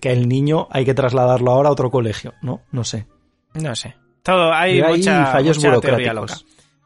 [0.00, 2.62] Que el niño hay que trasladarlo ahora a otro colegio, ¿no?
[2.72, 3.06] No sé.
[3.54, 3.96] No sé.
[4.22, 6.34] Todo, hay hay mucha, fallos mucha teoría loca.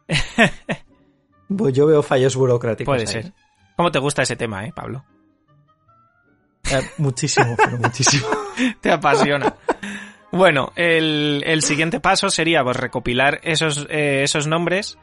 [0.09, 0.65] burocráticos.
[1.57, 2.91] Pues yo veo fallos burocráticos.
[2.91, 3.07] Puede ahí.
[3.07, 3.33] ser.
[3.77, 5.05] ¿Cómo te gusta ese tema, eh, Pablo?
[6.71, 8.27] Eh, muchísimo, pero muchísimo.
[8.81, 9.55] Te apasiona.
[10.35, 14.99] Bueno, el, el siguiente paso sería pues, recopilar esos, eh, esos nombres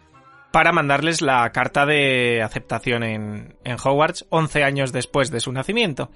[0.52, 6.12] para mandarles la carta de aceptación en, en Hogwarts 11 años después de su nacimiento.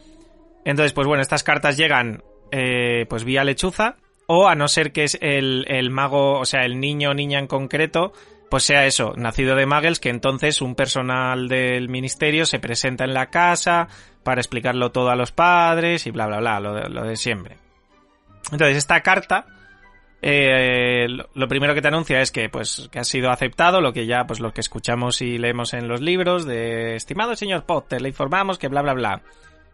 [0.66, 3.96] Entonces, pues bueno, estas cartas llegan eh, pues vía lechuza
[4.28, 7.40] o a no ser que es el, el mago, o sea, el niño o niña
[7.40, 8.12] en concreto,
[8.50, 13.14] pues sea eso, nacido de Muggles, que entonces un personal del ministerio se presenta en
[13.14, 13.88] la casa
[14.24, 17.65] para explicarlo todo a los padres y bla, bla, bla, lo de, lo de siempre.
[18.52, 19.46] Entonces, esta carta,
[20.22, 24.06] eh, lo, primero que te anuncia es que, pues, que ha sido aceptado, lo que
[24.06, 28.10] ya, pues, lo que escuchamos y leemos en los libros de, estimado señor Potter, le
[28.10, 29.22] informamos que bla, bla, bla.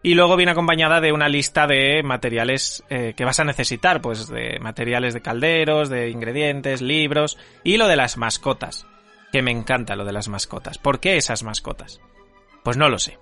[0.04, 4.28] Y luego viene acompañada de una lista de materiales eh, que vas a necesitar, pues
[4.28, 8.84] de materiales de calderos, de ingredientes, libros y lo de las mascotas.
[9.30, 10.78] Que me encanta lo de las mascotas.
[10.78, 12.00] ¿Por qué esas mascotas?
[12.64, 13.16] Pues no lo sé.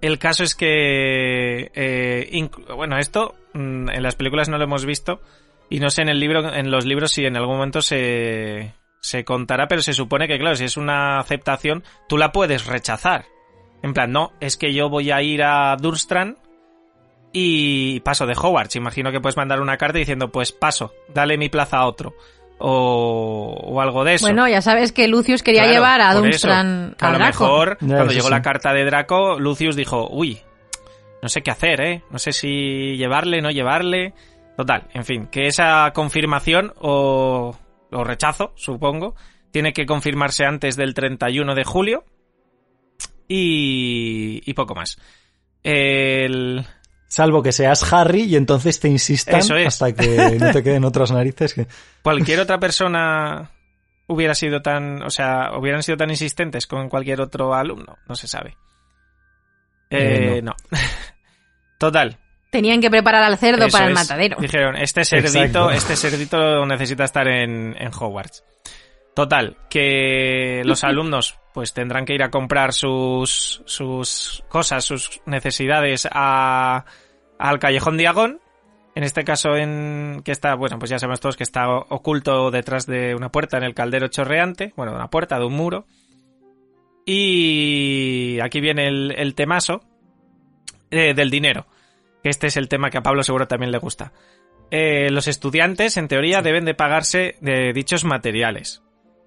[0.00, 5.20] El caso es que, eh, bueno, esto en las películas no lo hemos visto
[5.68, 9.24] y no sé en el libro, en los libros si en algún momento se, se
[9.24, 13.24] contará, pero se supone que claro, si es una aceptación, tú la puedes rechazar.
[13.82, 16.36] En plan, no, es que yo voy a ir a Durstrand
[17.32, 18.76] y paso de Hogwarts.
[18.76, 22.14] Imagino que puedes mandar una carta diciendo, pues paso, dale mi plaza a otro.
[22.58, 24.24] O, o algo de eso.
[24.26, 26.14] Bueno, ya sabes que Lucius quería Claro, llevar a.
[26.14, 27.44] Dunstran A a lo Draco.
[27.44, 28.30] mejor, Ya, cuando llegó sí.
[28.30, 30.40] la carta de Draco, Lucius dijo, uy,
[31.26, 32.02] no sé qué hacer, ¿eh?
[32.12, 34.14] No sé si llevarle, no llevarle.
[34.56, 37.52] Total, en fin, que esa confirmación o,
[37.90, 39.16] o rechazo, supongo,
[39.50, 42.04] tiene que confirmarse antes del 31 de julio
[43.26, 44.98] y, y poco más.
[45.64, 46.64] El,
[47.08, 49.66] Salvo que seas Harry y entonces te insistan Eso es.
[49.66, 51.66] hasta que no te queden otras narices que...
[52.04, 53.50] cualquier otra persona
[54.06, 58.28] hubiera sido tan, o sea, hubieran sido tan insistentes con cualquier otro alumno, no se
[58.28, 58.56] sabe.
[59.90, 60.54] Eh, Eh, no.
[61.78, 62.18] Total.
[62.50, 63.98] Tenían que preparar al cerdo eso para el es.
[63.98, 64.36] matadero.
[64.40, 65.70] Dijeron, este cerdito, Exacto.
[65.70, 68.44] este cerdito necesita estar en, en Hogwarts.
[69.14, 76.06] Total, que los alumnos pues tendrán que ir a comprar sus, sus cosas, sus necesidades
[76.10, 76.84] a,
[77.38, 78.40] al Callejón Diagón.
[78.94, 82.86] En este caso, en que está, bueno, pues ya sabemos todos que está oculto detrás
[82.86, 85.86] de una puerta en el caldero chorreante, bueno, de una puerta, de un muro.
[87.04, 89.82] Y aquí viene el, el temazo
[90.90, 91.66] eh, del dinero.
[92.22, 94.12] Que este es el tema que a Pablo seguro también le gusta.
[94.70, 98.82] Eh, los estudiantes, en teoría, deben de pagarse de dichos materiales.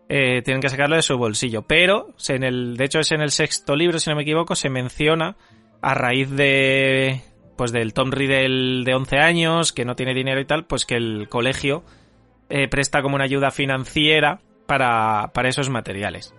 [0.09, 1.63] Eh, tienen que sacarlo de su bolsillo.
[1.63, 4.69] Pero, en el, de hecho, es en el sexto libro, si no me equivoco, se
[4.69, 5.37] menciona
[5.81, 7.21] a raíz de.
[7.55, 10.95] Pues del Tom Riddle de 11 años, que no tiene dinero y tal, pues que
[10.95, 11.83] el colegio
[12.71, 16.33] presta como una ayuda financiera para, para esos materiales.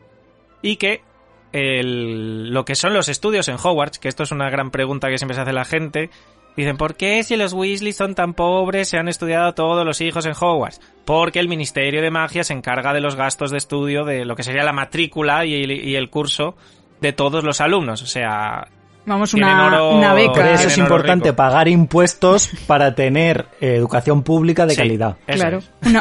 [0.63, 1.03] Y que
[1.52, 5.18] el- lo que son los estudios en Hogwarts, que esto es una gran pregunta que
[5.18, 6.10] siempre se hace la gente,
[6.56, 10.27] dicen, ¿por qué si los Weasley son tan pobres se han estudiado todos los hijos
[10.27, 10.81] en Hogwarts?
[11.05, 14.43] Porque el Ministerio de Magia se encarga de los gastos de estudio de lo que
[14.43, 16.56] sería la matrícula y el, y el curso
[17.01, 18.02] de todos los alumnos.
[18.02, 18.66] O sea,
[19.06, 20.52] Vamos, una, oro- una Por beca.
[20.52, 21.36] eso es importante rico.
[21.36, 25.16] pagar impuestos para tener eh, educación pública de Sí, calidad.
[25.27, 25.60] Claro.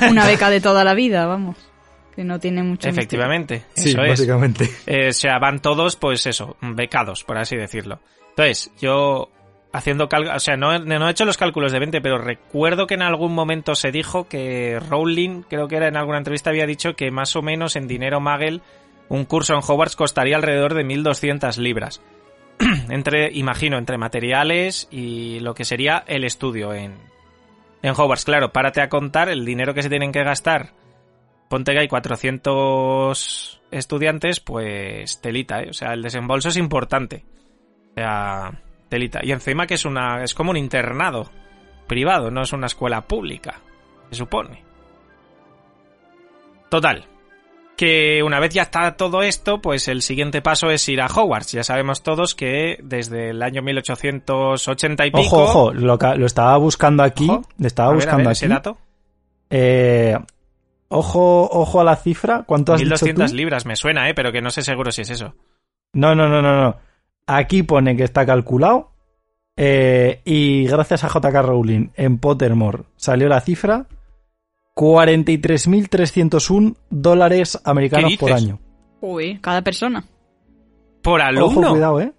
[0.10, 1.56] una beca de toda la vida, vamos.
[2.20, 3.00] Que no tiene mucho misterio.
[3.00, 4.10] Efectivamente, Sí, eso es.
[4.10, 4.70] básicamente.
[4.88, 8.02] Eh, o sea, van todos, pues eso, becados, por así decirlo.
[8.32, 9.30] Entonces, yo
[9.72, 12.88] haciendo cálculos, o sea, no, he- no he hecho los cálculos de 20, pero recuerdo
[12.88, 16.66] que en algún momento se dijo que Rowling, creo que era en alguna entrevista, había
[16.66, 18.62] dicho que más o menos en dinero Magel
[19.08, 22.02] un curso en Hogwarts costaría alrededor de 1.200 libras.
[22.90, 26.96] entre, imagino, entre materiales y lo que sería el estudio en,
[27.82, 28.26] en Hogwarts.
[28.26, 30.72] Claro, párate a contar el dinero que se tienen que gastar.
[31.50, 35.70] Ponte que hay 400 estudiantes, pues telita, ¿eh?
[35.72, 37.26] O sea, el desembolso es importante.
[37.92, 38.52] O sea,
[38.88, 39.20] telita.
[39.24, 41.30] Y encima que es una es como un internado
[41.88, 43.60] privado, no es una escuela pública,
[44.12, 44.64] se supone.
[46.70, 47.06] Total.
[47.76, 51.54] Que una vez ya está todo esto, pues el siguiente paso es ir a Hogwarts.
[51.54, 55.22] Ya sabemos todos que desde el año 1880 y pico...
[55.22, 57.28] Ojo, ojo, lo, estaba buscando aquí.
[57.30, 57.42] Ojo.
[57.60, 58.38] Estaba A ver, a buscando ver, aquí.
[58.38, 58.78] ese dato.
[59.50, 60.18] Eh,
[60.90, 62.44] ojo, ojo a la cifra.
[62.46, 63.38] ¿Cuánto has dicho 1200 tú?
[63.38, 64.14] libras, me suena, ¿eh?
[64.14, 65.34] Pero que no sé seguro si es eso.
[65.94, 66.76] No, no, no, no, no.
[67.26, 68.92] Aquí pone que está calculado.
[69.56, 73.86] eh, y gracias a JK Rowling en Pottermore salió la cifra
[74.76, 78.44] 43.301 dólares americanos por dices?
[78.46, 78.60] año.
[79.02, 80.04] Uy, cada persona.
[81.02, 81.60] Por alumno.
[81.62, 82.14] Ojo, cuidado, ¿eh?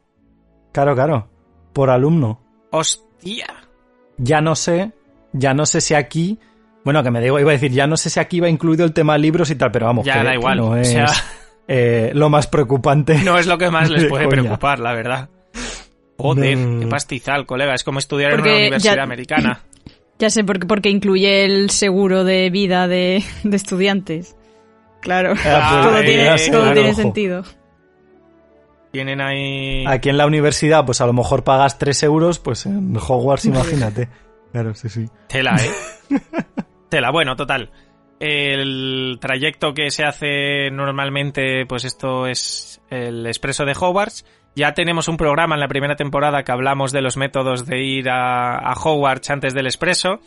[0.72, 1.28] Claro, claro.
[1.72, 2.40] Por alumno.
[2.70, 3.46] Hostia.
[4.18, 4.92] Ya no sé,
[5.32, 6.38] ya no sé si aquí...
[6.84, 8.92] Bueno, que me digo, iba a decir, ya no sé si aquí va incluido el
[8.92, 10.58] tema libros y tal, pero vamos, Ya que- da que igual.
[10.58, 11.06] no o sea,
[11.68, 13.18] eh, lo más preocupante.
[13.24, 14.42] no es lo que más les De puede coña.
[14.42, 15.28] preocupar, la verdad.
[16.18, 16.80] Joder, No.
[16.80, 17.74] qué pastizal, colega.
[17.74, 19.60] Es como estudiar en una universidad ya- americana.
[20.18, 24.36] Ya sé, porque, porque incluye el seguro de vida de, de estudiantes.
[25.00, 27.00] Claro, Ah, todo, pues, tiene, eh, todo claro, tiene ojo.
[27.00, 27.44] sentido.
[28.92, 29.82] Tienen ahí...
[29.86, 34.08] Aquí en la universidad, pues a lo mejor pagas 3 euros, pues en Hogwarts, imagínate.
[34.52, 35.06] Claro, sí, sí.
[35.28, 36.20] Tela, ¿eh?
[36.90, 37.70] Tela, bueno, total.
[38.20, 44.26] El trayecto que se hace normalmente, pues esto es el expreso de Hogwarts.
[44.54, 48.10] Ya tenemos un programa en la primera temporada que hablamos de los métodos de ir
[48.10, 50.20] a, Hogwarts antes del expreso.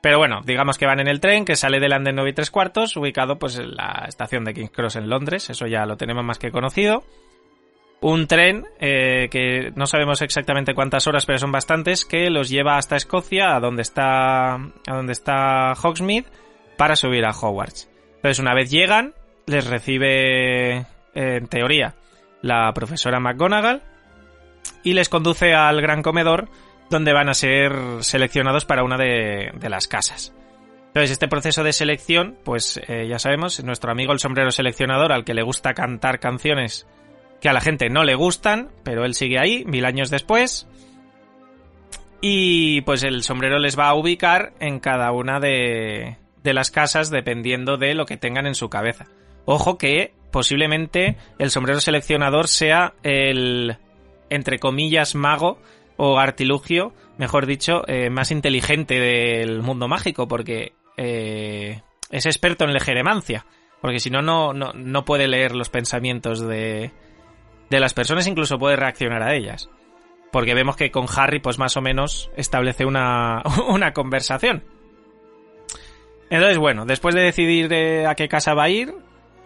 [0.00, 2.50] Pero bueno, digamos que van en el tren que sale del Anden 9 y 3
[2.50, 5.50] cuartos, ubicado pues en la estación de King's Cross en Londres.
[5.50, 7.02] Eso ya lo tenemos más que conocido.
[8.00, 12.76] Un tren eh, que no sabemos exactamente cuántas horas, pero son bastantes, que los lleva
[12.76, 16.26] hasta Escocia, a donde está, a donde está Hogsmeade,
[16.76, 17.88] para subir a Hogwarts.
[18.16, 19.14] Entonces, una vez llegan,
[19.46, 21.94] les recibe, eh, en teoría,
[22.42, 23.82] la profesora McGonagall
[24.82, 26.48] y les conduce al gran comedor
[26.90, 30.34] donde van a ser seleccionados para una de, de las casas.
[30.88, 35.24] Entonces, este proceso de selección, pues eh, ya sabemos, nuestro amigo el sombrero seleccionador, al
[35.24, 36.86] que le gusta cantar canciones
[37.48, 40.66] a la gente no le gustan, pero él sigue ahí, mil años después.
[42.20, 47.10] Y pues el sombrero les va a ubicar en cada una de, de las casas
[47.10, 49.06] dependiendo de lo que tengan en su cabeza.
[49.44, 53.76] Ojo que posiblemente el sombrero seleccionador sea el,
[54.30, 55.58] entre comillas, mago
[55.96, 62.72] o artilugio, mejor dicho, eh, más inteligente del mundo mágico, porque eh, es experto en
[62.72, 63.46] legeremancia.
[63.80, 66.90] Porque si no, no, no puede leer los pensamientos de,
[67.70, 69.68] de las personas, incluso puede reaccionar a ellas.
[70.32, 74.64] Porque vemos que con Harry, pues más o menos, establece una, una conversación.
[76.30, 77.72] Entonces, bueno, después de decidir
[78.06, 78.94] a qué casa va a ir,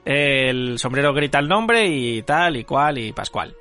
[0.05, 3.55] el sombrero grita el nombre y tal y cual y pascual.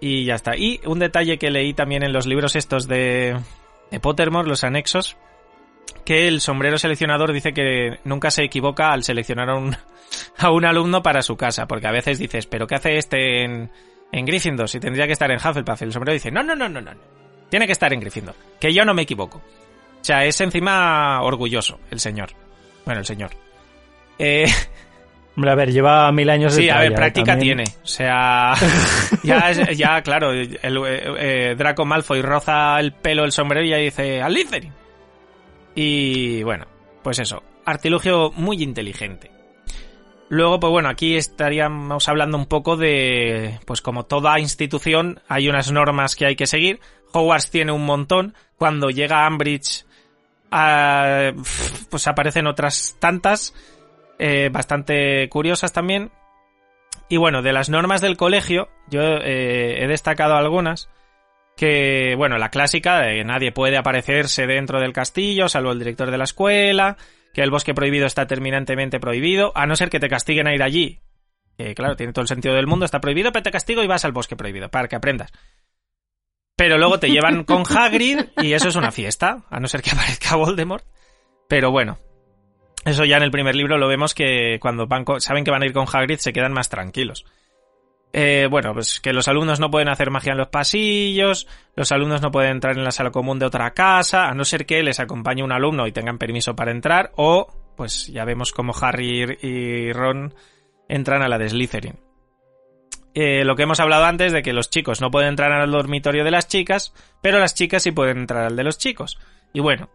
[0.00, 0.56] Y ya está.
[0.56, 3.36] Y un detalle que leí también en los libros estos de,
[3.90, 5.16] de Pottermore, los anexos,
[6.04, 9.76] que el sombrero seleccionador dice que nunca se equivoca al seleccionar a un,
[10.38, 13.70] a un alumno para su casa, porque a veces dices, pero ¿qué hace este en,
[14.12, 15.82] en Gryffindor si tendría que estar en Hufflepuff?
[15.82, 16.92] El sombrero dice, no, no, no, no, no,
[17.48, 19.38] tiene que estar en Gryffindor, que yo no me equivoco.
[19.38, 22.30] O sea, es encima orgulloso el señor.
[22.86, 23.30] Bueno, el señor.
[24.18, 24.46] Eh,
[25.36, 27.64] Hombre, a ver, lleva mil años de Sí, a ver, práctica tiene.
[27.82, 28.54] O sea,
[29.22, 34.22] ya, ya claro, el, eh, Draco Malfoy roza el pelo el sombrero y ya dice,
[34.22, 34.34] ¡Al
[35.74, 36.66] Y bueno,
[37.02, 39.30] pues eso, artilugio muy inteligente.
[40.28, 45.72] Luego, pues bueno, aquí estaríamos hablando un poco de, pues como toda institución, hay unas
[45.72, 46.80] normas que hay que seguir.
[47.12, 48.34] Hogwarts tiene un montón.
[48.56, 49.84] Cuando llega Ambridge,
[50.52, 51.32] ah,
[51.90, 53.54] pues aparecen otras tantas.
[54.20, 56.12] Eh, bastante curiosas también.
[57.08, 60.88] Y bueno, de las normas del colegio, yo eh, he destacado algunas.
[61.60, 66.16] Que, bueno, la clásica de nadie puede aparecerse dentro del castillo, salvo el director de
[66.16, 66.96] la escuela,
[67.34, 70.62] que el bosque prohibido está terminantemente prohibido, a no ser que te castiguen a ir
[70.62, 71.00] allí.
[71.58, 74.06] Que claro, tiene todo el sentido del mundo, está prohibido, pero te castigo y vas
[74.06, 75.32] al bosque prohibido, para que aprendas.
[76.56, 79.90] Pero luego te llevan con Hagrid y eso es una fiesta, a no ser que
[79.92, 80.86] aparezca Voldemort.
[81.46, 81.98] Pero bueno,
[82.86, 85.66] eso ya en el primer libro lo vemos que cuando van saben que van a
[85.66, 87.26] ir con Hagrid se quedan más tranquilos.
[88.12, 91.46] Eh, bueno, pues que los alumnos no pueden hacer magia en los pasillos,
[91.76, 94.66] los alumnos no pueden entrar en la sala común de otra casa, a no ser
[94.66, 97.46] que les acompañe un alumno y tengan permiso para entrar, o
[97.76, 100.34] pues ya vemos como Harry y Ron
[100.88, 102.00] entran a la de Slytherin.
[103.14, 106.24] Eh, lo que hemos hablado antes de que los chicos no pueden entrar al dormitorio
[106.24, 106.92] de las chicas,
[107.22, 109.18] pero las chicas sí pueden entrar al de los chicos.
[109.52, 109.88] Y bueno,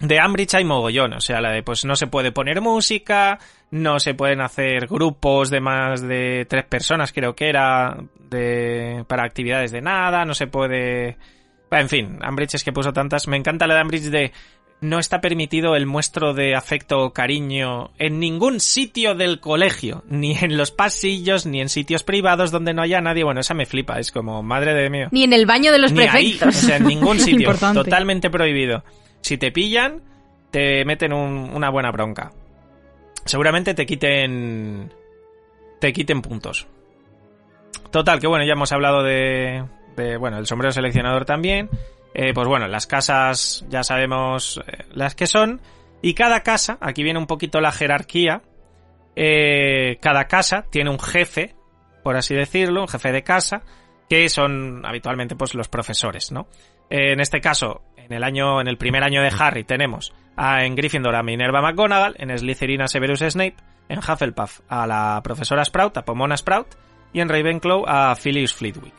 [0.00, 3.38] de Ambridge hay mogollón, o sea, la de pues no se puede poner música,
[3.70, 7.96] no se pueden hacer grupos de más de tres personas, creo que era,
[8.30, 11.16] de, para actividades de nada, no se puede...
[11.70, 13.26] En fin, Ambridge es que puso tantas.
[13.26, 14.32] Me encanta la de Ambridge de
[14.80, 20.36] no está permitido el muestro de afecto o cariño en ningún sitio del colegio, ni
[20.38, 23.24] en los pasillos, ni en sitios privados donde no haya nadie.
[23.24, 25.08] Bueno, esa me flipa, es como, madre de mío.
[25.10, 26.56] Ni en el baño de los ni prefectos.
[26.56, 28.84] o sea, en ningún sitio, totalmente prohibido
[29.26, 30.02] si te pillan,
[30.52, 32.30] te meten una buena bronca.
[33.26, 34.92] Seguramente te quiten.
[35.80, 36.66] Te quiten puntos.
[37.90, 39.64] Total, que bueno, ya hemos hablado de.
[39.96, 41.68] de bueno, el sombrero seleccionador también.
[42.14, 45.60] Eh, pues bueno, las casas ya sabemos eh, las que son.
[46.00, 48.42] Y cada casa, aquí viene un poquito la jerarquía.
[49.16, 51.54] Eh, cada casa tiene un jefe,
[52.02, 53.62] por así decirlo, un jefe de casa,
[54.08, 56.46] que son habitualmente pues los profesores, ¿no?
[56.88, 60.74] en este caso, en el año, en el primer año de Harry tenemos a, en
[60.74, 63.56] Gryffindor a Minerva McGonagall, en Slytherin a Severus Snape,
[63.88, 66.76] en Hufflepuff a la profesora Sprout, a Pomona Sprout,
[67.12, 68.94] y en Ravenclaw a Phyllis Flitwick.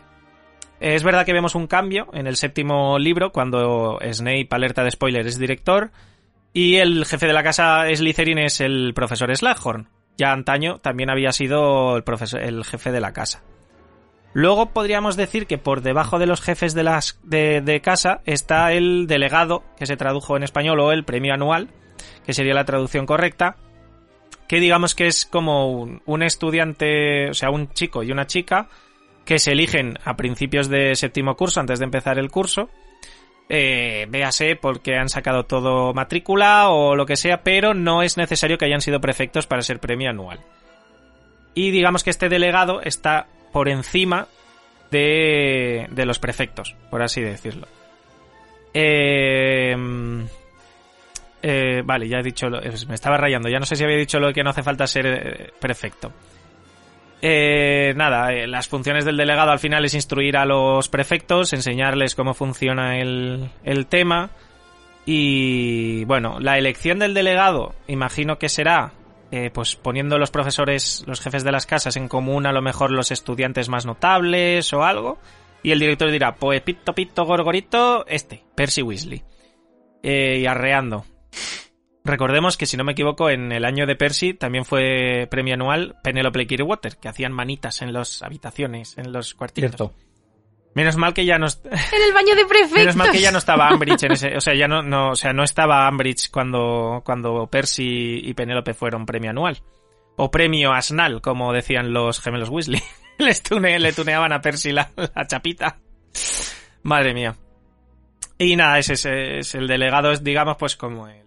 [0.79, 5.25] Es verdad que vemos un cambio en el séptimo libro, cuando Snape, alerta de spoiler,
[5.25, 5.91] es director,
[6.53, 9.89] y el jefe de la casa Slytherin es el profesor Slughorn.
[10.17, 13.43] Ya antaño también había sido el, profesor, el jefe de la casa.
[14.38, 19.07] Luego podríamos decir que por debajo de los jefes de, las, de, casa está el
[19.07, 21.69] delegado, que se tradujo en español, o el premio anual,
[22.23, 23.55] que sería la traducción correcta,
[24.47, 25.72] que digamos que es como
[26.05, 28.69] un, estudiante, o sea, un chico y una chica,
[29.26, 32.69] que se eligen a principios de séptimo curso, antes de empezar el curso,
[33.49, 38.59] eh, véase porque han sacado todo matrícula o lo que sea, pero no es necesario
[38.59, 40.41] que hayan sido prefectos para ser premio anual.
[41.55, 44.28] Y digamos que este delegado está por encima
[44.91, 47.68] de, de los prefectos, por así decirlo.
[48.74, 49.76] Eh,
[51.41, 52.48] eh, vale, ya he dicho,
[52.88, 55.06] me estaba rayando, ya no sé si había dicho lo que no hace falta ser
[55.07, 56.11] eh, prefecto.
[57.22, 62.99] nada, las funciones del delegado al final es instruir a los prefectos, enseñarles cómo funciona
[62.99, 64.30] el, el tema.
[65.06, 68.91] Y bueno, la elección del delegado, imagino que será
[69.32, 72.91] eh, pues poniendo los profesores, los jefes de las casas en común a lo mejor
[72.91, 75.20] los estudiantes más notables o algo.
[75.64, 79.24] Y el director dirá, pues pito, pito, gorgorito, este, Percy Weasley.
[80.04, 81.06] Eh, y arreando.
[82.06, 85.95] Recordemos que, si no me equivoco, en el año de Percy también fue premio anual
[86.04, 89.91] Penelope Clearwater, que hacían manitas en las habitaciones, en los cuartitos.
[90.78, 91.48] Menos mal que ya no.
[91.66, 92.78] En el baño de prefectos.
[92.78, 94.38] Menos mal que ya no estaba Ambridge en ese.
[94.38, 98.76] O sea, ya no, no, o sea, no estaba Ambridge cuando, cuando Percy y Penélope
[98.76, 99.58] fueron premio anual.
[100.18, 102.84] O premio Asnal, como decían los gemelos Weasley.
[103.18, 105.80] Les tune- le tuneaban a Percy la, la chapita.
[106.84, 107.36] Madre mía.
[108.38, 111.24] Y nada, ese es, es el delegado, es digamos pues como el,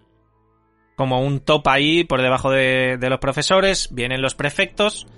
[0.94, 3.88] como un top ahí por debajo de, de los profesores.
[3.90, 5.08] Vienen los prefectos,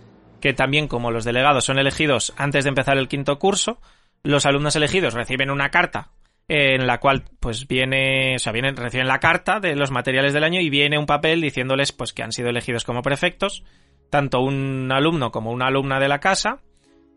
[0.41, 3.79] que también como los delegados son elegidos antes de empezar el quinto curso,
[4.23, 6.11] los alumnos elegidos reciben una carta
[6.49, 10.45] en la cual pues viene, o sea, vienen, reciben la carta de los materiales del
[10.45, 13.65] año y viene un papel diciéndoles pues que han sido elegidos como prefectos,
[14.11, 16.61] tanto un alumno como una alumna de la casa,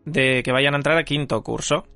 [0.04, 1.86] de que vayan a entrar a quinto curso.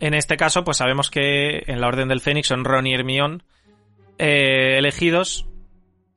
[0.00, 3.38] En este caso, pues sabemos que en la Orden del Fénix son Ron y Hermione
[4.18, 5.46] eh, elegidos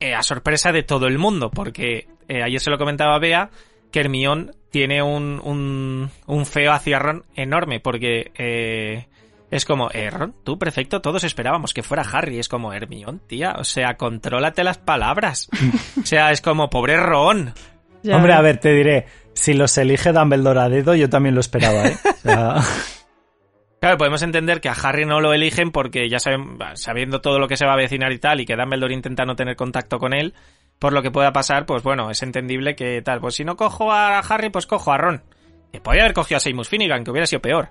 [0.00, 3.50] eh, a sorpresa de todo el mundo, porque eh, ayer se lo comentaba Bea
[3.92, 9.06] que Hermione tiene un, un, un feo hacia Ron enorme, porque eh,
[9.48, 13.54] es como, eh, Ron, tú, perfecto, todos esperábamos que fuera Harry, es como, Hermione, tía,
[13.56, 15.48] o sea, contrólate las palabras.
[16.02, 17.54] o sea, es como, pobre Ron.
[18.02, 21.40] Ya Hombre, a ver, te diré, si los elige Dumbledore a dedo, yo también lo
[21.40, 21.96] esperaba, ¿eh?
[22.04, 22.56] O sea,
[23.80, 27.46] Claro, podemos entender que a Harry no lo eligen porque ya saben, sabiendo todo lo
[27.46, 30.14] que se va a avecinar y tal, y que Dumbledore intenta no tener contacto con
[30.14, 30.34] él,
[30.84, 33.18] por lo que pueda pasar, pues bueno, es entendible que tal.
[33.18, 35.22] Pues si no cojo a Harry, pues cojo a Ron.
[35.72, 37.70] Que podría haber cogido a Seamus Finnegan, que hubiera sido peor.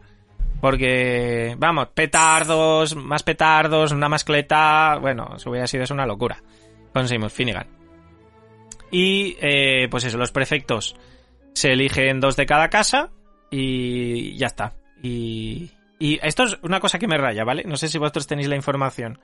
[0.59, 4.97] Porque, vamos, petardos, más petardos, una mascleta.
[4.99, 6.41] Bueno, eso hubiera sido eso una locura.
[6.91, 7.67] Con Seamus Finnegan.
[8.89, 10.95] Y, eh, pues eso, los prefectos
[11.53, 13.11] se eligen dos de cada casa
[13.51, 14.73] y ya está.
[15.03, 15.69] Y,
[15.99, 17.63] y esto es una cosa que me raya, ¿vale?
[17.63, 19.19] No sé si vosotros tenéis la información.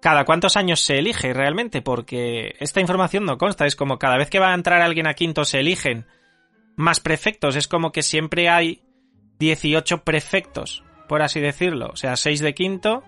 [0.00, 1.82] ¿Cada cuántos años se elige realmente?
[1.82, 3.66] Porque esta información no consta.
[3.66, 6.06] Es como cada vez que va a entrar alguien a quinto se eligen
[6.76, 7.56] más prefectos.
[7.56, 8.82] Es como que siempre hay
[9.40, 11.88] 18 prefectos, por así decirlo.
[11.92, 13.02] O sea, 6 de quinto,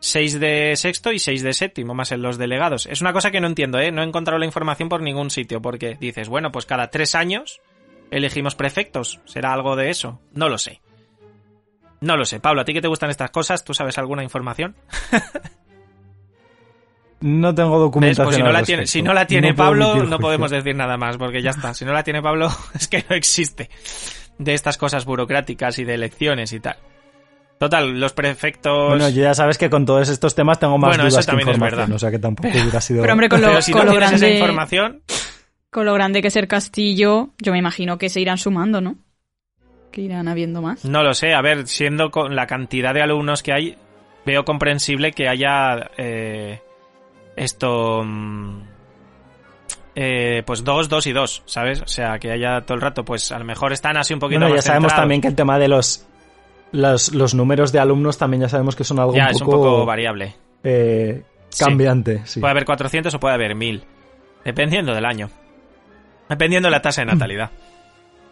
[0.00, 2.86] 6 de sexto y 6 de séptimo, más en los delegados.
[2.86, 3.92] Es una cosa que no entiendo, ¿eh?
[3.92, 5.62] No he encontrado la información por ningún sitio.
[5.62, 7.60] Porque dices, bueno, pues cada 3 años
[8.10, 9.20] elegimos prefectos.
[9.24, 10.20] ¿Será algo de eso?
[10.32, 10.80] No lo sé.
[12.00, 12.40] No lo sé.
[12.40, 13.64] Pablo, ¿a ti que te gustan estas cosas?
[13.64, 14.76] ¿Tú sabes alguna información?
[17.24, 17.80] no tengo ¿Ves?
[17.80, 18.26] documentación.
[18.26, 21.16] Pues si no, la tiene, si no la tiene Pablo, no podemos decir nada más,
[21.16, 21.72] porque ya está.
[21.72, 23.70] Si no la tiene Pablo, es que no existe.
[24.36, 26.76] De estas cosas burocráticas y de elecciones y tal.
[27.58, 28.88] Total, los prefectos...
[28.88, 31.30] Bueno, yo ya sabes que con todos estos temas tengo más Bueno, eso dudas que
[31.30, 31.96] también es información, verdad.
[31.96, 33.00] o sea que tampoco hubiera sido...
[33.00, 35.02] Pero hombre, con lo, Pero si con no lo tienes esa grande, información...
[35.70, 38.96] con lo grande que es el castillo, yo me imagino que se irán sumando, ¿no?
[39.92, 40.84] Que irán habiendo más.
[40.84, 43.78] No lo sé, a ver, siendo con la cantidad de alumnos que hay,
[44.26, 46.60] veo comprensible que haya eh,
[47.36, 48.02] esto...
[48.04, 48.62] mm,
[49.96, 51.80] eh, pues dos, dos y dos, ¿sabes?
[51.82, 54.40] O sea, que haya todo el rato, pues a lo mejor están así un poquito
[54.40, 55.02] Bueno, ya más sabemos centrados.
[55.02, 56.04] también que el tema de los,
[56.72, 59.46] los los números de alumnos también ya sabemos que son algo Ya, un es un
[59.46, 60.34] poco, variable.
[60.64, 61.64] eh, Sí.
[61.64, 62.22] cambiante.
[62.26, 62.40] Sí.
[62.40, 63.84] Puede haber 400 o puede haber 1000.
[64.44, 65.30] Dependiendo del año.
[66.28, 67.52] Dependiendo de la tasa de natalidad.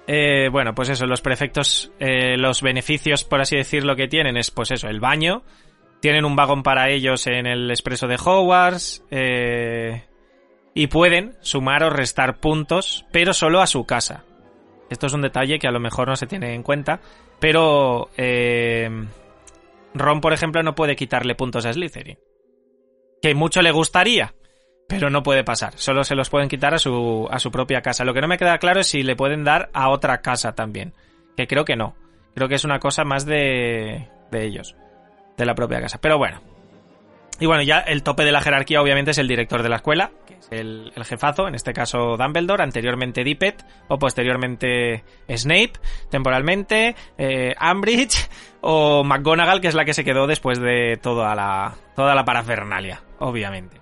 [0.09, 4.51] Eh, bueno, pues eso, los prefectos, eh, los beneficios, por así decirlo, que tienen es,
[4.51, 5.45] pues eso, el baño.
[6.03, 9.05] Tienen un vagón para ellos en el expreso de Hogwarts.
[9.11, 10.03] eh,
[10.75, 14.25] y pueden sumar o restar puntos, pero solo a su casa.
[14.91, 17.01] Esto es un detalle que a lo mejor no se tiene en cuenta.
[17.39, 18.91] Pero eh,
[19.95, 22.19] Ron, por ejemplo, no puede quitarle puntos a Slytherin.
[23.21, 24.35] Que mucho le gustaría,
[24.89, 25.75] pero no puede pasar.
[25.77, 28.05] Solo se los pueden quitar a su, a su propia casa.
[28.05, 30.95] Lo que no me queda claro es si le pueden dar a otra casa también.
[31.37, 31.95] Que creo que no.
[32.35, 34.75] Creo que es una cosa más de, de ellos.
[35.43, 35.99] De la propia casa.
[36.01, 36.41] Pero bueno.
[37.41, 40.13] Y bueno, ya el tope de la jerarquía obviamente es el director de la escuela,
[40.27, 45.73] que es el, el jefazo, en este caso Dumbledore, anteriormente Dippet o posteriormente Snape,
[46.09, 48.29] temporalmente, eh, Umbridge
[48.61, 53.03] o McGonagall, que es la que se quedó después de toda la, toda la parafernalia,
[53.19, 53.81] obviamente.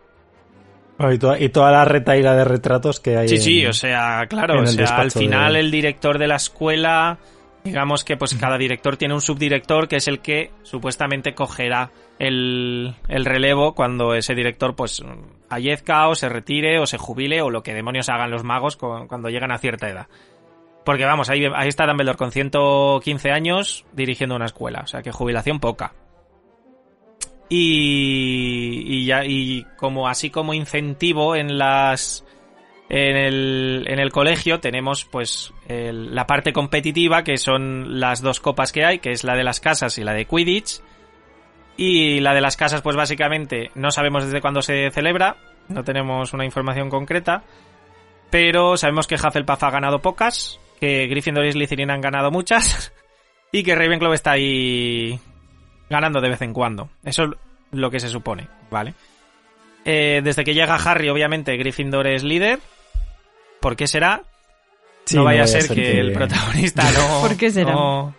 [1.13, 3.29] Y, toda, y toda la retaíla de retratos que hay.
[3.29, 7.19] Sí, sí, o sea, claro, o sea, al final de- el director de la escuela,
[7.65, 12.95] digamos que pues cada director tiene un subdirector que es el que supuestamente cogerá el,
[13.09, 15.03] el relevo cuando ese director pues
[15.49, 19.29] fallezca o se retire o se jubile o lo que demonios hagan los magos cuando
[19.29, 20.07] llegan a cierta edad.
[20.85, 25.13] Porque vamos, ahí, ahí está Dumbledore con 115 años dirigiendo una escuela, o sea que
[25.13, 25.93] jubilación poca.
[27.49, 32.25] Y, y ya y como así como incentivo en las
[32.91, 38.99] en el, colegio tenemos pues la parte competitiva que son las dos copas que hay
[38.99, 40.81] que es la de las casas y la de Quidditch
[41.77, 45.37] y la de las casas pues básicamente no sabemos desde cuándo se celebra
[45.69, 47.45] no tenemos una información concreta
[48.29, 52.93] pero sabemos que Hufflepuff ha ganado pocas que Gryffindor y Slytherin han ganado muchas
[53.53, 55.21] y que Ravenclaw está ahí
[55.89, 56.89] ganando de vez en cuando.
[57.05, 57.31] Eso es
[57.73, 58.95] lo que se supone, ¿vale?
[59.85, 62.61] Eh, desde que llega Harry, obviamente, Gryffindor es líder.
[63.61, 64.23] ¿Por qué será?
[65.05, 67.21] Sí, no vaya a ser, que, el protagonista no...
[67.21, 67.73] ¿Por qué será?
[67.73, 68.15] no-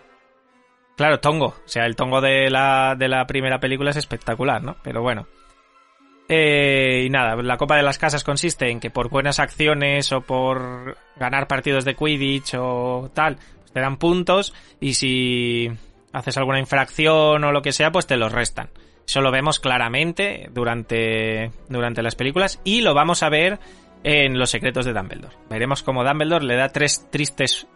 [0.96, 1.46] Claro, Tongo.
[1.46, 4.76] O sea, el Tongo de la, de la primera película es espectacular, ¿no?
[4.82, 5.26] Pero bueno.
[6.28, 10.20] Eh, y nada, la Copa de las Casas consiste en que por buenas acciones o
[10.20, 15.70] por ganar partidos de Quidditch o tal, pues te dan puntos y si
[16.12, 18.70] haces alguna infracción o lo que sea, pues te los restan.
[19.06, 23.58] Eso lo vemos claramente durante, durante las películas y lo vamos a ver
[24.04, 25.36] en Los secretos de Dumbledore.
[25.48, 27.66] Veremos cómo Dumbledore le da tres tristes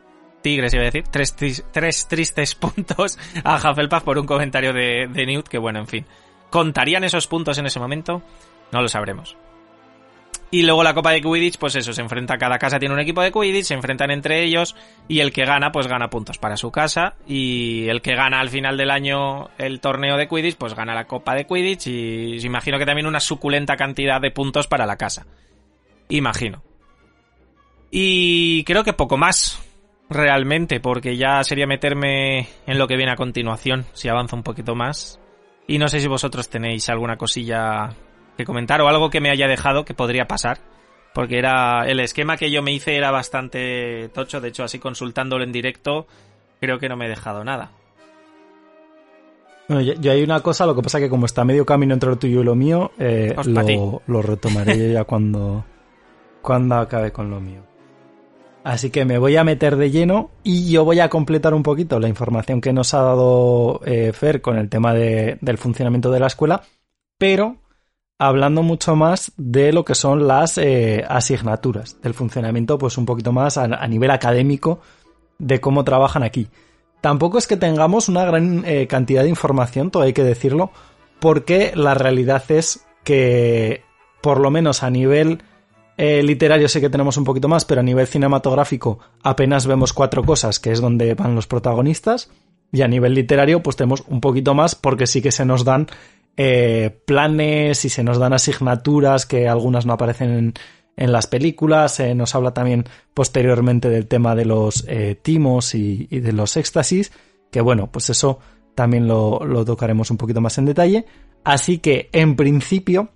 [0.43, 1.35] tigres, iba a decir, tres,
[1.73, 6.07] tres tristes puntos a Hufflepuff por un comentario de, de Newt, que bueno, en fin.
[6.51, 8.23] ¿Contarían esos puntos en ese momento?
[8.73, 9.37] No lo sabremos.
[10.51, 13.21] Y luego la Copa de Quidditch, pues eso, se enfrenta, cada casa tiene un equipo
[13.21, 14.77] de Quidditch, se enfrentan entre ellos
[15.09, 18.49] y el que gana, pues gana puntos para su casa y el que gana al
[18.49, 22.79] final del año el torneo de Quidditch, pues gana la Copa de Quidditch y imagino
[22.79, 25.27] que también una suculenta cantidad de puntos para la casa.
[26.09, 26.63] Imagino.
[27.91, 29.63] Y creo que poco más,
[30.09, 34.75] realmente, porque ya sería meterme en lo que viene a continuación, si avanza un poquito
[34.75, 35.21] más.
[35.67, 37.91] Y no sé si vosotros tenéis alguna cosilla
[38.37, 40.59] que comentar o algo que me haya dejado que podría pasar.
[41.15, 41.87] Porque era.
[41.87, 44.41] El esquema que yo me hice era bastante tocho.
[44.41, 46.07] De hecho, así consultándolo en directo,
[46.61, 47.73] creo que no me he dejado nada.
[49.69, 52.11] Bueno, yo, yo hay una cosa, lo que pasa que como está medio camino entre
[52.11, 55.65] lo tuyo y lo mío, eh, lo, lo retomaré ya cuando,
[56.47, 57.63] cuando acabe con lo mío.
[58.63, 61.99] Así que me voy a meter de lleno y yo voy a completar un poquito
[61.99, 66.21] la información que nos ha dado eh, Fer con el tema de- del funcionamiento de
[66.21, 66.63] la escuela,
[67.19, 67.57] pero
[68.19, 73.33] hablando mucho más de lo que son las eh, asignaturas, del funcionamiento pues un poquito
[73.33, 74.81] más a, nivel académico
[75.39, 76.49] de cómo trabajan aquí.
[77.01, 80.71] Tampoco es que tengamos una gran eh, cantidad de información, todo hay que decirlo,
[81.21, 83.83] porque la realidad es que,
[84.23, 85.43] por lo menos a nivel
[85.97, 90.23] eh, literario sí que tenemos un poquito más, pero a nivel cinematográfico apenas vemos cuatro
[90.23, 92.31] cosas, que es donde van los protagonistas,
[92.73, 95.87] y a nivel literario pues tenemos un poquito más porque sí que se nos dan
[96.37, 100.55] eh, planes y se nos dan asignaturas que algunas no aparecen
[100.97, 106.07] en, las películas, se nos habla también posteriormente del tema de los eh, timos y,
[106.07, 107.13] de los éxtasis,
[107.51, 108.39] que bueno, pues eso
[108.75, 111.07] también lo tocaremos un poquito más en detalle.
[111.45, 113.11] Así que, en principio,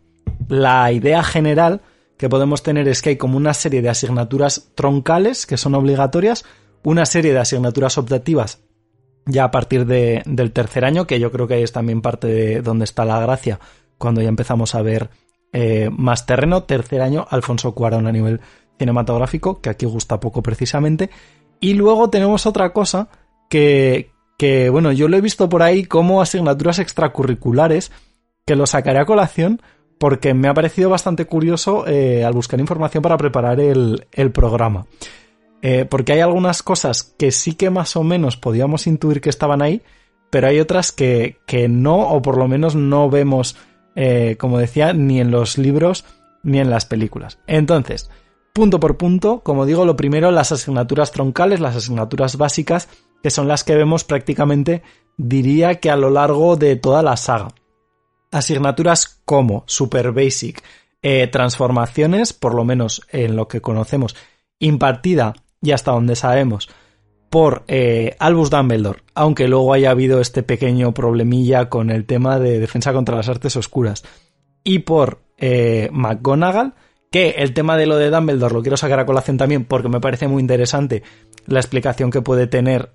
[0.49, 1.81] la idea general
[2.21, 6.45] que podemos tener es que hay como una serie de asignaturas troncales que son obligatorias,
[6.83, 8.61] una serie de asignaturas optativas
[9.25, 12.61] ya a partir de- del tercer año, que yo creo que es también parte de
[12.61, 13.59] donde está la gracia,
[13.97, 15.09] cuando ya empezamos a ver
[15.55, 18.43] eh, más terreno, tercer año, Alfonso Cuarón a nivel
[18.79, 21.09] cinematográfico, que aquí gusta poco precisamente,
[21.59, 23.09] y luego tenemos otra cosa
[23.49, 27.93] que, que, bueno, yo lo he visto por ahí como asignaturas extracurriculares,
[28.47, 29.63] que lo sacaré a colación
[30.01, 34.87] porque me ha parecido bastante curioso eh, al buscar información para preparar el, el programa.
[35.61, 39.61] Eh, porque hay algunas cosas que sí que más o menos podíamos intuir que estaban
[39.61, 39.83] ahí,
[40.31, 43.57] pero hay otras que, que no, o por lo menos no vemos,
[43.95, 46.07] eh, como decía, ni en los libros
[46.43, 47.39] ni en las películas.
[47.47, 48.11] Entonces,
[48.55, 52.89] punto por punto, como digo, lo primero, las asignaturas troncales, las asignaturas básicas,
[53.23, 54.83] que son las que vemos prácticamente,
[55.19, 57.49] diría que a lo largo de toda la saga.
[58.31, 60.63] Asignaturas como Super Basic,
[61.03, 64.15] eh, transformaciones, por lo menos en lo que conocemos,
[64.59, 66.69] impartida y hasta donde sabemos
[67.31, 72.59] por eh, Albus Dumbledore, aunque luego haya habido este pequeño problemilla con el tema de
[72.59, 74.05] defensa contra las artes oscuras,
[74.63, 76.75] y por eh, McGonagall,
[77.11, 80.01] que el tema de lo de Dumbledore lo quiero sacar a colación también porque me
[80.01, 81.03] parece muy interesante
[81.47, 82.91] la explicación que puede tener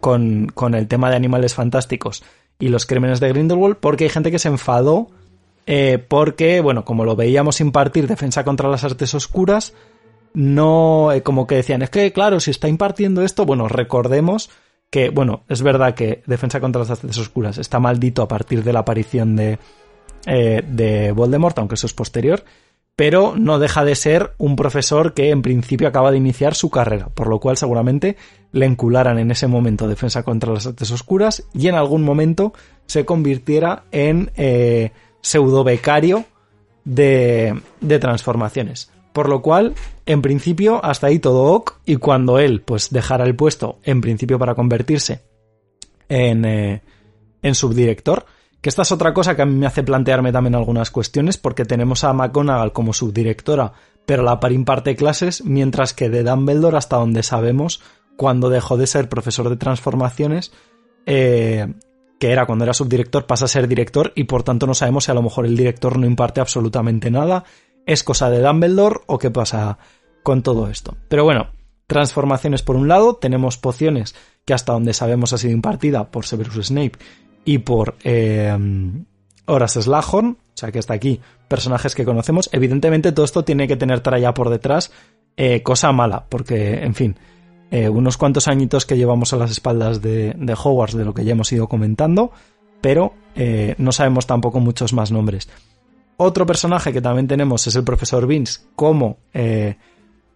[0.00, 2.22] con, con el tema de animales fantásticos
[2.62, 5.10] y los crímenes de Grindelwald, porque hay gente que se enfadó
[5.66, 9.74] eh, porque, bueno, como lo veíamos impartir defensa contra las artes oscuras,
[10.32, 14.48] no, eh, como que decían, es que claro, si está impartiendo esto, bueno, recordemos
[14.90, 18.72] que, bueno, es verdad que defensa contra las artes oscuras está maldito a partir de
[18.72, 19.58] la aparición de,
[20.26, 22.44] eh, de Voldemort, aunque eso es posterior,
[22.96, 27.08] pero no deja de ser un profesor que en principio acaba de iniciar su carrera,
[27.08, 28.16] por lo cual seguramente
[28.52, 32.52] le encularan en ese momento defensa contra las artes oscuras y en algún momento
[32.86, 34.92] se convirtiera en eh,
[35.22, 36.26] pseudo becario
[36.84, 38.90] de, de transformaciones.
[39.12, 39.74] Por lo cual,
[40.06, 44.38] en principio, hasta ahí todo ok, y cuando él pues dejara el puesto, en principio
[44.38, 45.20] para convertirse
[46.08, 46.82] en, eh,
[47.42, 48.24] en subdirector,
[48.62, 51.64] que esta es otra cosa que a mí me hace plantearme también algunas cuestiones, porque
[51.64, 53.72] tenemos a McGonagall como subdirectora,
[54.06, 57.82] pero la par imparte clases, mientras que de Dumbledore, hasta donde sabemos,
[58.16, 60.52] cuando dejó de ser profesor de transformaciones,
[61.06, 61.74] eh,
[62.20, 65.10] que era cuando era subdirector, pasa a ser director, y por tanto no sabemos si
[65.10, 67.42] a lo mejor el director no imparte absolutamente nada,
[67.84, 69.78] es cosa de Dumbledore o qué pasa,
[70.22, 70.96] con todo esto.
[71.08, 71.48] Pero bueno,
[71.88, 74.14] transformaciones por un lado, tenemos pociones
[74.44, 76.98] que hasta donde sabemos ha sido impartida por Severus Snape
[77.44, 78.56] y por eh,
[79.46, 82.48] Horace Slughorn, o sea que hasta aquí personajes que conocemos.
[82.52, 84.92] Evidentemente todo esto tiene que tener tralla por detrás,
[85.36, 87.16] eh, cosa mala, porque, en fin,
[87.70, 91.24] eh, unos cuantos añitos que llevamos a las espaldas de, de Hogwarts de lo que
[91.24, 92.32] ya hemos ido comentando,
[92.80, 95.48] pero eh, no sabemos tampoco muchos más nombres.
[96.18, 99.16] Otro personaje que también tenemos es el profesor Vince como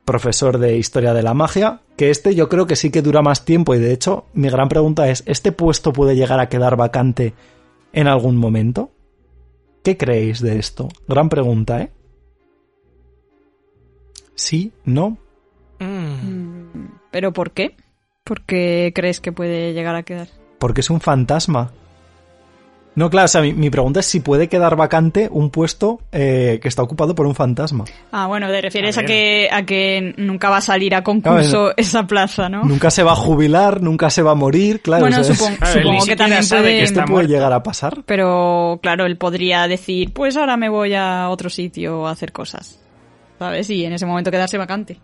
[0.07, 3.45] profesor de historia de la magia, que este yo creo que sí que dura más
[3.45, 7.35] tiempo y de hecho mi gran pregunta es, ¿este puesto puede llegar a quedar vacante
[7.93, 8.91] en algún momento?
[9.83, 10.89] ¿Qué creéis de esto?
[11.07, 11.91] Gran pregunta, ¿eh?
[14.35, 14.73] ¿Sí?
[14.85, 15.19] ¿No?
[15.81, 16.87] Mm.
[17.11, 17.77] ¿Pero por qué?
[18.23, 20.29] ¿Por qué crees que puede llegar a quedar?
[20.59, 21.73] Porque es un fantasma.
[22.97, 26.59] No, claro, o sea, mi, mi pregunta es si puede quedar vacante un puesto eh,
[26.63, 27.85] que está ocupado por un fantasma.
[28.11, 31.75] Ah, bueno, te refieres A que, a que nunca va a salir a concurso Claro,
[31.77, 32.65] esa plaza, ¿no?
[32.65, 35.03] Nunca se va a jubilar, nunca se va a morir, claro.
[35.03, 36.77] bueno, supongo que también sabe puede...
[36.79, 37.33] que esto puede muerto.
[37.33, 38.03] llegar a pasar.
[38.07, 42.81] Pero claro, él podría decir, pues ahora me voy a otro sitio a hacer cosas.
[43.39, 43.69] ¿Sabes?
[43.69, 44.99] Y en ese momento quedarse vacante.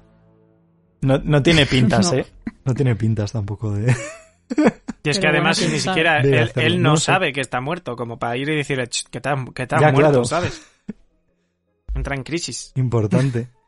[1.02, 2.18] No, no tiene pintas, No.
[2.18, 2.26] ¿eh?
[2.64, 3.94] No tiene pintas tampoco de...
[5.04, 5.94] Y es que Pero además bueno, ni sabe.
[5.96, 6.20] siquiera
[6.66, 7.04] él, no, no sé.
[7.06, 9.90] sabe que está muerto, como para ir y decirle "Ch, que está, que está Ya,
[9.92, 10.24] muerto, claro.
[10.24, 10.62] ¿sabes?
[11.94, 12.72] Entra en crisis.
[12.76, 13.48] Importante.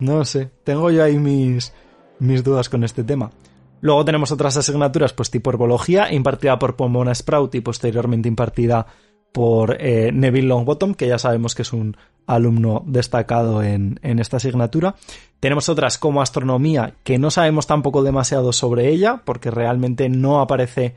[0.00, 1.74] No sé, tengo yo ahí mis,
[2.20, 3.30] mis dudas con este tema.
[3.82, 8.86] Luego tenemos otras asignaturas, pues tipo herbología, impartida por Pomona Sprout y posteriormente impartida
[9.30, 14.38] por eh, Neville Longbottom, que ya sabemos que es un alumno destacado en, en esta
[14.38, 14.94] asignatura.
[15.40, 20.94] Tenemos otras como astronomía, que no sabemos tampoco demasiado sobre ella, porque realmente no aparece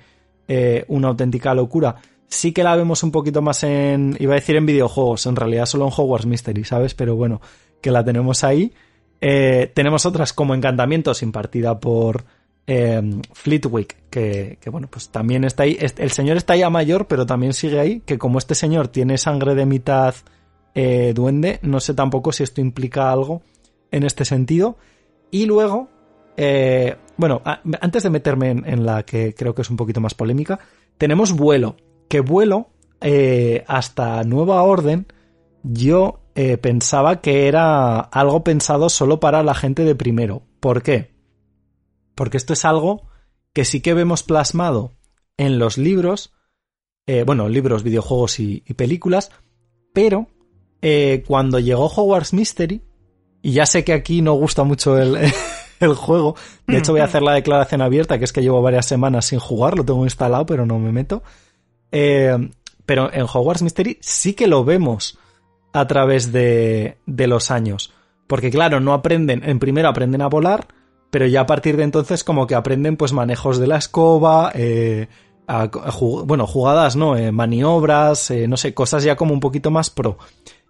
[0.47, 1.95] eh, una auténtica locura.
[2.27, 5.65] Sí que la vemos un poquito más en, iba a decir en videojuegos, en realidad
[5.65, 6.93] solo en Hogwarts Mystery, ¿sabes?
[6.93, 7.41] Pero bueno,
[7.79, 8.73] que la tenemos ahí.
[9.21, 12.25] Eh, tenemos otras como encantamientos impartida por
[12.67, 13.01] eh,
[13.31, 15.77] Fleetwick, que, que, bueno, pues también está ahí.
[15.79, 19.55] El señor está ya mayor, pero también sigue ahí, que como este señor tiene sangre
[19.55, 20.15] de mitad
[20.75, 23.41] eh, duende, no sé tampoco si esto implica algo
[23.93, 24.77] en este sentido.
[25.31, 25.87] Y luego,
[26.35, 27.41] eh, bueno,
[27.81, 30.59] antes de meterme en, la que creo que es un poquito más polémica,
[30.97, 31.77] tenemos vuelo.
[32.09, 32.69] Que vuelo,
[33.01, 35.07] eh, hasta nueva orden,
[35.63, 40.43] yo eh, pensaba que era algo pensado solo para la gente de primero.
[40.59, 41.13] ¿Por qué?
[42.15, 43.07] Porque esto es algo
[43.53, 44.91] que sí que vemos plasmado
[45.37, 46.33] en los libros,
[47.25, 49.29] bueno, libros, videojuegos y películas,
[49.93, 50.27] pero
[50.83, 52.81] eh, cuando llegó Hogwarts Mystery,
[53.41, 55.17] y ya sé que aquí no gusta mucho el,
[55.79, 56.35] el juego,
[56.67, 59.39] de hecho voy a hacer la declaración abierta, que es que llevo varias semanas sin
[59.39, 61.23] jugar, lo tengo instalado, pero no me meto.
[61.91, 62.37] Eh,
[62.85, 65.17] pero en Hogwarts Mystery sí que lo vemos
[65.73, 67.93] a través de, de los años.
[68.27, 70.67] Porque claro, no aprenden, en primero aprenden a volar,
[71.09, 75.07] pero ya a partir de entonces como que aprenden pues manejos de la escoba, eh,
[75.47, 77.15] a- a jug- bueno, jugadas, ¿no?
[77.17, 80.17] Eh, maniobras, eh, no sé, cosas ya como un poquito más pro.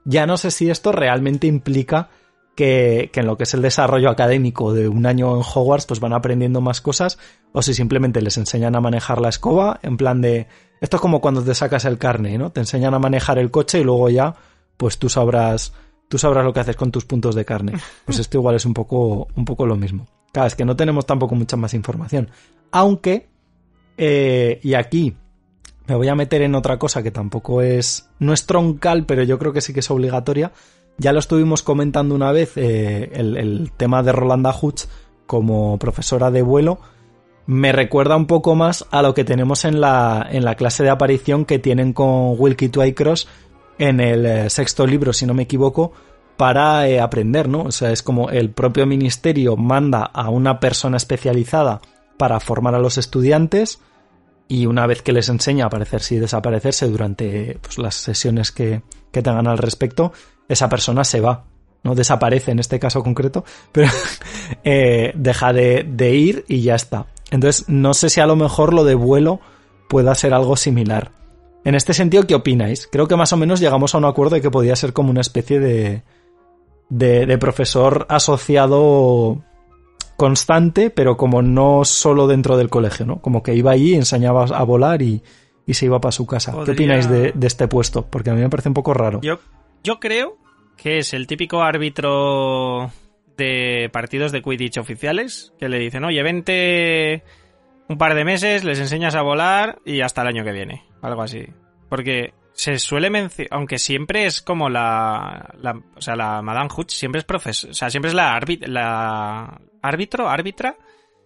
[0.05, 2.09] Ya no sé si esto realmente implica
[2.55, 5.99] que, que en lo que es el desarrollo académico de un año en Hogwarts pues
[5.99, 7.17] van aprendiendo más cosas
[7.51, 10.47] o si simplemente les enseñan a manejar la escoba en plan de
[10.83, 12.51] esto es como cuando te sacas el carne, ¿no?
[12.51, 14.35] Te enseñan a manejar el coche y luego ya
[14.75, 15.73] pues tú sabrás
[16.09, 17.73] tú sabrás lo que haces con tus puntos de carne.
[18.05, 20.07] Pues esto igual es un poco un poco lo mismo.
[20.33, 22.29] Claro, es que no tenemos tampoco mucha más información.
[22.71, 23.29] Aunque
[23.97, 25.15] eh, y aquí
[25.87, 29.37] me voy a meter en otra cosa que tampoco es no es troncal, pero yo
[29.37, 30.51] creo que sí que es obligatoria.
[30.97, 34.83] Ya lo estuvimos comentando una vez, eh, el, tema de Rolanda Hutch
[35.25, 36.79] como profesora de vuelo.
[37.45, 40.91] Me recuerda un poco más a lo que tenemos en la, en la clase de
[40.91, 43.27] aparición que tienen con Wilkie Twycross
[43.79, 45.91] en el eh, sexto libro, si no me equivoco,
[46.37, 47.63] para eh, aprender, ¿no?
[47.63, 51.81] O sea, es como el propio ministerio manda a una persona especializada
[52.17, 53.81] para formar a los estudiantes
[54.47, 58.83] y una vez que les enseña a aparecerse y desaparecerse durante pues, las sesiones que,
[59.11, 60.13] que tengan al respecto,
[60.47, 61.45] esa persona se va,
[61.83, 63.89] no desaparece en este caso concreto, pero
[64.63, 67.07] eh, deja de, de ir y ya está.
[67.31, 69.39] Entonces, no sé si a lo mejor lo de vuelo
[69.89, 71.11] pueda ser algo similar.
[71.65, 72.87] En este sentido, ¿qué opináis?
[72.91, 75.21] Creo que más o menos llegamos a un acuerdo de que podía ser como una
[75.21, 76.03] especie de,
[76.89, 79.43] de, de profesor asociado
[80.17, 83.21] constante, pero como no solo dentro del colegio, ¿no?
[83.21, 85.21] Como que iba allí, enseñaba a volar y,
[85.65, 86.53] y se iba para su casa.
[86.65, 88.05] ¿Qué opináis de, de este puesto?
[88.05, 89.21] Porque a mí me parece un poco raro.
[89.21, 89.39] Yo,
[89.83, 90.37] yo creo
[90.77, 92.91] que es el típico árbitro
[93.37, 97.23] de partidos de Quidditch oficiales que le dicen, oye, vente
[97.87, 100.83] un par de meses, les enseñas a volar y hasta el año que viene.
[101.01, 101.47] Algo así.
[101.89, 106.91] Porque se suele mencionar, aunque siempre es como la, la, o sea, la Madame Hooch
[106.91, 110.75] siempre es profesor, o sea, siempre es la, la árbitro, árbitra.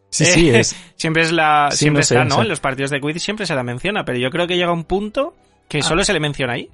[0.10, 0.76] Sí, sí, Eh, es.
[0.96, 2.42] siempre es la, Sí, siempre no sé, está, no.
[2.42, 4.86] En los partidos de quiz siempre se la menciona, pero yo creo que llega un
[4.86, 5.36] punto
[5.68, 5.84] que Ah.
[5.84, 6.70] solo se le menciona ahí.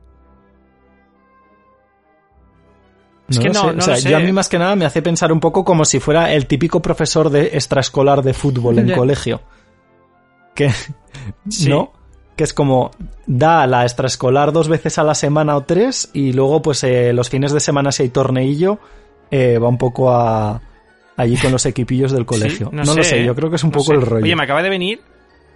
[3.30, 5.02] Es no que lo no- o sea, yo a mí más que nada me hace
[5.02, 9.42] pensar un poco como si fuera el típico profesor de extraescolar de fútbol en colegio.
[10.54, 10.70] Que,
[11.50, 11.70] Sí.
[11.70, 11.94] ¿no?
[12.36, 12.92] Que es como,
[13.28, 17.30] da la extraescolar dos veces a la semana o tres y luego pues eh, los
[17.30, 18.80] fines de semana si hay torneillo
[19.30, 20.62] eh, va un poco a
[21.16, 22.70] allí con los equipillos del colegio.
[22.72, 23.94] Sí, no lo sé, yo creo que es un No poco sé.
[23.94, 24.24] el rollo.
[24.24, 25.02] Oye, me acaba de venir,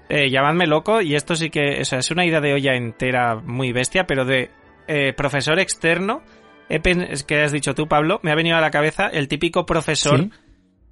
[0.08, 3.36] eh, llamadme loco, y esto sí que o sea, es una idea de olla entera
[3.36, 4.52] muy bestia, pero de
[4.88, 6.22] eh, profesor externo,
[6.70, 10.20] es que has dicho tú, Pablo, me ha venido a la cabeza el típico profesor
[10.20, 10.32] ¿Sí?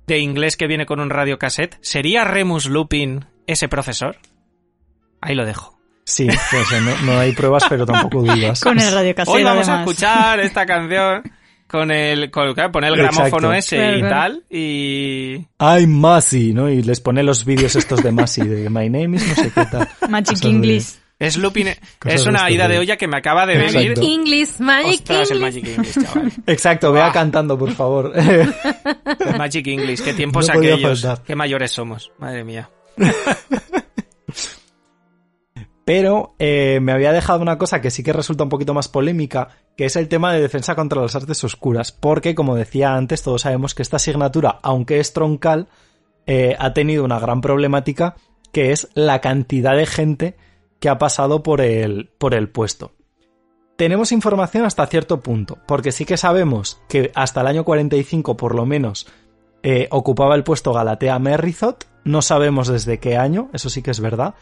[0.08, 1.78] de inglés que viene con un radiocassette.
[1.82, 4.18] ¿Sería Remus Lupin ese profesor?
[5.22, 5.75] Ahí lo dejo.
[6.06, 8.62] Sí, pues, eh, no, no hay pruebas, pero tampoco dudas.
[8.62, 11.24] Con el radio casero, Hoy vamos a escuchar esta canción
[11.68, 14.16] con el, con, claro, poner el gramófono ese Claro, y claro.
[14.16, 15.46] tal, y...
[15.60, 16.70] I'm Masi, ¿no?
[16.70, 19.66] Y les pone los vídeos estos de Masi, de My Name is no sé qué
[19.66, 19.90] tal.
[20.08, 20.86] Magic Cosas de- English.
[21.18, 23.78] Es Lupin, Cosas es una este ida de olla que me acaba de Exacto.
[23.80, 24.00] venir.
[24.04, 25.64] English, Magic Ostras, el English.
[25.64, 26.32] Magic English, chaval.
[26.46, 27.12] Exacto, vea Ah.
[27.14, 28.14] cantando, por favor.
[29.38, 31.08] Magic English, qué tiempos No aquellos.
[31.26, 32.70] Qué mayores somos, madre mía.
[35.86, 39.50] Pero eh, me había dejado una cosa que sí que resulta un poquito más polémica,
[39.78, 41.92] que es el tema de defensa contra las artes oscuras.
[41.92, 45.68] Porque, como decía antes, todos sabemos que esta asignatura, aunque es troncal,
[46.26, 48.16] eh, ha tenido una gran problemática,
[48.52, 50.38] que es la cantidad de gente
[50.80, 52.94] que ha pasado por el, por el puesto.
[53.76, 58.56] Tenemos información hasta cierto punto, porque sí que sabemos que hasta el año 45, por
[58.56, 59.08] lo menos,
[59.64, 61.88] eh, ocupaba el puesto Galatea Merrizot.
[62.06, 64.36] No sabemos desde qué año, eso sí que es verdad.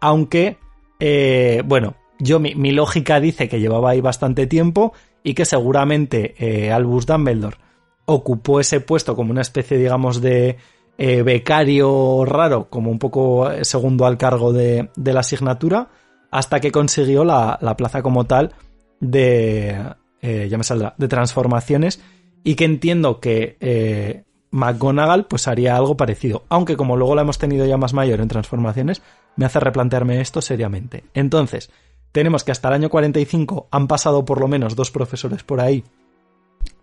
[0.00, 0.58] Aunque,
[1.00, 4.92] eh, bueno, yo mi, lógica dice que llevaba ahí bastante tiempo
[5.22, 7.58] y que seguramente eh, Albus Dumbledore
[8.06, 10.56] ocupó ese puesto como una especie, digamos, de
[10.98, 15.88] eh, becario raro, como un poco eh, segundo al cargo de, de la asignatura,
[16.30, 18.54] hasta que consiguió la, la plaza como tal
[19.00, 19.76] de,
[20.22, 22.00] eh, ya me saldrá, de transformaciones.
[22.44, 24.24] Y que entiendo que eh,
[24.56, 28.28] McGonagall pues haría algo parecido, aunque como luego la hemos tenido ya más mayor en
[28.28, 29.02] transformaciones,
[29.36, 31.04] me hace replantearme esto seriamente.
[31.12, 31.70] Entonces,
[32.10, 35.84] tenemos que hasta el año 45 han pasado por lo menos dos profesores por ahí,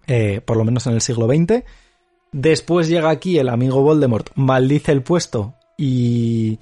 [0.05, 1.63] eh, por lo menos en el siglo XX.
[2.31, 6.59] Después llega aquí el amigo Voldemort, maldice el puesto y,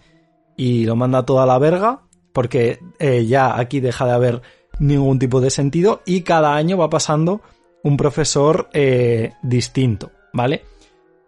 [0.56, 4.42] y lo manda toda la verga, porque eh, ya aquí deja de haber
[4.80, 7.42] ningún tipo de sentido y cada año va pasando
[7.84, 10.64] un profesor eh, distinto, ¿vale?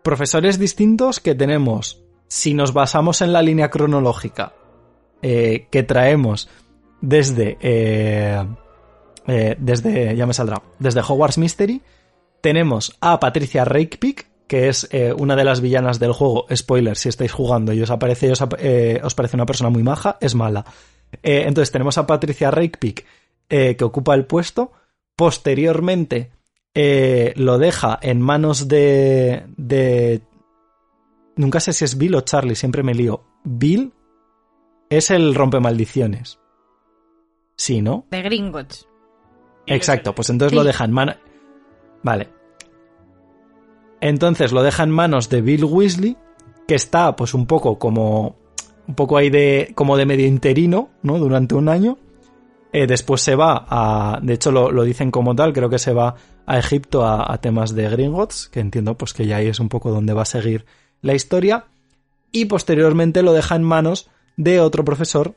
[0.04, 4.54] Profesores distintos que tenemos, si nos basamos en la línea cronológica
[5.22, 6.50] eh, que traemos
[7.02, 8.46] desde, eh,
[9.28, 11.82] eh, desde, ya me saldrá, desde Hogwarts Mystery,
[12.42, 16.46] tenemos a Patricia Rakepick, que es una de las villanas del juego.
[16.54, 20.36] Spoiler, si estáis jugando y os aparece, os, os parece una persona muy maja, es
[20.36, 20.66] mala.
[21.24, 23.06] Entonces tenemos a Patricia Rakepick,
[23.50, 24.72] eh, que ocupa el puesto.
[25.16, 26.32] Posteriormente
[26.76, 30.22] eh, lo deja en manos de, de...
[31.36, 33.24] Nunca sé si es Bill o Charlie, siempre me lío.
[33.44, 33.94] Bill
[34.90, 36.40] es el rompe maldiciones.
[37.56, 38.06] Sí, ¿no?
[38.12, 38.88] De Gringotts.
[39.66, 41.16] Exacto, pues entonces lo deja en manos.
[42.02, 42.30] Vale.
[44.02, 46.18] Entonces lo deja en manos de Bill Weasley,
[46.68, 48.36] que está pues un poco como.
[48.88, 49.72] un poco ahí de.
[49.76, 51.18] como de medio interino, ¿no?
[51.18, 51.98] Durante un año.
[52.74, 54.20] Eh, después se va a.
[54.22, 57.74] De hecho, lo, lo dicen como tal, creo que se va a Egipto a, temas
[57.76, 60.66] de Gringotts, que entiendo pues que ya ahí es un poco donde va a seguir
[61.02, 61.66] la historia.
[62.32, 65.36] Y posteriormente lo deja en manos de otro profesor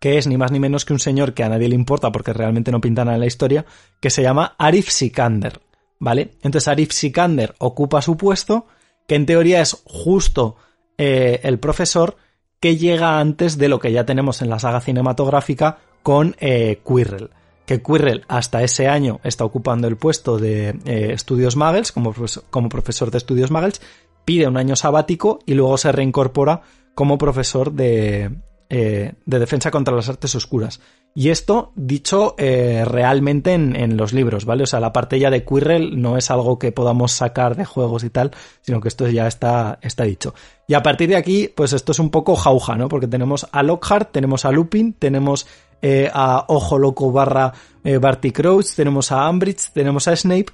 [0.00, 2.32] que es ni más ni menos que un señor que a nadie le importa porque
[2.32, 3.64] realmente no pinta nada en la historia,
[4.00, 5.60] que se llama Arif Sikander,
[6.00, 6.32] ¿vale?
[6.42, 8.66] Entonces Arif Sikander ocupa su puesto,
[9.06, 10.56] que en teoría es justo
[10.98, 12.16] eh, el profesor
[12.58, 17.30] que llega antes de lo que ya tenemos en la saga cinematográfica con eh, Quirrell.
[17.64, 22.42] Que Quirrell hasta ese año está ocupando el puesto de eh, Estudios Muggles, como, profes-
[22.50, 23.80] como profesor de Estudios Muggles,
[24.24, 26.62] pide un año sabático y luego se reincorpora
[26.94, 28.30] como profesor de,
[28.68, 30.80] eh, de defensa contra las artes oscuras.
[31.14, 34.62] Y esto dicho eh, realmente en, en los libros, ¿vale?
[34.62, 38.02] O sea, la parte ya de Quirrell no es algo que podamos sacar de juegos
[38.02, 38.30] y tal,
[38.62, 40.34] sino que esto ya está, está dicho.
[40.66, 42.88] Y a partir de aquí, pues esto es un poco jauja, ¿no?
[42.88, 45.46] Porque tenemos a Lockhart, tenemos a Lupin, tenemos
[45.82, 47.52] eh, a Ojo Loco barra
[47.84, 50.46] eh, Barty Crouch, tenemos a Umbridge, tenemos a Snape,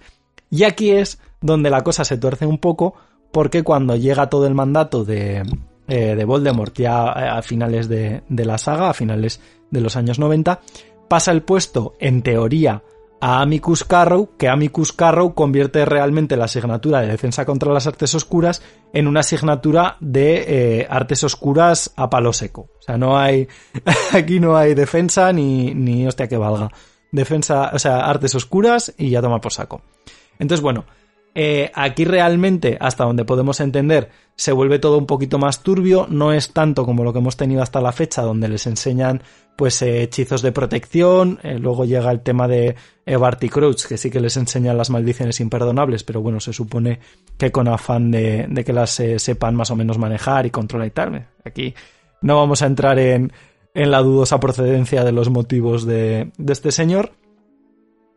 [0.50, 2.94] y aquí es donde la cosa se tuerce un poco,
[3.30, 5.42] porque cuando llega todo el mandato de,
[5.86, 9.40] eh, de Voldemort ya a finales de, de la saga, a finales
[9.70, 10.60] de los años 90,
[11.08, 12.82] pasa el puesto, en teoría,
[13.20, 18.14] a Amicus Carrow, que Amicus Carrow convierte realmente la asignatura de defensa contra las artes
[18.14, 18.62] oscuras
[18.92, 20.44] en una asignatura de
[20.80, 22.68] eh, artes oscuras a palo seco.
[22.78, 23.48] O sea, no hay,
[24.12, 26.70] aquí no hay defensa ni, ni hostia que valga.
[27.10, 29.82] Defensa, o sea, artes oscuras y ya toma por saco.
[30.38, 30.84] Entonces, bueno,
[31.34, 36.32] eh, aquí realmente, hasta donde podemos entender, se vuelve todo un poquito más turbio, no
[36.32, 39.22] es tanto como lo que hemos tenido hasta la fecha, donde les enseñan
[39.58, 44.08] pues eh, hechizos de protección, eh, luego llega el tema de Barty Crouch, que sí
[44.08, 47.00] que les enseñan las maldiciones imperdonables, pero bueno, se supone
[47.36, 51.26] que con afán de, que las sepan más o menos manejar y controlar y tal.
[51.44, 51.74] Aquí
[52.22, 53.32] no vamos a entrar en,
[53.74, 57.12] en la dudosa procedencia de los motivos de, de este señor,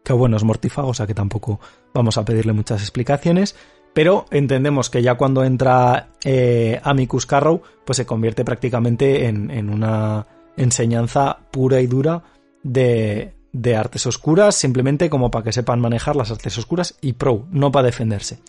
[0.04, 1.60] que bueno, es mortífago, o sea que tampoco
[1.94, 3.56] vamos a pedirle muchas explicaciones,
[3.94, 10.26] pero entendemos que ya cuando entra eh, Amicus Carrow, pues se convierte prácticamente en, una
[10.57, 12.23] enseñanza pura y dura
[12.64, 17.48] de, de, artes oscuras, simplemente como para que sepan manejar las artes oscuras y pro,
[17.52, 18.40] no para defenderse.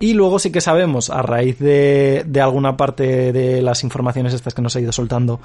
[0.00, 4.54] Y luego sí que sabemos, a raíz de, de alguna parte de las informaciones estas
[4.54, 5.40] que nos ha ido soltando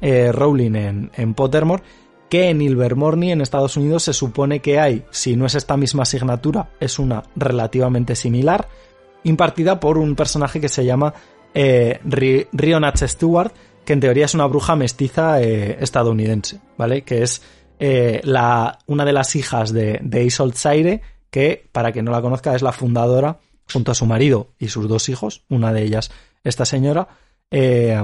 [0.00, 1.82] eh, Rowling en, en Pottermore,
[2.28, 6.02] que en Ilvermorny, en Estados Unidos, se supone que hay, si no es esta misma
[6.02, 8.68] asignatura, es una relativamente similar,
[9.22, 11.14] impartida por un personaje que se llama
[11.54, 13.08] eh, Rion H.
[13.08, 13.52] Stewart,
[13.84, 17.02] que en teoría es una bruja mestiza eh, estadounidense, ¿vale?
[17.02, 17.42] Que es
[17.78, 22.54] eh, la, una de las hijas de, de Isolde que, para que no la conozca,
[22.54, 23.40] es la fundadora,
[23.72, 26.10] junto a su marido y sus dos hijos, una de ellas,
[26.44, 27.08] esta señora,
[27.50, 28.02] eh,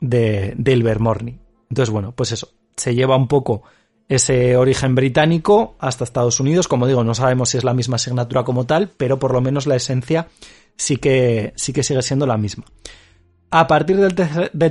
[0.00, 1.38] de, de Ilvermorny.
[1.70, 3.62] Entonces, bueno, pues eso, se lleva un poco
[4.08, 6.68] ese origen británico hasta Estados Unidos.
[6.68, 9.66] Como digo, no sabemos si es la misma asignatura como tal, pero por lo menos
[9.66, 10.28] la esencia
[10.76, 12.64] sí que, sí que sigue siendo la misma.
[13.54, 14.14] A partir del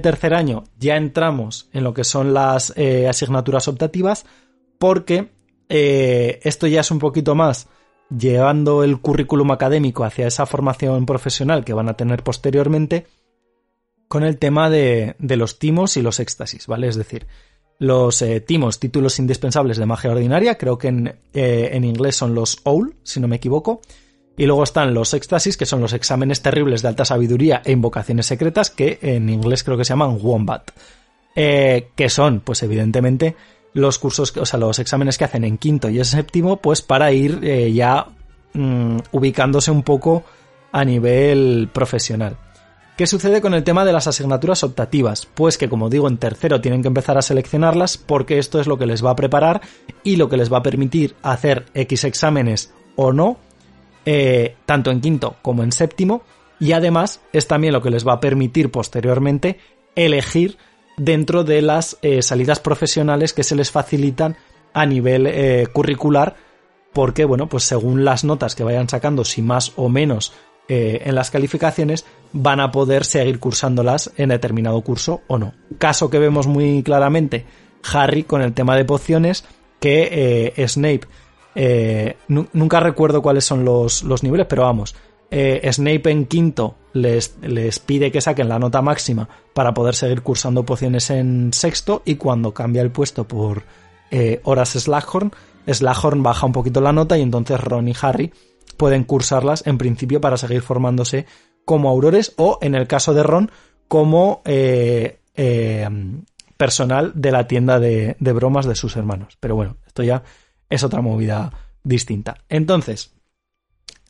[0.01, 4.25] tercer, año ya entramos en lo que son las eh, asignaturas optativas
[4.79, 5.29] porque
[5.69, 7.67] eh, esto ya es un poquito más
[8.09, 13.05] llevando el currículum académico hacia esa formación profesional que van a tener posteriormente
[14.07, 16.87] con el tema de, de los timos y los éxtasis, ¿vale?
[16.87, 17.27] Es decir,
[17.77, 22.57] los eh, timos, títulos indispensables de magia ordinaria, creo que en, en, inglés son los
[22.63, 23.81] OUL, si no me equivoco.
[24.37, 28.25] Y luego están los éxtasis, que son los exámenes terribles de alta sabiduría e invocaciones
[28.25, 30.71] secretas, que en inglés creo que se llaman Wombat.
[31.35, 33.35] Eh, que son, pues evidentemente,
[33.73, 37.41] los cursos, o sea, los exámenes que hacen en quinto y séptimo, pues para ir
[37.73, 38.07] ya
[38.53, 40.23] mm, ubicándose un poco
[40.71, 42.37] a nivel profesional.
[42.97, 45.25] ¿Qué sucede con el tema de las asignaturas optativas?
[45.25, 48.77] Pues que como digo en tercero tienen que empezar a seleccionarlas porque esto es lo
[48.77, 49.61] que les va a preparar
[50.03, 53.37] y lo que les va a permitir hacer X exámenes o no,
[54.05, 56.23] eh, tanto en quinto como en séptimo,
[56.59, 59.59] y además es también lo que les va a permitir posteriormente
[59.95, 60.57] elegir
[60.97, 64.37] dentro de las eh, salidas profesionales que se les facilitan
[64.73, 66.35] a nivel eh, curricular
[66.93, 70.33] porque bueno pues según las notas que vayan sacando si más o menos
[70.67, 75.53] en las calificaciones van a poder seguir cursándolas en determinado curso o no.
[75.77, 77.45] Caso que vemos muy claramente
[77.91, 79.43] Harry con el tema de pociones
[79.81, 81.07] que Snape
[81.55, 84.95] eh, nunca recuerdo cuáles son los, los niveles, pero vamos,
[85.31, 90.65] Snape en quinto les, les, pide que saquen la nota máxima para poder seguir cursando
[90.65, 93.63] pociones en sexto y cuando cambia el puesto por
[94.43, 95.31] Horas Slughorn,
[95.67, 98.33] Slughorn baja un poquito la nota y entonces Ron y Harry
[98.75, 101.25] pueden cursarlas en principio para seguir formándose
[101.65, 103.51] como aurores o, en el caso de Ron,
[103.87, 105.87] como eh, eh,
[106.57, 109.37] personal de la tienda de, bromas de sus hermanos.
[109.39, 110.23] Pero bueno, esto ya
[110.71, 111.51] es otra movida
[111.83, 112.37] distinta.
[112.49, 113.11] Entonces,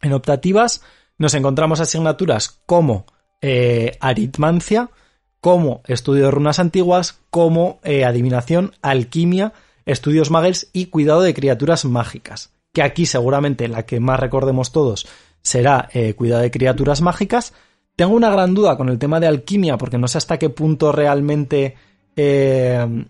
[0.01, 0.81] en optativas
[1.17, 3.05] nos encontramos asignaturas como
[3.41, 4.89] eh, aritmancia,
[5.41, 9.51] como estudio de runas antiguas, como adivinación, alquimia,
[9.85, 15.07] estudios magels y cuidado de criaturas mágicas que aquí seguramente la que más recordemos todos
[15.41, 17.53] será eh, Cuidado de criaturas mágicas.
[17.95, 20.91] Tengo una gran duda con el tema de alquimia, porque no sé hasta qué punto
[20.91, 21.75] realmente...
[22.15, 23.05] Eh,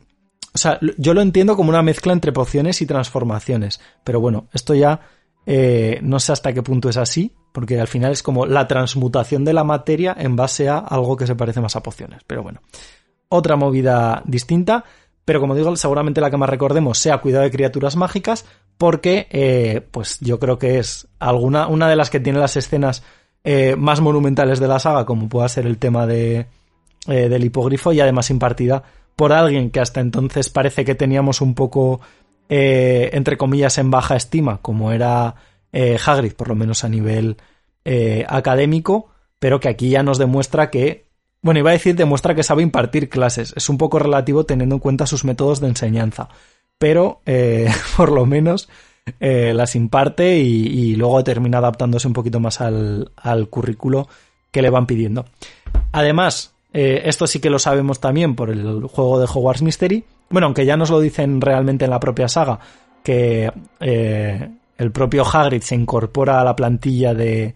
[0.54, 4.76] o sea, yo lo entiendo como una mezcla entre pociones y transformaciones, pero bueno, esto
[4.76, 5.00] ya
[5.46, 9.46] eh, no sé hasta qué punto es así, porque al final es como la transmutación
[9.46, 12.62] de la materia en base a algo que se parece más a pociones, pero bueno.
[13.30, 14.84] Otra movida distinta,
[15.24, 18.46] pero como digo, seguramente la que más recordemos sea Cuidado de criaturas mágicas,
[18.78, 23.04] porque eh, pues yo creo que es alguna una de las que tiene las escenas
[23.46, 26.48] eh, más monumentales de la saga, como pueda ser el tema de,
[27.08, 28.84] del hipogrifo, y además impartida
[29.22, 32.02] por alguien que hasta entonces parece que teníamos un poco,
[32.50, 35.36] entre comillas, en baja estima, como era
[35.72, 37.38] Hagrid, por lo menos a nivel
[38.28, 41.06] académico, pero que aquí ya nos demuestra que,
[41.44, 44.80] bueno, iba a decir demuestra que sabe impartir clases, es un poco relativo teniendo en
[44.80, 46.30] cuenta sus métodos de enseñanza
[46.82, 48.68] pero eh, por lo menos
[49.20, 54.08] eh, las imparte y, luego termina adaptándose un poquito más al currículo
[54.52, 55.26] que le van pidiendo.
[55.92, 60.06] Además, eh, esto sí que lo sabemos también por el juego de Hogwarts Mystery.
[60.30, 62.60] Bueno, aunque ya nos lo dicen realmente en la propia saga,
[63.04, 67.56] que eh, el propio Hagrid se incorpora a la plantilla de,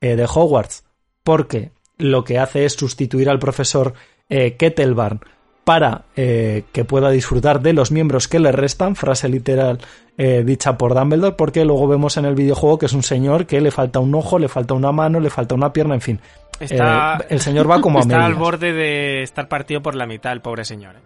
[0.00, 0.84] eh, de Hogwarts
[1.22, 3.94] porque lo que hace es sustituir al profesor
[4.28, 5.20] Kettlebarn
[5.68, 9.78] para eh, que pueda disfrutar de los miembros que le restan, frase literal
[10.16, 13.60] eh, dicha por Dumbledore, porque luego vemos en el videojuego que es un señor que
[13.60, 16.20] le falta un ojo, le falta una mano, le falta una pierna, en fin.
[16.58, 18.26] Está, Eh, el señor va como a está medias.
[18.32, 20.96] al borde de estar partido por la mitad, el pobre señor.
[20.96, 21.00] ¿eh?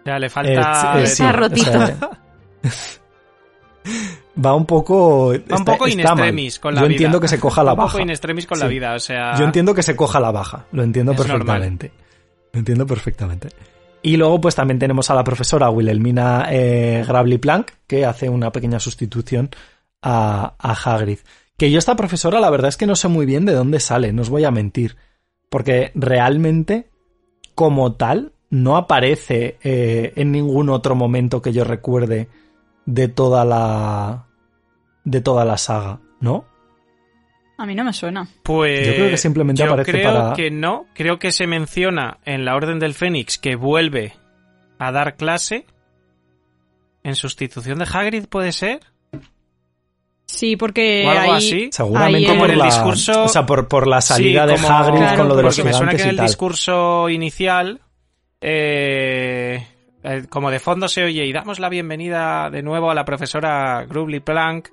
[0.00, 1.00] O sea, le falta...
[1.00, 1.70] eh, sí, Está rotito.
[1.78, 2.10] o sea,
[4.44, 5.28] va un poco.
[5.28, 6.24] Va un está- poco in está mal.
[6.24, 6.94] extremis con la Yo vida.
[6.96, 8.02] entiendo que se coja la Un poco baja.
[8.02, 9.36] in extremis con la vida, o sea...
[9.38, 11.92] Yo entiendo que se coja la baja, lo entiendo Es perfectamente.
[12.52, 13.48] Lo entiendo perfectamente.
[14.02, 18.50] Y luego pues también tenemos a la profesora Wilhelmina eh, Gravely Plank, que hace una
[18.50, 19.50] pequeña sustitución
[20.02, 21.18] a, a Hagrid.
[21.56, 24.12] Que yo esta profesora la verdad es que no sé muy bien de dónde sale,
[24.12, 24.96] no os voy a mentir.
[25.48, 26.90] Porque realmente,
[27.54, 32.28] como tal, no aparece eh, en ningún otro momento que yo recuerde
[32.84, 34.26] de toda la...
[35.04, 36.44] de toda la saga, ¿no?
[37.62, 38.26] A mí no me suena.
[38.42, 40.86] Pues Yo creo que simplemente yo aparece creo para- que no.
[40.94, 44.14] Creo que se menciona en la Orden del Fénix que vuelve
[44.80, 45.64] a dar clase
[47.04, 48.80] en sustitución de Hagrid, ¿puede ser?
[50.26, 51.68] Sí, porque O algo ahí, así.
[51.70, 54.68] Seguramente ahí por el la, discurso- o sea, por, por la salida Sí, de como-
[54.76, 56.26] Hagrid Claro, con lo de los Porque me suena que gigantes en el tal.
[56.26, 57.80] discurso inicial,
[58.40, 59.66] eh,
[60.02, 63.84] eh, como de fondo se oye, y damos la bienvenida de nuevo a la profesora
[63.88, 64.68] Grubly Plank,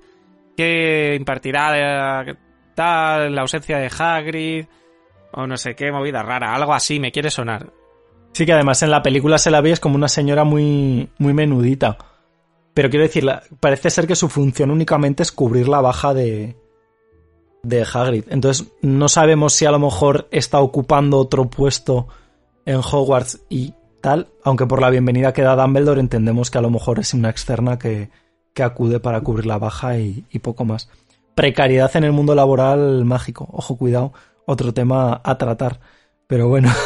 [0.56, 2.34] que impartirá eh,
[2.80, 4.66] la ausencia de Hagrid,
[5.32, 7.72] o no sé qué movida rara, algo así, me quiere sonar.
[8.32, 11.34] Sí, que además en la película se la ve es como una señora muy, muy
[11.34, 11.98] menudita.
[12.74, 13.26] Pero quiero decir,
[13.58, 16.56] parece ser que su función únicamente es cubrir la baja de,
[17.62, 18.24] de Hagrid.
[18.28, 22.06] Entonces, no sabemos si a lo mejor está ocupando otro puesto
[22.64, 24.28] en Hogwarts y tal.
[24.44, 27.78] Aunque por la bienvenida que da Dumbledore entendemos que a lo mejor es una externa
[27.78, 28.10] que,
[28.54, 30.88] que acude para cubrir la baja y poco más.
[31.34, 33.48] Precariedad en el mundo laboral mágico.
[33.52, 34.12] Ojo, cuidado.
[34.46, 35.80] Otro tema a tratar.
[36.26, 36.70] Pero bueno.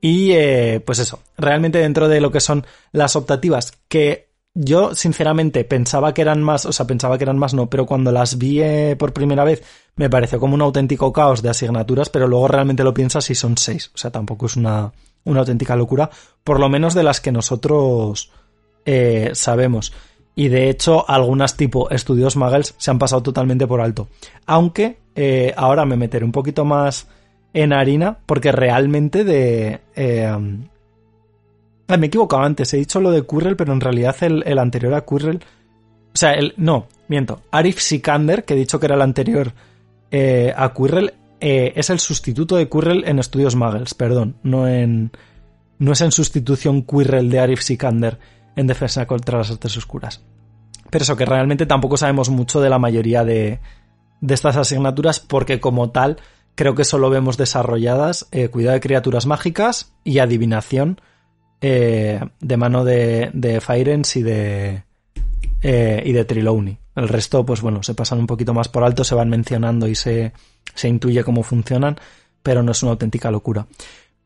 [0.00, 5.64] Y eh, pues eso, realmente dentro de lo que son las optativas, que yo sinceramente
[5.64, 8.62] pensaba que eran más, o sea, pensaba que eran más no, pero cuando las vi
[8.62, 9.64] eh, por primera vez
[9.96, 13.58] me pareció como un auténtico caos de asignaturas, pero luego realmente lo piensas y son
[13.58, 14.92] seis, o sea, tampoco es una,
[15.24, 16.08] una auténtica locura,
[16.44, 18.30] por lo menos de las que nosotros
[18.84, 19.92] eh, sabemos.
[20.38, 24.08] Y de hecho, algunas tipo estudios Muggles se han pasado totalmente por alto.
[24.44, 27.08] Aunque eh, ahora me meteré un poquito más
[27.54, 29.80] en harina, porque realmente de...
[29.96, 30.36] eh,
[31.88, 34.92] me he equivocado antes, he dicho lo de Quirrell, pero en realidad el, el anterior
[34.94, 35.40] a Quirrell...
[36.14, 37.40] O sea, el, no, miento.
[37.50, 39.52] Arif Sikander, que he dicho que era el anterior
[40.10, 45.12] eh, a Quirrell, eh, es el sustituto de Quirrell en Estudios Muggles, perdón, no en...
[45.78, 48.18] No es en sustitución Quirrell de Arif Sikander
[48.56, 50.22] en Defensa contra las Artes Oscuras.
[50.90, 53.60] Pero eso, que realmente tampoco sabemos mucho de la mayoría de,
[54.20, 56.18] de estas asignaturas, porque como tal,
[56.54, 61.00] creo que solo vemos desarrolladas eh, cuidado de criaturas mágicas y adivinación
[61.60, 64.84] eh, de mano de, de Firens y de,
[65.62, 66.78] eh, y de Trelawney.
[66.94, 69.94] El resto, pues bueno, se pasan un poquito más por alto, se van mencionando y
[69.94, 70.32] se,
[70.74, 71.96] se intuye cómo funcionan,
[72.42, 73.66] pero no es una auténtica locura.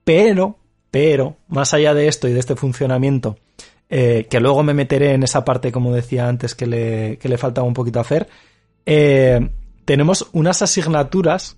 [0.04, 0.58] Pero,
[0.90, 3.38] pero, más allá de esto y de este funcionamiento,
[3.92, 7.38] eh, que luego me meteré en esa parte, como decía antes, que le, que le
[7.38, 8.28] faltaba un poquito hacer,
[8.86, 9.50] eh,
[9.84, 11.56] tenemos unas asignaturas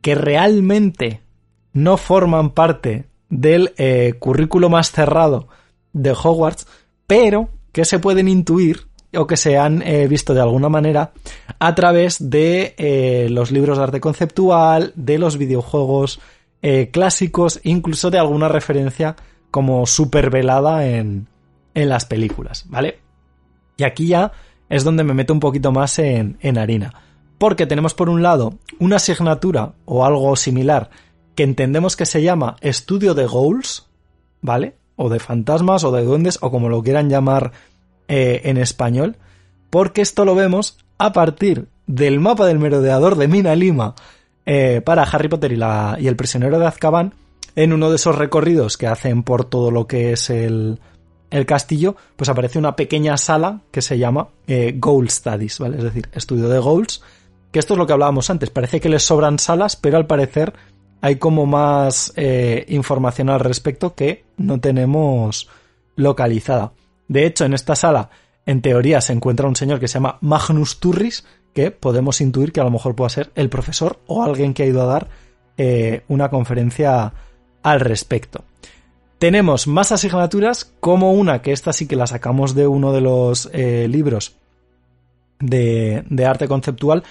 [0.00, 1.22] que realmente
[1.72, 5.48] no forman parte del eh, currículo más cerrado
[5.92, 6.68] de Hogwarts,
[7.08, 11.12] pero que se pueden intuir o que se han visto de alguna manera
[11.58, 16.20] a través de los libros de arte conceptual, de los videojuegos
[16.92, 19.16] clásicos, incluso de alguna referencia
[19.50, 21.26] como super velada en,
[21.74, 23.00] en las películas, ¿vale?
[23.76, 24.32] Y aquí ya
[24.68, 26.94] es donde me meto un poquito más en, en harina.
[27.38, 30.90] Porque tenemos por un lado una asignatura o algo similar
[31.34, 33.88] que entendemos que se llama estudio de goals,
[34.42, 34.76] ¿vale?
[34.96, 37.52] O de fantasmas o de duendes o como lo quieran llamar
[38.08, 39.16] eh, en español.
[39.70, 43.94] Porque esto lo vemos a partir del mapa del merodeador de Mina Lima
[44.44, 47.14] eh, para Harry Potter y, la, y el prisionero de Azkaban
[47.56, 50.78] en uno de esos recorridos que hacen por todo lo que es el,
[51.30, 55.78] el castillo, pues aparece una pequeña sala que se llama eh, Goal Studies, ¿vale?
[55.78, 57.02] Es decir, estudio de goals,
[57.52, 60.52] que esto es lo que hablábamos antes, parece que les sobran salas, pero al parecer
[61.00, 65.48] hay como más eh, información al respecto que no tenemos
[65.96, 66.72] localizada.
[67.08, 68.10] De hecho, en esta sala,
[68.46, 71.24] en teoría, se encuentra un señor que se llama Magnus Turris,
[71.54, 74.66] que podemos intuir que a lo mejor pueda ser el profesor o alguien que ha
[74.66, 75.08] ido a dar
[75.56, 77.12] eh, una conferencia
[77.62, 78.44] al respecto.
[79.20, 83.50] Tenemos más asignaturas, como una que esta sí que la sacamos de uno de los
[83.52, 84.38] eh, libros
[85.38, 87.04] de, arte conceptual,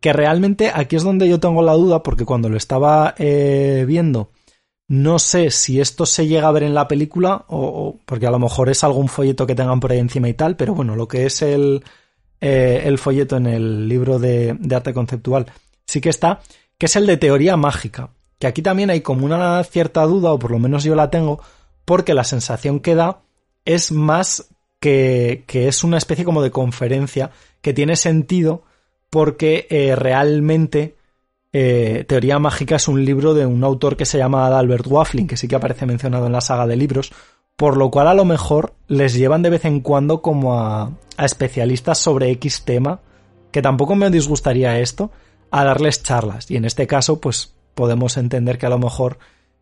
[0.00, 4.30] que realmente aquí es donde yo tengo la duda, porque cuando lo estaba eh, viendo,
[4.88, 8.38] no sé si esto se llega a ver en la película, o, porque a lo
[8.38, 11.26] mejor es algún folleto que tengan por ahí encima y tal, pero bueno, lo que
[11.26, 11.84] es el,
[12.40, 15.52] eh, el folleto en el libro de, de arte conceptual
[15.84, 16.40] sí que está,
[16.78, 18.08] que es el de teoría mágica.
[18.42, 21.40] Que aquí también hay como una cierta duda, o por lo menos yo la tengo,
[21.84, 23.20] porque la sensación que da
[23.64, 24.48] es más
[24.80, 28.64] que, que es una especie como de conferencia que tiene sentido
[29.10, 30.96] porque eh, realmente
[31.52, 35.36] eh, Teoría Mágica es un libro de un autor que se llama Albert Waffling, que
[35.36, 37.12] sí que aparece mencionado en la saga de libros,
[37.54, 41.24] por lo cual a lo mejor les llevan de vez en cuando como a, a
[41.24, 43.02] especialistas sobre X tema,
[43.52, 45.12] que tampoco me disgustaría esto,
[45.52, 46.50] a darles charlas.
[46.50, 49.18] Y en este caso, pues podemos entender que a lo mejor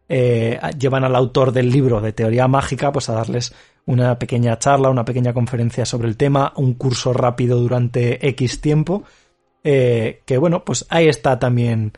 [0.09, 3.55] eh, llevan al autor del libro de teoría mágica pues a darles
[3.87, 9.05] una pequeña charla, una pequeña conferencia sobre el tema, un curso rápido durante X tiempo,
[9.63, 11.93] eh, que bueno, pues ahí está también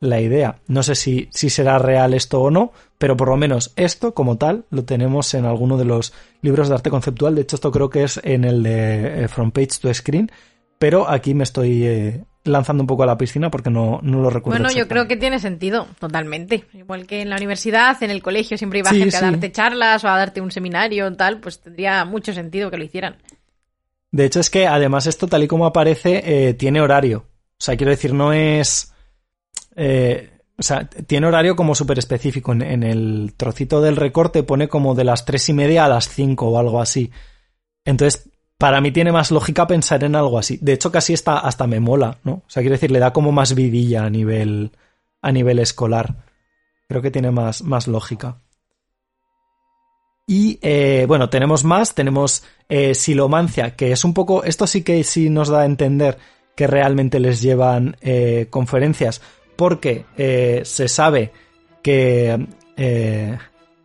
[0.00, 0.60] la idea.
[0.66, 4.38] No sé si, si será real esto o no, pero por lo menos esto como
[4.38, 7.34] tal lo tenemos en alguno de los libros de arte conceptual.
[7.34, 10.30] De hecho, esto creo que es en el de eh, From Page to Screen,
[10.78, 14.58] pero aquí me estoy lanzando un poco a la piscina porque no, no lo recuerdo.
[14.60, 16.64] Bueno, yo creo que tiene sentido, totalmente.
[16.72, 20.08] Igual que en la universidad, en el colegio siempre iba gente a darte charlas o
[20.08, 23.16] a darte un seminario tal, pues tendría mucho sentido que lo hicieran.
[24.10, 27.26] De hecho, es que además esto, tal y como aparece, eh, tiene horario.
[27.52, 28.92] O sea, quiero decir, no es.
[29.76, 32.52] Eh, o sea, tiene horario como súper específico.
[32.52, 36.08] En, en, el trocito del recorte pone como de las tres y media a las
[36.08, 37.12] cinco o algo así.
[37.84, 38.28] Entonces,
[38.58, 40.58] para mí tiene más lógica pensar en algo así.
[40.60, 42.32] De hecho, casi está, hasta me mola, ¿no?
[42.32, 44.72] O sea, quiero decir, le da como más vidilla a nivel,
[45.22, 46.26] a nivel escolar.
[46.88, 48.40] Creo que tiene más, más lógica.
[50.26, 55.02] Y eh, bueno, tenemos más, tenemos eh, silomancia, que es un poco, esto sí que
[55.04, 56.18] sí nos da a entender
[56.54, 59.22] que realmente les llevan eh, conferencias,
[59.56, 60.04] porque
[60.64, 61.32] se sabe
[61.82, 62.46] que,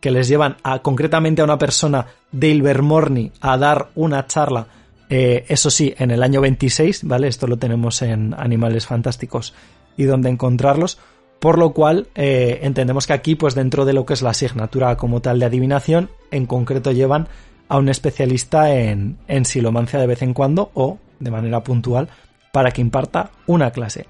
[0.04, 4.66] que les llevan a, concretamente a una persona Dale Morney a dar una charla,
[5.08, 7.26] eh, eso sí, en el año 26, ¿vale?
[7.26, 9.54] Esto lo tenemos en Animales Fantásticos
[9.96, 10.98] y donde encontrarlos,
[11.40, 14.94] por lo cual eh, entendemos que aquí, pues dentro de lo que es la asignatura
[14.98, 17.26] como tal de adivinación, en concreto llevan
[17.70, 22.10] a un especialista en, en silomancia de vez en cuando o de manera puntual
[22.52, 24.06] para que imparta una clase.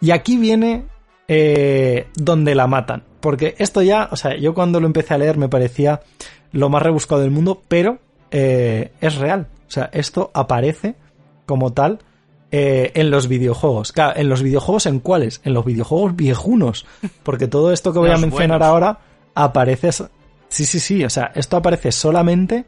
[0.00, 0.84] Y aquí viene
[1.26, 3.02] eh, donde la matan.
[3.24, 6.02] Porque esto ya, o sea, yo cuando lo empecé a leer me parecía
[6.52, 7.96] lo más rebuscado del mundo, pero
[8.30, 9.46] eh, es real.
[9.66, 10.94] O sea, esto aparece
[11.46, 12.00] como tal
[12.50, 13.92] eh, en los videojuegos.
[13.92, 15.40] Claro, en los videojuegos, ¿en cuáles?
[15.42, 16.84] En los videojuegos viejunos.
[17.22, 18.98] Porque todo esto que voy a mencionar ahora
[19.34, 19.90] aparece.
[20.48, 21.02] Sí, sí, sí.
[21.02, 22.66] O sea, esto aparece solamente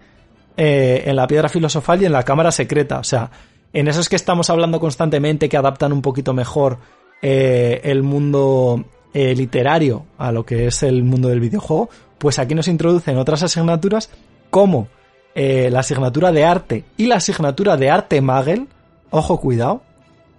[0.56, 2.98] eh, en la piedra filosofal y en la cámara secreta.
[2.98, 3.30] O sea,
[3.74, 6.78] en esos que estamos hablando constantemente, que adaptan un poquito mejor
[7.20, 8.86] el mundo
[9.16, 11.88] literario a lo que es el mundo del videojuego,
[12.18, 14.10] pues aquí nos introducen otras asignaturas
[14.50, 14.88] como
[15.34, 18.68] eh, la asignatura de arte y la asignatura de arte Magel.
[19.10, 19.82] Ojo, cuidado.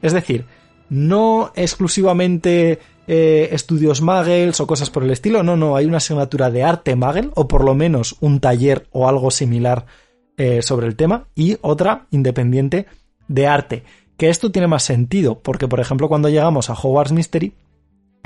[0.02, 0.45] Es decir,
[0.90, 6.49] no exclusivamente eh, estudios Magels o cosas por el estilo, no, no, hay una asignatura
[6.49, 9.86] de arte Magel o por lo menos un taller o algo similar
[10.36, 12.88] eh, sobre el tema y otra independiente
[13.28, 13.84] de arte.
[14.18, 17.54] Que esto tiene más sentido, porque por ejemplo cuando llegamos a Hogwarts Mystery,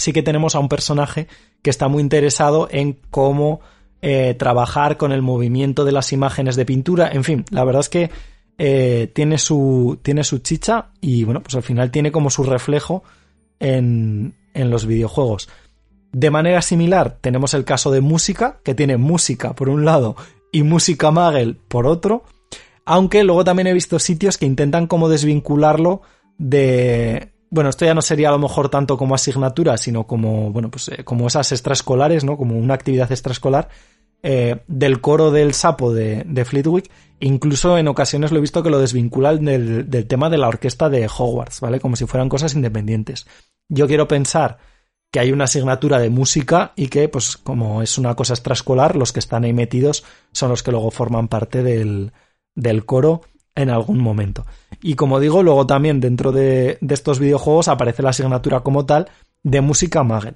[0.02, 1.28] sí que tenemos a un personaje
[1.62, 3.62] que está muy interesado en cómo
[4.02, 7.10] eh, trabajar con el movimiento de las imágenes de pintura.
[7.12, 8.10] En fin, la verdad es que
[8.58, 13.04] eh, tiene, su, tiene su chicha y bueno, pues al final tiene como su reflejo
[13.60, 15.50] en, en los videojuegos.
[16.12, 20.16] De manera similar, tenemos el caso de música, que tiene música por un lado
[20.52, 22.24] y música Magel por otro.
[22.86, 26.02] Aunque luego también he visto sitios que intentan como desvincularlo
[26.38, 30.72] de, bueno, esto ya no sería a lo mejor tanto como asignatura, sino como, bueno,
[30.72, 32.38] pues eh, como esas extraescolares, ¿no?
[32.38, 33.68] Como una actividad extraescolar
[34.24, 36.90] eh, del coro del sapo de, de, Fleetwick.
[37.20, 40.90] Incluso en ocasiones lo he visto que lo desvinculan del, del, tema de la orquesta
[40.90, 41.82] de Hogwarts, ¿vale?
[41.82, 43.28] Como si fueran cosas independientes.
[43.68, 44.58] Yo quiero pensar
[45.12, 49.12] que hay una asignatura de música y que, pues, como es una cosa extraescolar, los
[49.12, 52.14] que están ahí metidos son los que luego forman parte del,
[52.56, 53.24] del coro
[53.56, 54.46] en algún momento.
[54.82, 59.10] Y como digo, luego también dentro de, estos videojuegos aparece la asignatura como tal
[59.44, 60.36] de música Magel.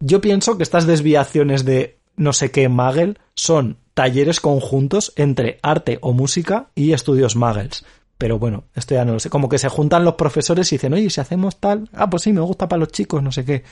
[0.00, 5.98] Yo pienso que estas desviaciones de no sé qué Magel son talleres conjuntos entre arte
[6.02, 7.84] o música y estudios Muggles.
[8.18, 9.28] Pero bueno, esto ya no lo sé.
[9.28, 12.32] Como que se juntan los profesores y dicen, oye, si hacemos tal, ah, pues sí,
[12.32, 13.62] me gusta para los chicos, no sé qué.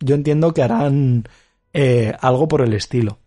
[0.00, 1.28] Yo entiendo que harán
[1.72, 3.18] eh, algo por el estilo.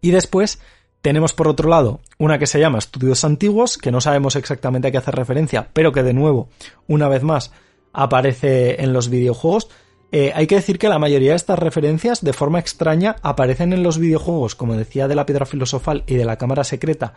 [0.00, 0.60] Y después
[1.02, 4.90] tenemos por otro lado una que se llama Estudios Antiguos, que no sabemos exactamente a
[4.90, 6.48] qué hace referencia, pero que de nuevo,
[6.88, 7.52] una vez más,
[7.92, 9.68] aparece en los videojuegos.
[10.12, 13.82] Eh, hay que decir que la mayoría de estas referencias, de forma extraña, aparecen en
[13.82, 17.14] los videojuegos, como decía, de la piedra filosofal y de la cámara secreta,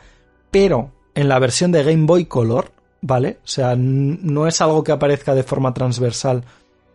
[0.52, 3.40] pero en la versión de Game Boy Color, ¿vale?
[3.44, 6.44] O sea, no es algo que aparezca de forma transversal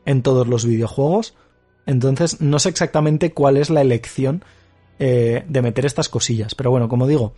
[0.05, 1.35] en todos los videojuegos.
[1.87, 4.45] Entonces, no sé exactamente cuál es la elección
[4.99, 6.55] eh, de meter estas cosillas.
[6.55, 7.35] Pero bueno, como digo,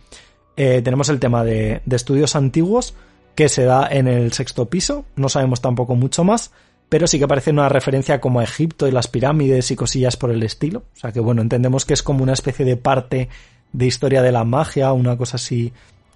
[0.55, 2.93] eh, tenemos el tema de, de estudios antiguos
[3.35, 5.05] que se da en el sexto piso.
[5.15, 6.51] No sabemos tampoco mucho más
[6.89, 10.31] pero sí que aparece una referencia como a Egipto y las pirámides y cosillas por
[10.31, 10.83] el estilo.
[10.95, 13.29] O sea que bueno, entendemos que es como una especie de parte
[13.73, 15.73] de historia de la magia, una cosa así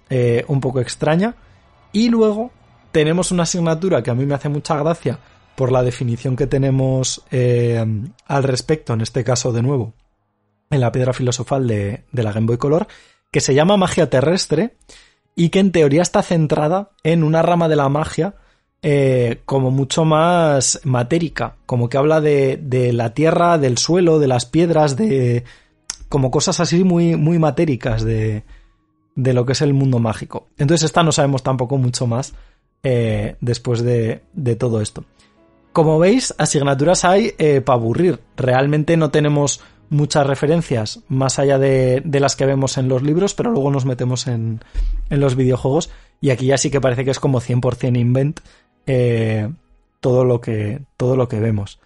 [0.08, 1.34] eh, un poco extraña.
[1.92, 2.50] Y luego
[2.90, 5.18] tenemos una asignatura que a mí me hace mucha gracia
[5.56, 9.92] por la definición que tenemos al respecto, en este caso de nuevo,
[10.72, 12.88] en la piedra filosofal de, la Game Boy Color,
[13.30, 14.76] que se llama magia terrestre
[15.36, 18.34] y que en teoría está centrada en una rama de la magia
[18.82, 24.26] eh, como mucho más matérica, como que habla de, de, la tierra, del suelo, de
[24.26, 25.44] las piedras, de
[26.08, 28.42] como cosas así muy, muy matéricas de,
[29.14, 30.48] de lo que es el mundo mágico.
[30.58, 32.34] Entonces esta no sabemos tampoco mucho más
[32.82, 35.04] eh, después de, de, todo esto.
[35.72, 38.20] Como veis, asignaturas hay eh, para aburrir.
[38.36, 39.60] Realmente no tenemos
[39.92, 43.84] muchas referencias más allá de, de, las que vemos en los libros, pero luego nos
[43.84, 44.60] metemos en,
[45.10, 45.90] en, los videojuegos
[46.20, 48.40] y aquí ya sí que parece que es como 100% invent
[48.86, 49.48] eh,
[50.00, 51.78] todo, lo que, todo lo que vemos.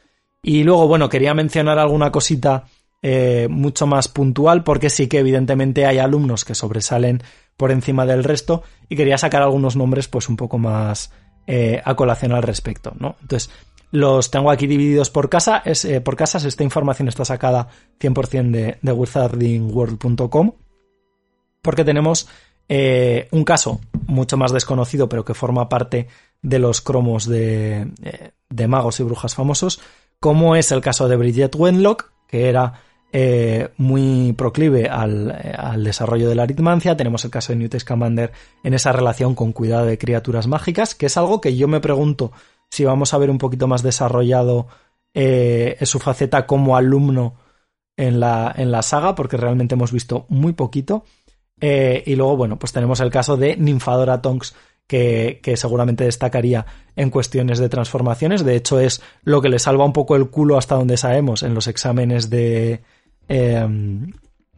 [0.42, 2.64] Y luego, bueno, quería mencionar alguna cosita
[3.02, 7.22] eh, mucho más puntual porque sí que evidentemente hay alumnos que sobresalen
[7.56, 11.12] por encima del resto y quería sacar algunos nombres pues un poco más
[11.46, 13.16] eh, a colación al respecto, ¿no?
[13.20, 13.50] Entonces,
[13.90, 16.44] los tengo aquí divididos por, casa, es, eh, por casas.
[16.44, 17.68] Esta información está sacada
[18.00, 20.52] 100% de, de wizardingworld.com
[21.62, 22.28] porque tenemos
[22.68, 26.08] eh, un caso mucho más desconocido pero que forma parte
[26.42, 29.80] de los cromos de, eh, de magos y brujas famosos,
[30.20, 32.82] como es el caso de Bridget Wenlock, que era
[33.78, 36.98] muy proclive al, al, desarrollo de la aritmancia.
[36.98, 38.30] Tenemos el caso de Newt Scamander
[38.62, 42.32] en esa relación con cuidado de criaturas mágicas, que es algo que yo me pregunto
[42.70, 44.66] si vamos a ver un poquito más desarrollado
[45.14, 47.36] eh, su faceta como alumno
[47.96, 51.04] en la, en la saga, porque realmente hemos visto muy poquito.
[51.60, 54.54] Eh, y luego, bueno, pues tenemos el caso de Ninfadora Tonks,
[54.86, 58.44] que, que, seguramente destacaría en cuestiones de transformaciones.
[58.44, 61.54] De hecho, es lo que le salva un poco el culo hasta donde sabemos en
[61.54, 62.82] los exámenes de,
[63.28, 63.66] eh,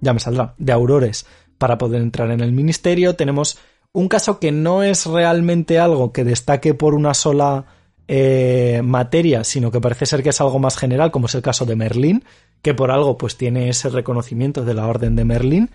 [0.01, 1.27] ya me saldrá, de aurores
[1.57, 3.17] para poder entrar en el ministerio.
[3.17, 3.59] Tenemos
[3.93, 7.67] un caso que no es realmente algo que destaque por una sola
[8.09, 11.67] eh, materia, sino que parece ser que es algo más general, como es el caso
[11.67, 12.25] de Merlín,
[12.63, 15.71] que por algo pues tiene ese reconocimiento de la Orden de Merlín.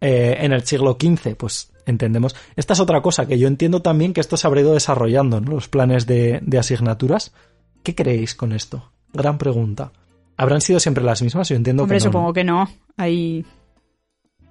[0.00, 2.36] Eh, en el siglo XV, pues entendemos.
[2.56, 5.52] Esta es otra cosa que yo entiendo también que esto se habrá ido desarrollando, ¿no?
[5.52, 7.32] los planes de, de asignaturas.
[7.82, 8.90] ¿Qué creéis con esto?
[9.12, 9.92] Gran pregunta.
[10.36, 11.48] ¿Habrán sido siempre las mismas?
[11.48, 12.10] Yo entiendo Hombre, que no.
[12.10, 12.68] supongo que no.
[12.96, 13.46] Hay,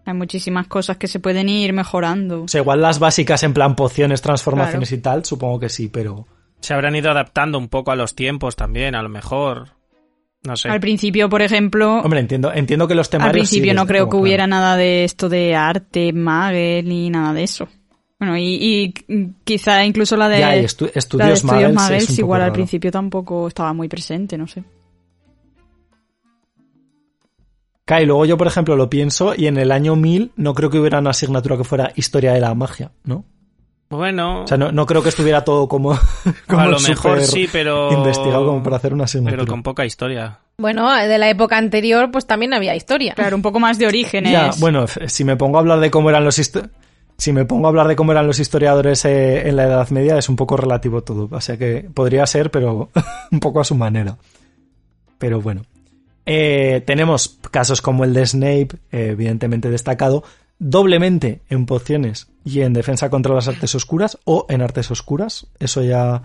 [0.06, 2.44] hay muchísimas cosas que se pueden ir mejorando.
[2.44, 5.00] O sea, igual las básicas en plan pociones, transformaciones claro.
[5.00, 6.26] y tal, supongo que sí, pero...
[6.66, 9.70] Se habrán ido adaptando un poco a los tiempos también, a lo mejor.
[10.42, 10.68] No sé.
[10.68, 12.00] Al principio, por ejemplo...
[12.00, 13.30] Hombre, entiendo, entiendo que los temarios...
[13.30, 14.62] Al principio sí, no creo que hubiera claro.
[14.62, 17.68] nada de esto de arte, mague, ni nada de eso.
[18.18, 18.94] Bueno, y, y
[19.44, 22.90] quizá incluso la de, ya, y estu estudios la de estudios es igual al principio
[22.90, 24.64] tampoco estaba muy presente, no sé.
[27.88, 30.80] Y luego yo, por ejemplo, lo pienso y en el año 1000 no creo que
[30.80, 33.26] hubiera una asignatura que fuera historia de la magia, ¿no?
[33.96, 35.98] Bueno, O sea, no, no creo que estuviera todo como,
[36.48, 39.44] como a lo mejor sí, pero investigado como para hacer una asignatura.
[39.44, 40.40] pero con poca historia.
[40.58, 43.14] Bueno, de la época anterior, pues también había historia.
[43.14, 44.32] Claro, un poco más de orígenes.
[44.32, 46.40] Ya, bueno, si me pongo a hablar de cómo eran los
[47.18, 50.18] si me pongo a hablar de cómo eran los historiadores eh, en la Edad Media
[50.18, 52.90] es un poco relativo todo, o sea que podría ser, pero
[53.32, 54.18] un poco a su manera.
[55.18, 55.64] Pero bueno.
[56.28, 60.24] Eh, tenemos casos como el de Snape, eh, evidentemente destacado,
[60.60, 65.48] doblemente en pociones y en defensa contra las artes oscuras o en artes oscuras.
[65.60, 66.24] Eso ya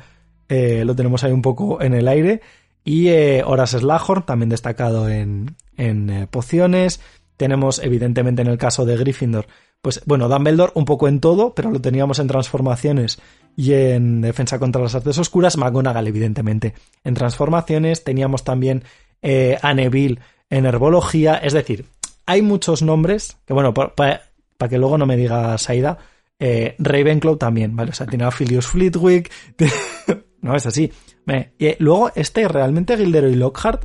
[0.48, 2.40] eh, lo tenemos ahí un poco en el aire.
[2.84, 7.00] Y eh, Horace Slughorn, también destacado en, en eh, pociones.
[7.36, 9.46] Tenemos, evidentemente, en el caso de Gryffindor,
[9.82, 13.18] pues bueno, Dumbledore un poco en todo, pero lo teníamos en transformaciones
[13.56, 15.56] y en defensa contra las artes oscuras.
[15.56, 18.04] McGonagall, evidentemente, en transformaciones.
[18.04, 18.84] Teníamos también
[19.22, 21.36] eh, a en herbología.
[21.36, 21.86] Es decir,
[22.30, 24.20] hay muchos nombres que, bueno, por- pa-
[24.56, 25.98] para que luego no me diga Saida,
[26.38, 27.90] eh, Ravenclaw también, ¿vale?
[27.90, 29.30] O sea, tiene a Philius Fleetwick,
[30.42, 30.92] no es así.
[31.58, 33.84] Y luego, este realmente Gilderoy Lockhart,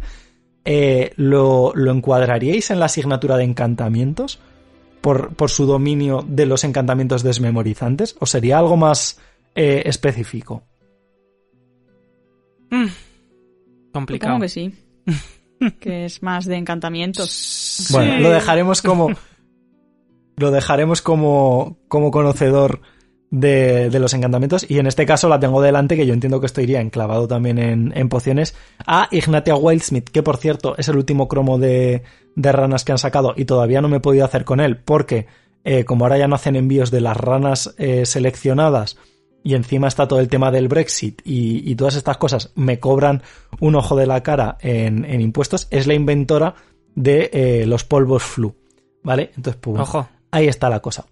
[0.64, 4.40] eh, ¿lo, ¿lo encuadraríais en la asignatura de encantamientos?
[5.02, 8.16] Por, por, su dominio de los encantamientos desmemorizantes?
[8.20, 9.20] ¿O sería algo más
[9.54, 10.64] eh, específico?
[12.72, 12.88] Mm.
[13.92, 14.34] Complicado.
[14.34, 14.74] Supongo que sí.
[15.80, 17.88] que es más de encantamientos.
[17.92, 19.10] Bueno, lo dejaremos como.
[20.38, 22.82] lo dejaremos como, como conocedor
[23.32, 24.66] de, de, los encantamientos.
[24.70, 27.58] Y en este caso la tengo delante, que yo entiendo que esto iría enclavado también
[27.58, 28.56] en, en pociones,
[28.86, 32.04] a Ignatia Wildsmith, que por cierto es el último cromo de,
[32.36, 35.28] de, ranas que han sacado y todavía no me he podido hacer con él, porque
[35.64, 38.98] eh, como ahora ya no hacen envíos de las ranas eh, seleccionadas
[39.46, 43.22] y encima está todo el tema del Brexit y, y, todas estas cosas, me cobran
[43.60, 46.56] un ojo de la cara en, en impuestos, es la inventora
[46.96, 48.56] de eh, los polvos flu.
[49.04, 49.30] ¿Vale?
[49.38, 50.10] Entonces, pues, Ojo.
[50.32, 51.06] ahí está la cosa.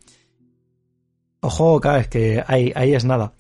[1.41, 3.34] Ojo, claro, es que ahí, ahí es nada.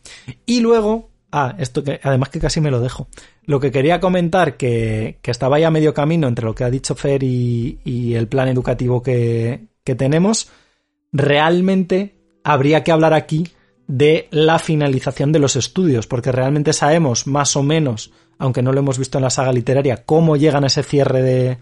[0.45, 3.07] Y luego, ah, esto que además que casi me lo dejo.
[3.45, 6.93] Lo que quería comentar, que, que estaba ya medio camino entre lo que ha dicho
[6.93, 10.51] Fer y, y el plan educativo que, que tenemos,
[11.11, 12.13] realmente
[12.43, 13.47] habría que hablar aquí
[13.93, 18.79] de la finalización de los estudios, porque realmente sabemos más o menos, aunque no lo
[18.79, 21.57] hemos visto en la saga literaria, cómo llegan a ese cierre de,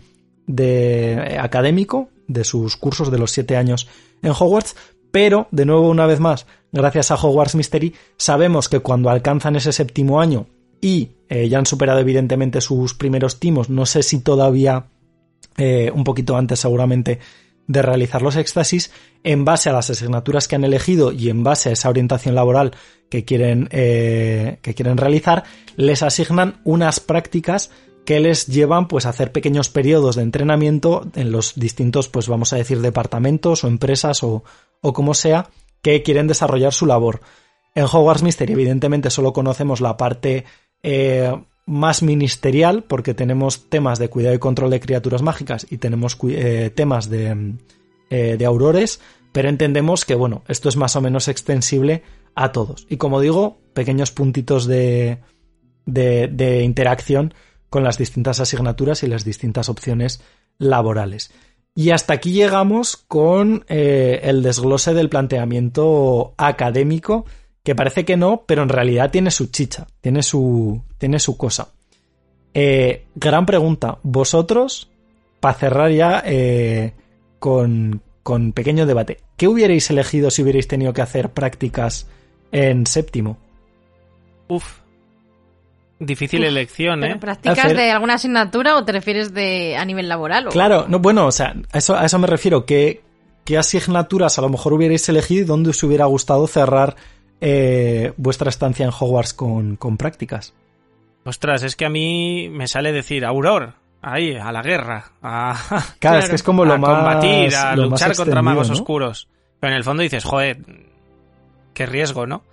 [0.47, 3.89] de académico de sus cursos de los siete años
[4.21, 4.77] en Hogwarts,
[5.11, 9.73] pero, de nuevo, una vez más, gracias a Hogwarts Mystery, sabemos que cuando alcanzan ese
[9.73, 10.47] séptimo año
[10.79, 14.85] y eh, ya han superado evidentemente sus primeros timos, no sé si todavía
[15.57, 17.19] eh, un poquito antes seguramente
[17.71, 18.91] de realizar los éxtasis,
[19.23, 22.73] en base a las asignaturas que han elegido y en base a esa orientación laboral
[23.09, 25.43] que quieren, eh, que quieren realizar,
[25.75, 27.71] les asignan unas prácticas
[28.05, 32.51] que les llevan pues a hacer pequeños periodos de entrenamiento en los distintos pues vamos
[32.51, 34.43] a decir departamentos o empresas o,
[34.81, 35.49] o como sea
[35.81, 37.21] que quieren desarrollar su labor.
[37.75, 40.45] En Hogwarts Mystery evidentemente solo conocemos la parte
[40.83, 41.31] eh,
[41.71, 46.71] más ministerial porque tenemos temas de cuidado y control de criaturas mágicas y tenemos eh,
[46.75, 47.55] temas de,
[48.09, 48.99] eh, de aurores,
[49.31, 52.03] pero entendemos que bueno, esto es más o menos extensible
[52.35, 52.85] a todos.
[52.89, 55.19] Y como digo, pequeños puntitos de,
[55.85, 57.33] de, de interacción
[57.69, 60.21] con las distintas asignaturas y las distintas opciones
[60.57, 61.31] laborales.
[61.73, 67.25] Y hasta aquí llegamos con eh, el desglose del planteamiento académico,
[67.63, 71.69] que parece que no, pero en realidad tiene su chicha, tiene su, tiene su cosa.
[72.53, 74.89] Eh, gran pregunta, vosotros,
[75.39, 76.93] para cerrar ya eh,
[77.39, 82.07] con, con pequeño debate, ¿qué hubierais elegido si hubierais tenido que hacer prácticas
[82.51, 83.37] en séptimo?
[84.47, 84.79] Uf,
[85.99, 87.19] Difícil elección, ¿Pero ¿eh?
[87.19, 90.47] ¿Practicas Hacer- de alguna asignatura o te refieres de a nivel laboral?
[90.47, 90.49] O...
[90.49, 92.65] Claro, no, bueno, o sea, a eso, a eso me refiero.
[92.65, 93.03] ¿Qué,
[93.45, 96.95] ¿Qué asignaturas a lo mejor hubierais elegido y dónde os hubiera gustado cerrar
[97.41, 100.53] eh, vuestra estancia en Hogwarts con, con prácticas?
[101.25, 105.55] Ostras, es que a mí me sale decir Auror, ahí, a la guerra, a,
[105.99, 106.89] Claro, es que es como lo a más.
[106.89, 108.73] combatir, a lo más luchar contra magos ¿no?
[108.73, 109.27] oscuros.
[109.59, 110.57] Pero en el fondo dices, joder,
[111.73, 112.43] qué riesgo, ¿no?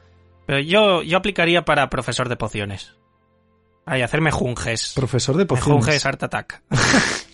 [0.47, 2.95] Pero yo, yo aplicaría para profesor de pociones.
[3.87, 4.93] Ahí, hacerme junges.
[4.95, 5.85] Profesor de pociones.
[5.85, 6.63] junges Art Attack.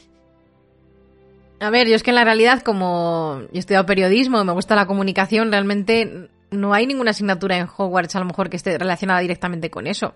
[1.61, 4.77] A ver, yo es que en la realidad, como he estudiado periodismo y me gusta
[4.77, 9.21] la comunicación, realmente no hay ninguna asignatura en Hogwarts a lo mejor que esté relacionada
[9.21, 10.15] directamente con eso.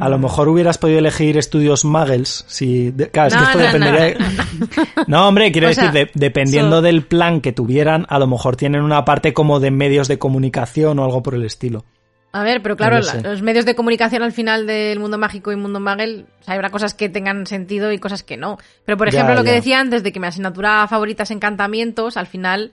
[0.00, 2.44] A lo mejor hubieras podido elegir estudios Muggles.
[2.46, 4.16] Si, de- claro, es que esto no, dependería.
[4.16, 4.26] no,
[4.66, 8.20] de- No, hombre, quiero O decir, sea, de- dependiendo so- del plan que tuvieran, a
[8.20, 11.84] lo mejor tienen una parte como de medios de comunicación o algo por el estilo.
[12.30, 15.56] A ver, pero claro, la- los medios de comunicación al final del mundo mágico y
[15.56, 18.58] mundo o sea, habrá cosas que tengan sentido y cosas que no.
[18.84, 22.16] Pero por Ya, ejemplo, lo que decía antes de que mi asignatura favorita es encantamientos,
[22.16, 22.70] al final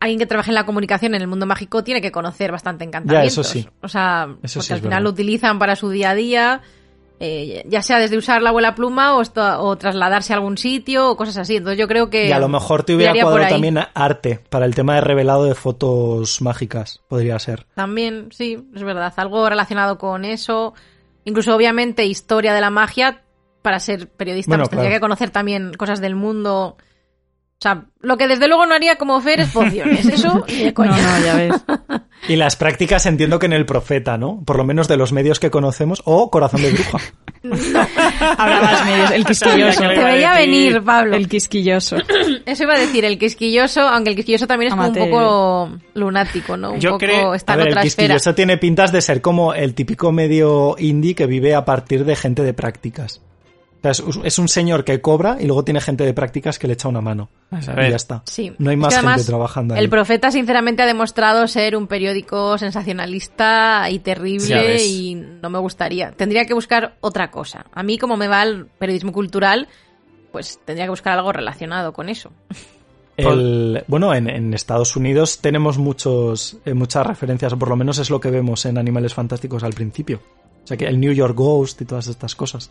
[0.00, 3.32] alguien que trabaje en la comunicación en el mundo mágico tiene que conocer bastante encantamientos.
[3.32, 3.68] eso sí.
[3.82, 5.02] O sea, Eso porque sí al final verdad.
[5.04, 6.60] lo utilizan para su día a día,
[7.22, 11.10] eh, ya sea desde usar la abuela pluma o, esto- o trasladarse a algún sitio
[11.10, 11.56] o cosas así.
[11.56, 12.28] Entonces yo creo que...
[12.28, 15.54] Y a lo mejor te hubiera cuadrado también arte para el tema de revelado de
[15.54, 17.02] fotos mágicas.
[17.08, 17.66] Podría ser.
[17.74, 19.12] También, sí, es verdad.
[19.16, 20.72] Algo relacionado con eso.
[21.26, 23.22] Incluso, obviamente, historia de la magia.
[23.60, 26.78] Para ser periodista, Bueno, pues tendría que conocer también cosas del mundo.
[27.60, 30.06] O sea, lo que desde luego no haría como Fer es pociones.
[30.06, 30.96] Eso, ni de No, coña.
[30.96, 31.52] no, ya ves.
[32.26, 34.42] Y las prácticas entiendo que en el profeta, ¿no?
[34.46, 36.00] Por lo menos de los medios que conocemos.
[36.06, 36.98] O corazón de bruja.
[38.38, 39.10] Habrá más medios.
[39.10, 39.80] El quisquilloso.
[39.80, 41.16] Te veía venir, Pablo.
[41.16, 41.96] El quisquilloso.
[42.46, 46.56] Eso iba a decir, el quisquilloso, aunque el quisquilloso también es como un poco lunático,
[46.56, 46.72] ¿no?
[46.72, 47.84] Un Yo poco creo- está A en ver, el esfera.
[48.14, 52.16] quisquilloso tiene pintas de ser como el típico medio indie que vive a partir de
[52.16, 53.20] gente de prácticas.
[53.82, 56.74] O sea, es, un señor que cobra y luego tiene gente de prácticas que le
[56.74, 57.30] echa una mano.
[57.50, 58.22] A Y ya está.
[58.26, 58.52] Sí.
[58.58, 59.80] No hay Es más gente trabajando ahí.
[59.80, 66.12] El Profeta, sinceramente, ha demostrado ser un periódico sensacionalista y terrible y no me gustaría.
[66.12, 67.64] Tendría que buscar otra cosa.
[67.72, 69.68] A mí, como me va el periodismo cultural,
[70.30, 72.30] pues tendría que buscar algo relacionado con eso.
[73.16, 77.98] El- bueno, en, en Estados Unidos tenemos muchos, eh, muchas referencias, o por lo menos
[77.98, 80.20] es lo que vemos en Animales Fantásticos al principio.
[80.64, 82.70] O sea que el New York Ghost y todas estas cosas.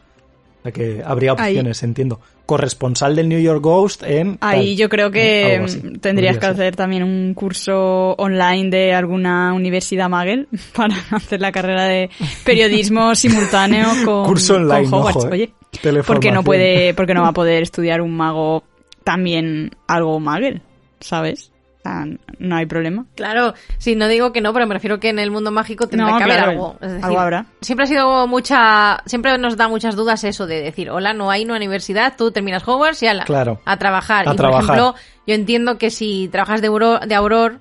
[0.60, 1.54] O sea que habría Ahí.
[1.54, 2.20] opciones, entiendo.
[2.46, 4.38] Corresponsal del New York Ghost en...
[4.42, 4.78] Ahí tal.
[4.78, 5.64] yo creo que
[6.02, 11.86] tendrías que hacer también un curso online de alguna universidad Magel para hacer la carrera
[11.86, 12.10] de
[12.44, 15.26] periodismo simultáneo con, Curso online, con Hogwarts.
[15.26, 15.32] ojo, ¿eh?
[15.32, 18.64] Oye, porque no puede, porque no va a poder estudiar un mago
[19.04, 20.62] también algo Magel,
[21.00, 21.52] ¿sabes?
[21.90, 22.06] Sea,
[22.40, 23.06] no hay problema.
[23.16, 26.12] Claro, sí, no digo que no, pero me refiero que en el mundo mágico tendrá
[26.12, 26.76] No, que haber algo.
[26.82, 27.46] Es decir, algo habrá.
[27.62, 29.02] Siempre ha sido mucha.
[29.06, 32.68] Siempre nos da muchas dudas eso de decir, hola, no hay una universidad, tú terminas
[32.68, 33.60] Hogwarts y ala, Claro.
[33.66, 34.28] a trabajar.
[34.30, 34.66] A y trabajar.
[34.66, 37.60] por ejemplo, yo entiendo que si trabajas de, Auror, de Auror,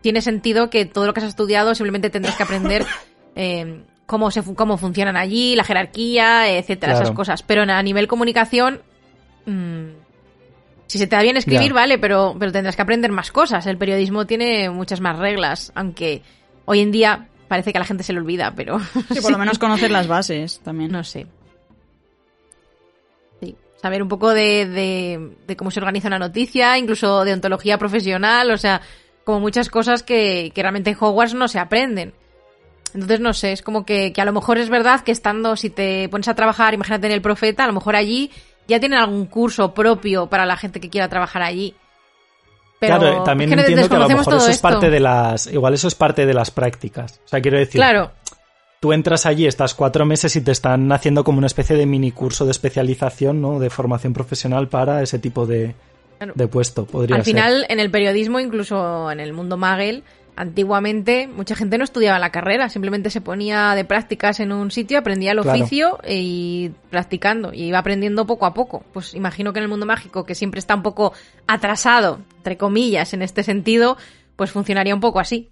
[0.00, 2.86] tiene sentido que todo lo que has estudiado simplemente tendrás que aprender
[3.36, 7.04] eh, cómo, se, cómo funcionan allí, la jerarquía, etcétera, Claro.
[7.04, 7.42] esas cosas.
[7.42, 8.80] Pero a nivel comunicación.
[9.46, 10.07] mm,
[10.88, 11.74] si se te da bien escribir, Ya.
[11.74, 13.64] vale, pero, pero tendrás que aprender más cosas.
[13.66, 16.22] El periodismo tiene muchas más reglas, aunque
[16.64, 19.38] hoy en día parece que a la gente se le olvida, pero Sí, por lo
[19.38, 20.90] menos conocer las bases también.
[20.90, 21.26] no sé.
[23.40, 27.78] Sí, saber un poco de, de, de cómo se organiza una noticia, incluso de ontología
[27.78, 28.80] profesional, o sea,
[29.24, 32.14] como muchas cosas que, que realmente en Hogwarts no se aprenden.
[32.94, 35.68] Entonces, no sé, es como que, que a lo mejor es verdad que estando, si
[35.68, 38.30] te pones a trabajar, imagínate en el profeta, a lo mejor allí
[38.68, 41.74] ya tienen algún curso propio para la gente que quiera trabajar allí.
[42.78, 45.48] Pero claro, también es que entiendo que a lo mejor eso es parte de las...
[45.48, 47.20] Igual eso es parte de las prácticas.
[47.24, 47.80] O sea, quiero decir...
[47.80, 48.12] Claro,
[48.78, 52.12] tú entras allí, estás cuatro meses y te están haciendo como una especie de mini
[52.12, 53.58] curso de especialización, ¿no?
[53.58, 55.74] De formación profesional para ese tipo de,
[56.18, 56.34] Claro.
[56.36, 56.84] de puesto.
[56.84, 57.34] Podría Al ser.
[57.34, 60.04] final, en el periodismo, incluso en el mundo Magel,
[60.38, 64.98] antiguamente mucha gente no estudiaba la carrera, simplemente se ponía de prácticas en un sitio,
[64.98, 65.58] aprendía el Claro.
[65.58, 68.84] oficio y practicando, y iba aprendiendo poco a poco.
[68.92, 71.12] Pues imagino que en el mundo mágico, que siempre está un poco
[71.48, 73.96] atrasado, entre comillas, en este sentido,
[74.36, 75.50] pues funcionaría un poco así.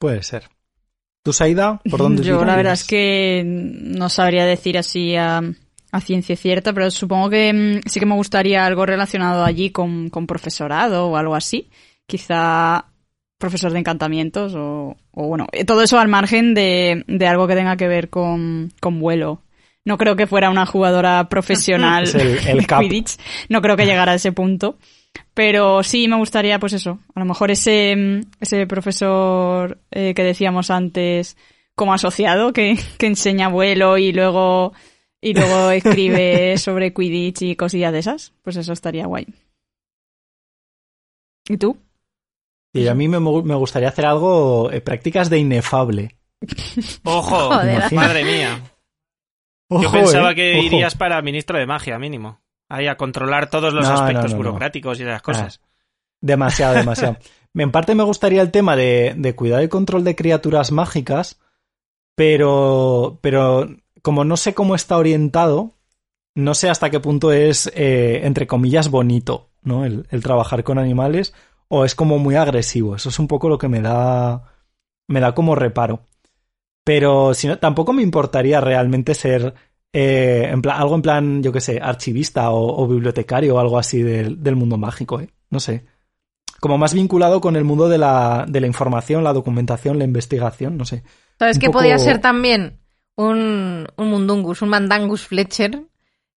[0.00, 0.48] Puede ser.
[1.22, 1.80] ¿Tú, Saida?
[1.88, 5.40] ¿Por dónde Yo la verdad es que no sabría decir así a,
[5.92, 10.10] a ciencia cierta, pero supongo que mm, sí que me gustaría algo relacionado allí con,
[10.10, 11.70] con profesorado o algo así.
[12.06, 12.86] Quizá
[13.40, 17.56] profesor de encantamientos o, o bueno, eh, todo eso al margen de, de algo que
[17.56, 19.42] tenga que ver con, con vuelo.
[19.84, 22.82] No creo que fuera una jugadora profesional Es el- el de cap.
[22.82, 23.16] Quidditch.
[23.48, 24.78] No creo que llegara a ese punto.
[25.34, 30.70] Pero sí me gustaría, pues eso, a lo mejor ese, ese profesor eh, que decíamos
[30.70, 31.36] antes
[31.74, 34.72] como asociado que, que enseña vuelo y luego
[35.20, 39.26] y luego escribe sobre Quidditch y cosillas de esas, pues eso estaría guay.
[41.48, 41.76] ¿Y tú?
[42.72, 46.16] Y a mí me, me gustaría hacer algo, eh, prácticas de inefable.
[47.04, 47.50] ¡Ojo!
[47.50, 47.92] Joder.
[47.92, 48.60] Madre mía.
[49.70, 50.66] Yo pensaba eh, que ojo.
[50.66, 52.40] irías para ministro de magia, mínimo.
[52.68, 54.36] Ahí a controlar todos los No, aspectos no, no.
[54.36, 55.60] burocráticos y de las cosas.
[56.20, 57.16] Demasiado, demasiado.
[57.54, 61.40] en parte me gustaría el tema de, de cuidado y control de criaturas mágicas,
[62.14, 63.68] pero, pero
[64.02, 65.74] como no sé cómo está orientado,
[66.34, 69.84] no sé hasta qué punto es, eh, entre comillas, bonito, ¿no?
[69.84, 71.34] El, el trabajar con animales,
[71.72, 72.96] o es como muy agresivo.
[72.96, 74.42] Eso es un poco lo que me da,
[75.08, 76.06] me da como reparo.
[76.84, 79.54] Pero si no, tampoco me importaría realmente ser
[79.92, 83.78] eh, en plan, algo en plan, yo qué sé, archivista o, o bibliotecario o algo
[83.78, 85.30] así del, del mundo mágico, ¿eh?
[85.50, 85.84] No sé.
[86.60, 90.76] Como más vinculado con el mundo de la, de la información, la documentación, la investigación,
[90.76, 91.02] no sé.
[91.38, 92.80] ¿Sabes qué poco- podía ser también?
[93.16, 95.82] Un, un mundungus, un mandangus Fletcher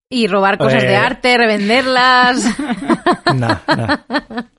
[0.08, 0.86] y robar cosas Eh.
[0.88, 2.44] de arte, revenderlas.
[3.34, 3.96] Nah, nah.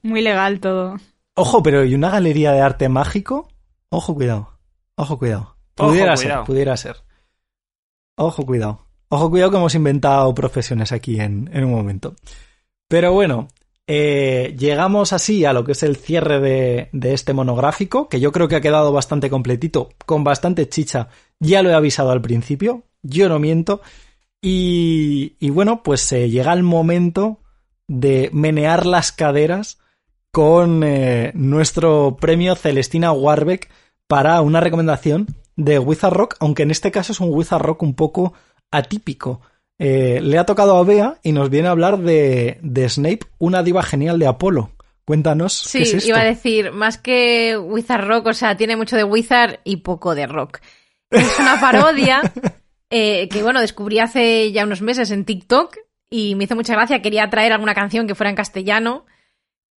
[0.04, 0.98] Muy legal todo.
[1.36, 3.48] Ojo, pero ¿y una galería de arte mágico?
[3.90, 4.50] Ojo, cuidado.
[4.96, 5.56] Ojo, cuidado.
[5.78, 6.44] Ojo, Pudiera ser, cuidado.
[6.46, 6.96] pudiera ser.
[8.18, 8.86] Ojo, cuidado.
[9.10, 12.16] Ojo, cuidado que hemos inventado profesiones aquí en, en un momento.
[12.88, 13.48] Pero bueno,
[13.88, 18.32] eh, llegamos así a lo que es el cierre de, de este monográfico, que yo
[18.32, 21.08] creo que ha quedado bastante completito, con bastante chicha.
[21.40, 23.82] Ya lo he avisado al principio, yo no miento.
[24.48, 27.40] Y, y bueno, pues eh, llega el momento
[27.88, 29.80] de menear las caderas
[30.32, 33.72] con eh, nuestro premio Celestina Warbeck
[34.08, 35.26] para una recomendación
[35.56, 38.34] de Wizard Rock, aunque en este caso es un Wizard Rock un poco
[38.70, 39.42] atípico.
[39.80, 43.64] Eh, le ha tocado a Bea y nos viene a hablar de, de Snape, una
[43.64, 44.70] diva genial de Apolo.
[45.06, 46.10] Cuéntanos Sí, qué es esto.
[46.10, 50.14] iba a decir, más que Wizard Rock, o sea, tiene mucho de Wizard y poco
[50.14, 50.60] de rock.
[51.10, 52.22] Es una parodia
[52.98, 55.76] eh, que bueno, descubrí hace ya unos meses en TikTok
[56.10, 57.02] y me hizo mucha gracia.
[57.02, 59.06] Quería traer alguna canción que fuera en castellano.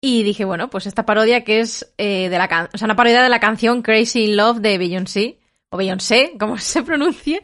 [0.01, 2.95] Y dije, bueno, pues esta parodia que es eh, de la can o sea, una
[2.95, 7.43] parodia de la canción Crazy in Love de Beyoncé, o Beyoncé, como se pronuncie.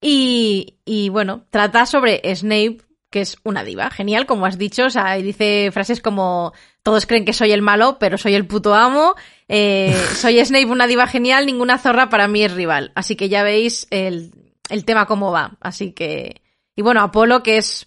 [0.00, 2.78] Y, y bueno, trata sobre Snape,
[3.10, 3.90] que es una diva.
[3.90, 4.86] Genial, como has dicho.
[4.86, 8.46] O sea, y dice frases como todos creen que soy el malo, pero soy el
[8.46, 9.14] puto amo.
[9.46, 12.92] Eh, soy Snape, una diva genial, ninguna zorra para mí es rival.
[12.94, 14.32] Así que ya veis el,
[14.72, 15.56] el tema cómo va.
[15.60, 16.40] Así que.
[16.74, 17.86] Y bueno, Apolo, que es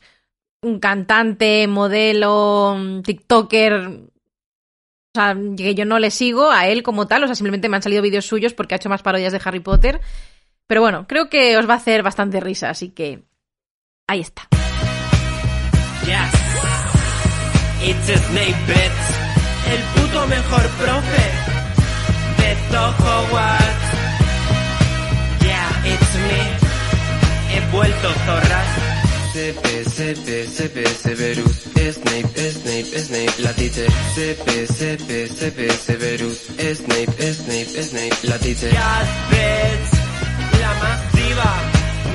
[0.61, 3.73] un cantante, modelo, TikToker.
[3.73, 7.77] O sea, que yo no le sigo a él como tal, o sea, simplemente me
[7.77, 9.99] han salido vídeos suyos porque ha hecho más parodias de Harry Potter.
[10.67, 13.23] Pero bueno, creo que os va a hacer bastante risa, así que
[14.07, 14.47] ahí está.
[17.81, 19.07] It's Snape Bits,
[19.72, 21.45] el puto mejor profe.
[27.76, 28.68] Vuelto zorras.
[29.34, 33.92] CP, CP, CP, Severus, Snape, Snape, Snape, la teacher.
[34.16, 38.72] CP, CP, CP, Severus, Snape, Snape, Snape, la teacher.
[38.72, 41.52] Yes, Bits, la más diva.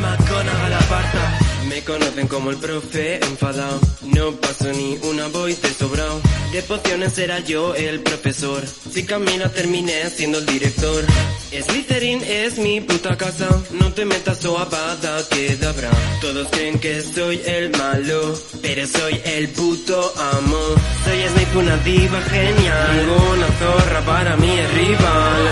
[0.01, 1.50] McGonagall aparta.
[1.71, 6.21] Me conocen como el profe enfadado, no paso ni una voy de sobrado.
[6.51, 11.05] De pociones era yo el profesor, si camino terminé siendo el director.
[11.53, 15.91] Slytherin es mi puta casa, no te metas o abada quedabra.
[16.21, 20.61] Todos creen que soy el malo, pero soy el puto amo.
[21.05, 25.43] Soy Snape una diva genial, ninguna zorra para mí es rival.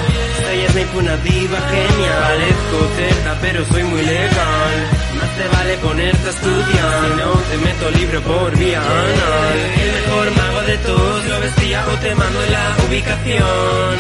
[0.43, 4.98] Soy Snape una diva genial, parezco cerda pero soy muy legal.
[5.19, 9.59] Más te vale ponerte a estudiar, si no te meto libro por vía anal.
[9.83, 13.97] El mejor mago de todos lo vestía o te mando la ubicación.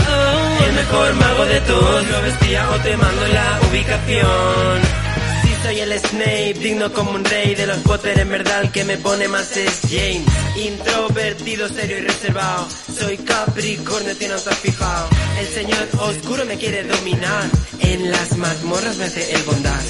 [0.66, 4.98] El mejor mago de todos lo vestía o te mando la ubicación.
[5.42, 8.84] Si soy el Snape, digno como un rey de los Potter, en verdad el que
[8.84, 10.26] me pone más es James.
[10.56, 12.68] Introvertido, serio y reservado.
[12.97, 15.08] Soy Capricornio, tiene has fijado.
[15.40, 17.44] El señor oscuro me quiere dominar.
[17.80, 19.80] En las mazmorras me hace el bondad.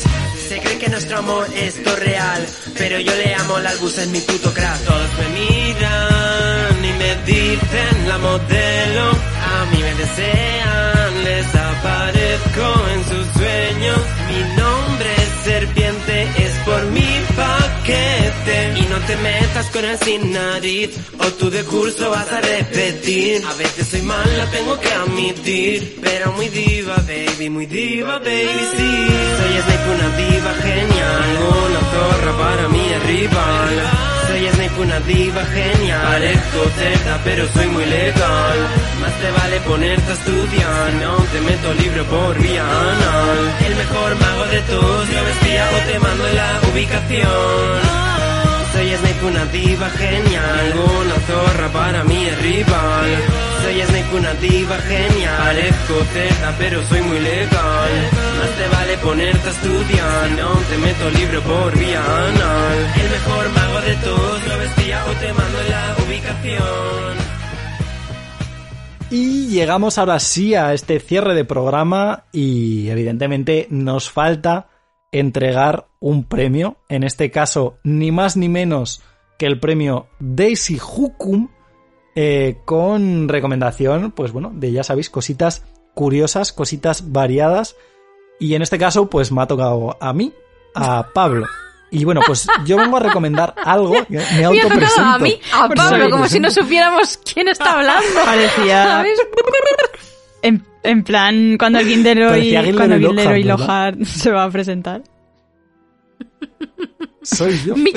[0.48, 2.46] Se creen que nuestro amor es todo real,
[2.78, 4.78] pero yo le amo la albusa en mi puto crack.
[4.82, 9.10] Todos me miran y me dicen la modelo.
[9.10, 13.98] A mí me desean, les aparezco en sus sueños.
[14.28, 14.77] Mi nombre
[15.48, 18.56] serpiente, es por mi paquete.
[18.80, 23.42] Y no te metas con el sin nariz, o tú de curso vas a repetir.
[23.44, 28.92] A veces soy mala, tengo que admitir, pero muy diva, baby, muy diva, baby, sí.
[29.38, 31.28] Soy Snape, una diva genial,
[31.66, 34.17] una zorra para mí es rival.
[34.28, 38.58] Soy Snape, una diva genial, parezco cerda, pero soy muy legal.
[39.00, 43.38] Más te vale ponerte a estudiar, no te meto libro por vía anal.
[43.66, 48.08] El mejor mago de todos lo vestía o te mando la ubicación.
[48.72, 53.10] Soy Snape, una diva genial, una zorra para mí es rival.
[53.62, 58.27] Soy Snape, una diva genial, parezco cerda pero soy muy legal.
[58.48, 62.78] Más te vale ponerte a estudiar, no te meto libro por vía anal.
[62.96, 67.18] El mejor mago de todos lo vestía o te mando la ubicación.
[69.10, 74.68] Y llegamos ahora sí a este cierre de programa y evidentemente nos falta
[75.12, 79.02] entregar un premio, en este caso ni más ni menos
[79.38, 81.48] que el premio Daisy Hukum,
[82.14, 87.76] eh, con recomendación, pues bueno, de ya sabéis, cositas curiosas, cositas variadas,
[88.40, 90.32] y en este caso pues me ha tocado a mí,
[90.74, 91.46] a Pablo.
[91.90, 95.00] Y bueno, pues yo vengo a recomendar algo, me Me ha tocado autopresento.
[95.02, 98.06] a mí, a Pablo, como si no supiéramos quién está hablando.
[98.24, 99.18] Parecía ¿Sabes?
[100.42, 105.02] en, en plan cuando el Gilderoy, Parecía Gilderoy cuando se va a presentar.
[107.22, 107.74] Soy yo.
[107.76, 107.92] Mi-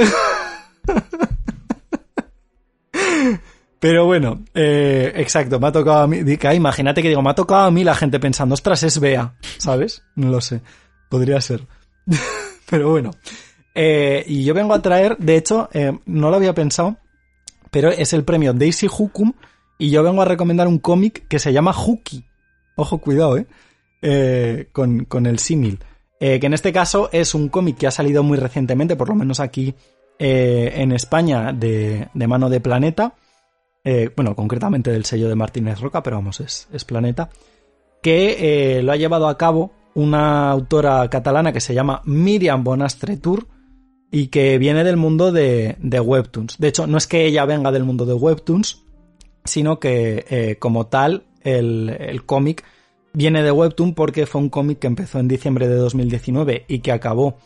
[3.81, 6.19] Pero bueno, eh, exacto, me ha tocado a mí.
[6.53, 10.03] imagínate que digo, me ha tocado a mí la gente pensando, ostras, es Bea, ¿sabes?
[10.15, 10.61] No lo sé.
[11.09, 11.65] Podría ser.
[12.69, 13.09] Pero bueno.
[13.73, 16.97] Eh, y yo vengo a traer, de hecho, eh, no lo había pensado,
[17.71, 19.33] pero es el premio Daisy Hukum
[19.79, 22.23] y yo vengo a recomendar un cómic que se llama Hooky.
[22.75, 24.67] Ojo, cuidado, ¿eh?
[24.73, 25.79] Con, con el símil.
[26.19, 29.39] Que en este caso es un cómic que ha salido muy recientemente, por lo menos
[29.39, 29.73] aquí
[30.19, 33.15] en España, de, de mano de Planeta.
[33.83, 37.29] Eh, bueno, concretamente del sello de Martínez Roca, pero vamos, es, es Planeta.
[38.01, 43.17] Que eh, lo ha llevado a cabo una autora catalana que se llama Miriam Bonastre
[43.17, 43.47] Tour
[44.11, 46.57] y que viene del mundo de, de Webtoons.
[46.57, 48.83] De hecho, no es que ella venga del mundo de Webtoons,
[49.45, 52.63] sino que eh, como tal el, el cómic
[53.13, 56.91] viene de Webtoon porque fue un cómic que empezó en diciembre de 2019 y que
[56.91, 57.37] acabó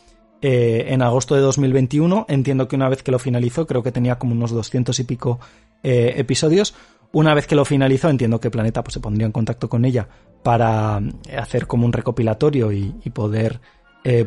[0.41, 2.25] eh, en agosto de 2021.
[2.29, 5.39] Entiendo que una vez que lo finalizó, creo que tenía como unos 200 y pico
[5.83, 6.75] eh, episodios.
[7.11, 10.07] Una vez que lo finalizó, entiendo que Planeta pues, se pondría en contacto con ella
[10.43, 13.59] para eh, hacer como un recopilatorio y, poder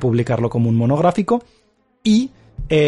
[0.01, 1.45] publicarlo como un monográfico.
[2.03, 2.33] Y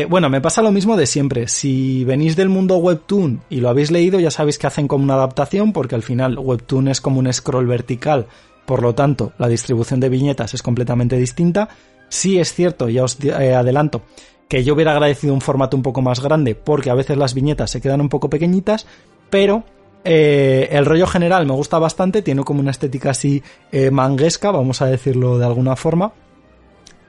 [0.08, 1.46] bueno, me pasa lo mismo de siempre.
[1.46, 5.14] Si venís del mundo webtoon y lo habéis leído, ya sabéis que hacen como una
[5.14, 8.26] adaptación, porque al final webtoon es como un scroll vertical,
[8.70, 11.68] por lo tanto, la distribución de viñetas es completamente distinta.
[12.10, 14.02] Sí es cierto, ya os eh, adelanto,
[14.48, 17.70] que yo hubiera agradecido un formato un poco más grande, porque a veces las viñetas
[17.70, 18.86] se quedan un poco pequeñitas,
[19.30, 19.64] pero
[20.04, 24.82] eh, el rollo general me gusta bastante, tiene como una estética así eh, manguesca, vamos
[24.82, 26.12] a decirlo de alguna forma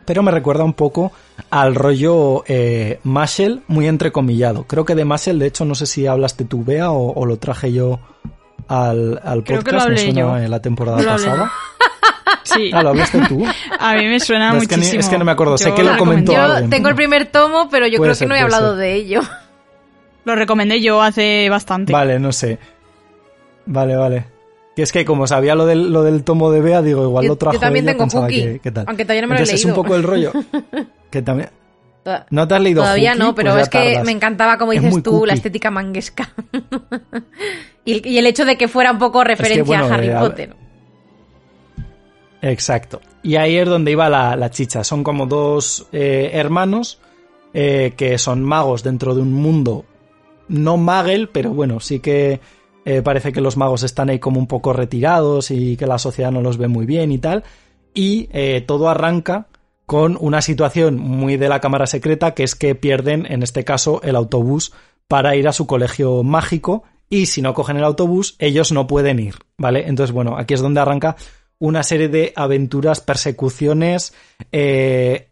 [0.06, 1.12] pero me recuerda un poco
[1.50, 4.66] al rollo eh, Mashel, muy entrecomillado.
[4.66, 7.38] Creo que de Mashel, de hecho, no sé si hablaste tú, Bea, o, o lo
[7.38, 8.00] traje yo
[8.68, 10.38] al, al Creo que lo podcast, me hablé suena yo.
[10.38, 11.52] en la temporada Lo hablé pasada.
[12.44, 13.44] Sí, Ah, lo hablaste tú.
[13.80, 15.00] a mí me suena No, es que ni- muchísimo.
[15.02, 16.70] es que no me acuerdo, sé Yo que lo comentó recomendé- Yo alguien.
[16.70, 18.80] tengo el primer tomo, pero yo Puede creo ser, que no he hablado ser.
[18.82, 19.22] de ello.
[20.26, 21.92] Lo recomendé yo hace bastante.
[21.94, 22.60] Vale, no sé.
[23.66, 24.26] Vale, vale.
[24.76, 27.30] Que es que como sabía lo del, lo del tomo de Bea, digo, igual Yo-
[27.30, 28.86] lo trajo yo también ella, tengo Cookie, que- que tal.
[28.88, 29.74] aunque todavía no me lo he Entonces, leído.
[29.74, 30.32] es un poco el rollo.
[31.12, 31.50] que también...
[32.32, 34.06] ¿No te has leído Todavía no, pero Pues es que tardas.
[34.06, 35.28] me encantaba, como Es dices tú, cookie.
[35.28, 36.32] la estética manguesca.
[37.86, 40.20] y, y el hecho de que fuera un poco referencia bueno, a Harry eh, a-
[40.20, 40.56] Potter.
[42.42, 43.02] Exacto.
[43.24, 44.84] Y ahí es donde iba la, la chicha.
[44.84, 47.00] Son como dos eh, hermanos
[47.54, 49.86] eh, que son magos dentro de un mundo
[50.52, 52.42] no magel, pero bueno, sí que
[52.84, 56.32] eh, parece que los magos están ahí como un poco retirados y que la sociedad
[56.32, 57.44] no los ve muy bien y tal.
[57.94, 59.48] Y eh, todo arranca
[59.86, 64.02] con una situación muy de la cámara secreta, que es que pierden, en este caso,
[64.04, 64.74] el autobús
[65.08, 66.84] para ir a su colegio mágico.
[67.10, 69.88] Y si no cogen el autobús, ellos no pueden ir, ¿vale?
[69.88, 71.18] Entonces, bueno, aquí es donde arranca
[71.62, 74.14] una serie de aventuras, persecuciones,
[74.52, 75.30] eh,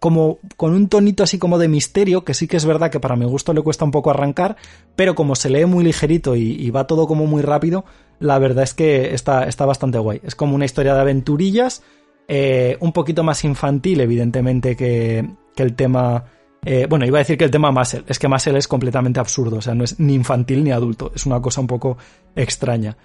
[0.00, 3.14] como con un tonito así como de misterio, que sí que es verdad que para
[3.14, 4.56] mi gusto le cuesta un poco arrancar,
[4.96, 7.84] pero como se lee muy ligerito y, va todo como muy rápido,
[8.18, 10.20] la verdad es que está, está bastante guay.
[10.24, 11.84] Es como una historia de aventurillas,
[12.26, 15.24] eh, un poquito más infantil, evidentemente, que,
[15.56, 16.24] el tema...
[16.64, 19.58] eh, bueno, iba a decir que el tema Muscle, es que Muscle es completamente absurdo,
[19.58, 21.98] o sea, no es ni infantil ni adulto, es una cosa un poco
[22.34, 22.96] extraña.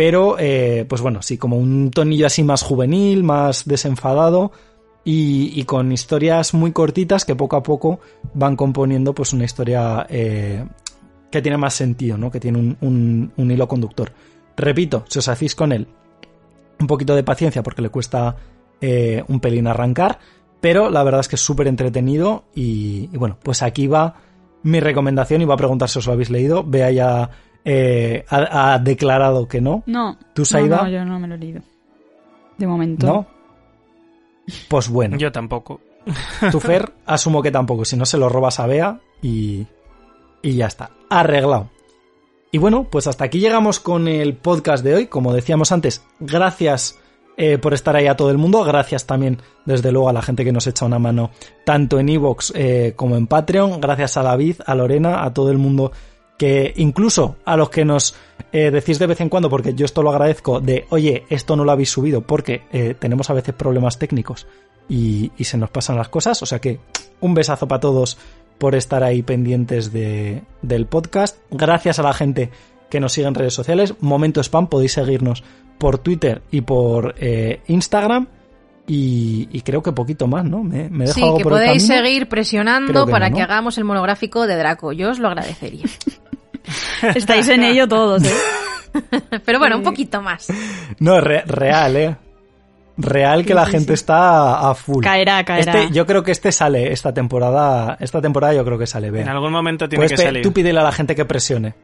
[0.00, 4.50] Pero, eh, pues bueno, sí, como un tonillo así más juvenil, más desenfadado
[5.04, 8.00] y, con historias muy cortitas que poco a poco
[8.32, 10.64] van componiendo pues una historia eh,
[11.30, 12.30] que tiene más sentido, ¿no?
[12.30, 14.10] Que tiene un, un- hilo conductor.
[14.56, 15.86] Repito, si os hacéis con él
[16.78, 18.36] un poquito de paciencia porque le cuesta
[18.80, 20.18] eh, un pelín arrancar,
[20.62, 24.14] pero la verdad es que es súper entretenido y, y bueno, pues aquí va
[24.62, 26.64] mi recomendación y va a preguntar si os lo habéis leído.
[26.64, 27.28] Vea ya
[27.64, 29.82] eh, ha, ha declarado que no.
[29.86, 30.16] No.
[30.34, 31.62] ¿Tú, no, no, yo no me lo he leído.
[32.58, 33.06] De momento.
[33.06, 33.26] ¿No?
[34.68, 35.16] Pues bueno.
[35.16, 35.80] Yo tampoco.
[36.50, 39.66] Tu Fer, asumo que tampoco, si no se lo robas a Bea y,
[40.42, 41.68] y ya está, arreglado.
[42.52, 45.06] Y bueno, pues hasta aquí llegamos con el podcast de hoy.
[45.06, 46.98] Como decíamos antes, gracias
[47.36, 48.64] eh, por estar ahí a todo el mundo.
[48.64, 51.30] Gracias también, desde luego, a la gente que nos echa una mano,
[51.64, 53.80] tanto en Evox eh, como en Patreon.
[53.80, 55.92] Gracias a David, a Lorena, a todo el mundo
[56.40, 58.14] que incluso a los que nos
[58.50, 61.66] eh, decís de vez en cuando, porque yo esto lo agradezco, de oye, esto no
[61.66, 64.46] lo habéis subido, porque eh, tenemos a veces problemas técnicos
[64.88, 66.42] y, y se nos pasan las cosas.
[66.42, 66.80] O sea que
[67.20, 68.16] un besazo para todos
[68.56, 71.36] por estar ahí pendientes de, del podcast.
[71.50, 72.50] Gracias a la gente
[72.88, 73.96] que nos sigue en redes sociales.
[74.00, 75.44] Momento Spam, podéis seguirnos
[75.76, 78.28] por Twitter y por eh, Instagram.
[78.86, 80.64] Y, y creo que poquito más, ¿no?
[80.64, 83.76] Me, me dejo Sí, algo que por podéis seguir presionando que para no, que hagamos
[83.76, 84.92] el monográfico de Draco.
[84.92, 85.84] Yo os lo agradecería.
[87.14, 88.32] Estáis en ello todos, ¿eh?
[89.44, 90.48] Pero bueno, un poquito más.
[90.98, 92.16] No, re- real, ¿eh?
[92.96, 93.94] Real que Sí, la sí, gente sí.
[93.94, 95.02] está a full.
[95.02, 95.80] Caerá, caerá.
[95.82, 97.96] Este, yo creo que este sale esta temporada.
[98.00, 99.08] Esta temporada yo creo que sale.
[99.08, 100.42] En algún momento tiene Pues que salir.
[100.42, 101.74] tú pídele a la gente que presione.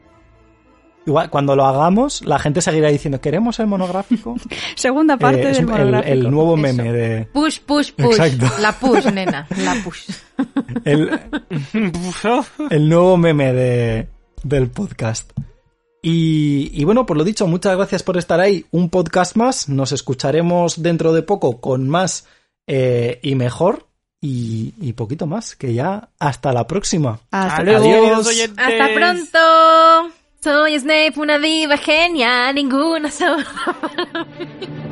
[1.06, 4.34] Igual, cuando lo hagamos, la gente seguirá diciendo, ¿queremos el monográfico?
[4.74, 6.12] Segunda parte Eh, es del el, monográfico.
[6.12, 6.62] el nuevo Eso.
[6.62, 7.24] meme de...
[7.32, 8.06] Push, push, push.
[8.18, 8.46] Exacto.
[8.60, 9.46] La push, nena.
[9.64, 10.10] La push.
[10.84, 11.20] El,
[12.70, 14.08] el nuevo meme de,
[14.48, 15.32] del podcast.
[16.02, 18.64] Y, y bueno, por lo dicho, muchas gracias por estar ahí.
[18.70, 19.68] Un podcast más.
[19.68, 22.26] Nos escucharemos dentro de poco con más
[22.66, 23.86] eh, y mejor.
[24.20, 27.20] Y, y poquito más, que ya hasta la próxima.
[27.30, 28.28] Hasta Adiós.
[28.56, 30.14] Hasta pronto.
[30.42, 32.54] Soy Snape, una diva genial.
[32.54, 33.44] Ninguna sola.